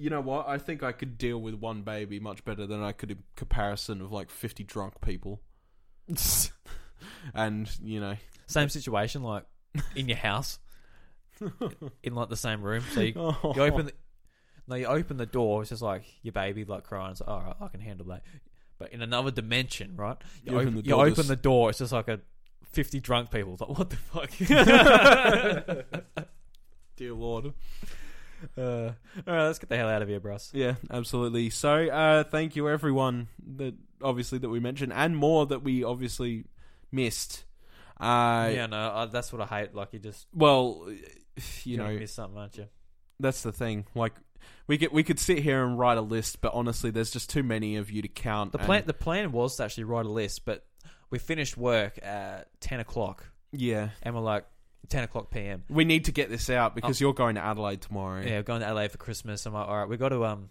[0.00, 0.48] you know what?
[0.48, 4.00] I think I could deal with one baby much better than I could in comparison
[4.00, 5.40] of like 50 drunk people.
[7.34, 8.16] And you know,
[8.46, 9.44] same situation, like
[9.96, 10.58] in your house,
[12.02, 12.82] in like the same room.
[12.92, 13.52] So you, Oh.
[13.56, 13.92] you open, the,
[14.68, 15.60] no, you open the door.
[15.62, 17.12] It's just like your baby like crying.
[17.12, 18.22] It's like, all right, I can handle that.
[18.78, 20.16] But in another dimension, right?
[20.44, 21.70] You, You open, the you door, open just- the door.
[21.70, 22.20] It's just like a
[22.64, 23.52] fifty drunk people.
[23.54, 24.30] It's like what the fuck?
[26.96, 27.52] dear lord.
[28.58, 28.92] Uh, all
[29.26, 30.50] right, let's get the hell out of here, Bruss.
[30.52, 31.50] Yeah, absolutely.
[31.50, 36.44] So, uh, thank you everyone that obviously that we mentioned, and more that we obviously
[36.92, 37.44] missed.
[37.98, 39.74] Uh, yeah, no, uh, that's what I hate.
[39.74, 40.86] Like you just Well,
[41.64, 42.66] you know you know, miss something, aren't you?
[43.18, 43.84] that's the thing.
[43.94, 44.14] Like,
[44.66, 47.42] we get we could sit here and write a list, but honestly, there's just too
[47.42, 48.52] many of you to count.
[48.52, 50.64] The and- plan the plan was to actually write a list, but
[51.10, 54.46] we finished work at ten o'clock, yeah, and we're like
[54.88, 55.64] ten o'clock p.m.
[55.68, 58.22] we need to get this out because you're going to Adelaide tomorrow.
[58.22, 58.26] Oh.
[58.26, 59.46] Yeah, we're going to LA for Christmas.
[59.46, 60.50] I'm like, all right, we got to um,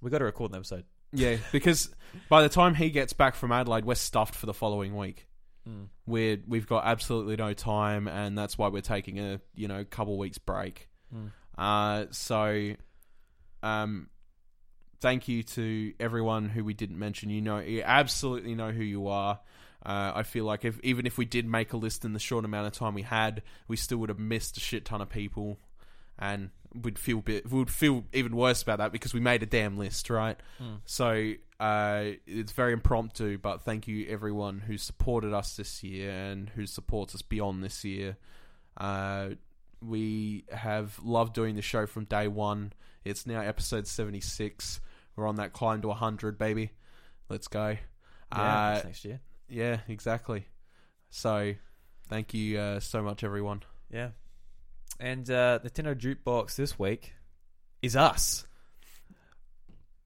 [0.00, 0.84] we got to record an episode.
[1.12, 1.90] Yeah, because
[2.28, 5.26] by the time he gets back from Adelaide, we're stuffed for the following week.
[5.68, 5.88] Mm.
[6.06, 10.18] We're we've got absolutely no time, and that's why we're taking a you know couple
[10.18, 10.88] weeks break.
[11.14, 11.30] Mm.
[11.56, 12.74] Uh, so,
[13.62, 14.08] um,
[15.00, 17.30] thank you to everyone who we didn't mention.
[17.30, 19.38] You know, you absolutely know who you are.
[19.84, 22.44] Uh, I feel like if even if we did make a list in the short
[22.44, 25.58] amount of time we had, we still would have missed a shit ton of people,
[26.18, 29.76] and we'd feel bit would feel even worse about that because we made a damn
[29.76, 30.38] list, right?
[30.58, 30.74] Hmm.
[30.84, 36.48] So uh, it's very impromptu, but thank you everyone who supported us this year and
[36.50, 38.16] who supports us beyond this year.
[38.76, 39.30] Uh,
[39.84, 42.72] we have loved doing the show from day one.
[43.04, 44.80] It's now episode seventy six.
[45.16, 46.70] We're on that climb to hundred, baby.
[47.28, 47.76] Let's go.
[48.34, 49.20] Yeah, Uh, next year.
[49.48, 50.46] Yeah, exactly.
[51.10, 51.54] So,
[52.08, 53.62] thank you uh, so much, everyone.
[53.90, 54.10] Yeah.
[54.98, 57.14] And uh, Nintendo Jukebox this week
[57.82, 58.46] is us.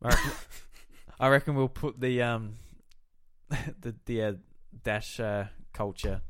[0.02, 0.30] I reckon,
[1.20, 2.54] I reckon we'll put the um
[3.80, 4.32] the the uh,
[4.82, 6.22] dash uh, culture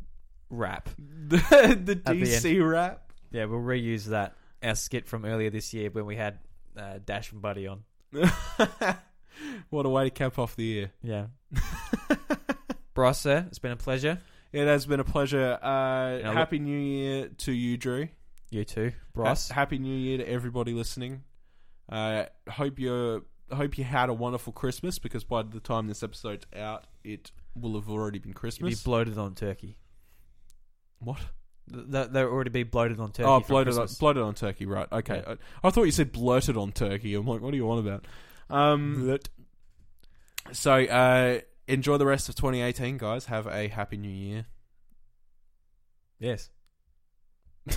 [0.50, 0.88] rap.
[1.28, 1.38] The,
[1.84, 2.22] the the.
[2.22, 3.12] DC rap.
[3.32, 6.38] Yeah, we'll reuse that our skit from earlier this year when we had
[6.76, 7.82] uh, Dash and Buddy on.
[9.70, 10.92] what a way to cap off the year.
[11.02, 11.26] Yeah.
[12.96, 14.18] Bryce, sir, it's been a pleasure.
[14.52, 15.58] It has been a pleasure.
[15.62, 18.08] Uh, happy New Year to you, Drew.
[18.50, 19.48] You too, Bryce.
[19.48, 21.22] Ha- happy New Year to everybody listening.
[21.88, 26.46] Uh, hope you hope you had a wonderful Christmas because by the time this episode's
[26.56, 28.82] out, it will have already been You'd be Christmas.
[28.82, 29.76] bloated on turkey.
[30.98, 31.18] what?
[31.72, 33.28] Th- They'll already be bloated on turkey.
[33.28, 33.98] Oh, bloated on, Christmas.
[33.98, 34.86] bloated on turkey, right?
[34.90, 35.22] Okay.
[35.26, 35.36] I,
[35.66, 37.14] I thought you said blurted on turkey.
[37.14, 38.06] I'm like, what do you want about?
[38.48, 39.18] Um,
[40.52, 43.26] so uh, enjoy the rest of 2018, guys.
[43.26, 44.46] Have a happy New Year.
[46.18, 46.50] Yes.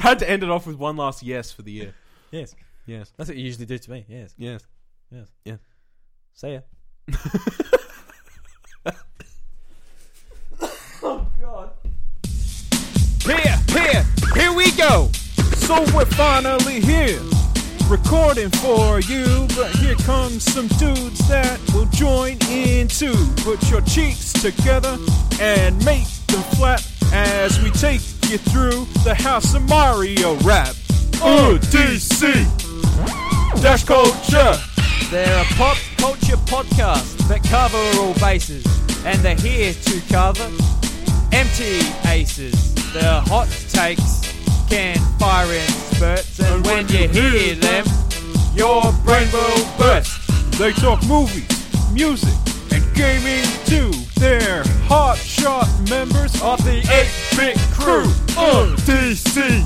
[0.00, 1.94] Had to end it off with one last yes for the year.
[2.30, 2.54] Yes.
[2.86, 3.12] Yes.
[3.16, 4.04] That's what you usually do to me.
[4.08, 4.34] Yes.
[4.38, 4.66] Yes.
[5.10, 5.28] Yes.
[5.44, 5.56] Yeah.
[6.34, 6.60] See ya.
[11.00, 11.70] Oh God.
[13.22, 14.04] Here, here,
[14.34, 15.08] here we go.
[15.56, 17.20] So we're finally here,
[17.88, 19.46] recording for you.
[19.56, 23.14] But here comes some dudes that will join in too.
[23.38, 24.98] Put your cheeks together
[25.40, 26.80] and make them flap
[27.12, 30.74] as we take you through the House of Mario rap.
[31.20, 32.44] Uh, DC,
[33.62, 34.56] Dash Culture.
[35.10, 38.64] They're a pop culture podcast that cover all bases,
[39.06, 40.48] and they're here to cover
[41.32, 42.74] empty aces.
[42.92, 44.27] They're hot takes,
[44.68, 47.84] can fire in spurts, and when you hear them,
[48.54, 50.20] your brain will burst.
[50.58, 51.48] They talk movies,
[51.92, 52.34] music,
[52.72, 53.90] and gaming too.
[54.16, 58.04] They're hot shot members of the 8-bit crew.
[58.36, 59.64] Uh, DC,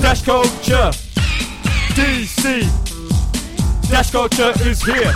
[0.00, 0.90] Dash Culture,
[1.94, 2.62] DC,
[3.90, 5.12] Dash Culture is here.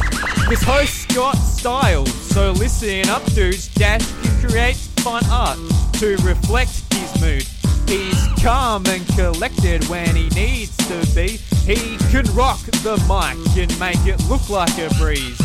[0.49, 3.69] This host's got style, so listen up, dudes.
[3.69, 5.59] Dash can create fun art
[5.95, 7.56] to reflect his mood.
[7.87, 11.39] He's calm and collected when he needs to be.
[11.65, 15.39] He can rock the mic and make it look like a breeze.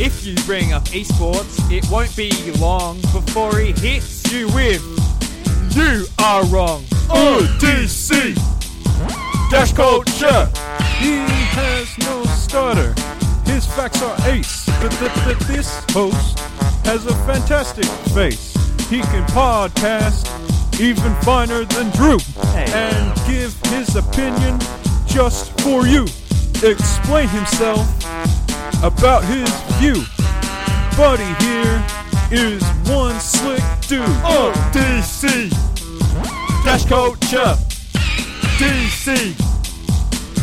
[0.00, 4.82] If you bring up esports, it won't be long before he hits you with
[5.76, 6.84] You are wrong.
[7.08, 8.34] Uh, DC,
[9.50, 10.46] Dash Culture.
[10.98, 11.18] He
[11.54, 12.94] has no stutter.
[13.44, 14.66] His facts are ace.
[14.80, 16.38] But th- th- this host
[16.86, 17.84] has a fantastic
[18.14, 18.54] face.
[18.88, 20.26] He can podcast
[20.80, 22.18] even finer than Drew
[22.52, 22.66] Hey.
[22.72, 24.58] and give his opinion
[25.06, 26.04] just for you.
[26.62, 27.86] Explain himself
[28.82, 30.04] about his view.
[30.96, 31.84] Buddy here
[32.30, 34.02] is one slick dude.
[34.24, 35.50] Oh, DC,
[36.64, 37.56] Dash Culture,
[38.58, 39.34] DC,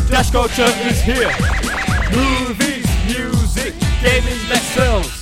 [0.10, 1.32] Dash Culture is here.
[2.12, 5.19] Movies, music, gaming that sells.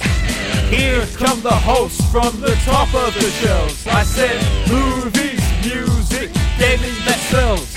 [0.69, 3.87] Here come the hosts from the top of the shelves.
[3.87, 4.37] I said
[4.69, 6.29] movies, music,
[6.59, 7.73] gaming that sells.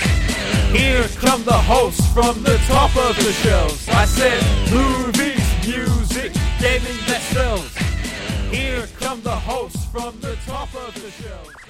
[0.77, 3.87] Here come the hosts from the top of the shelves.
[3.87, 7.73] I said movies, music, gaming that sells.
[8.51, 11.60] Here come the hosts from the top of the shelves.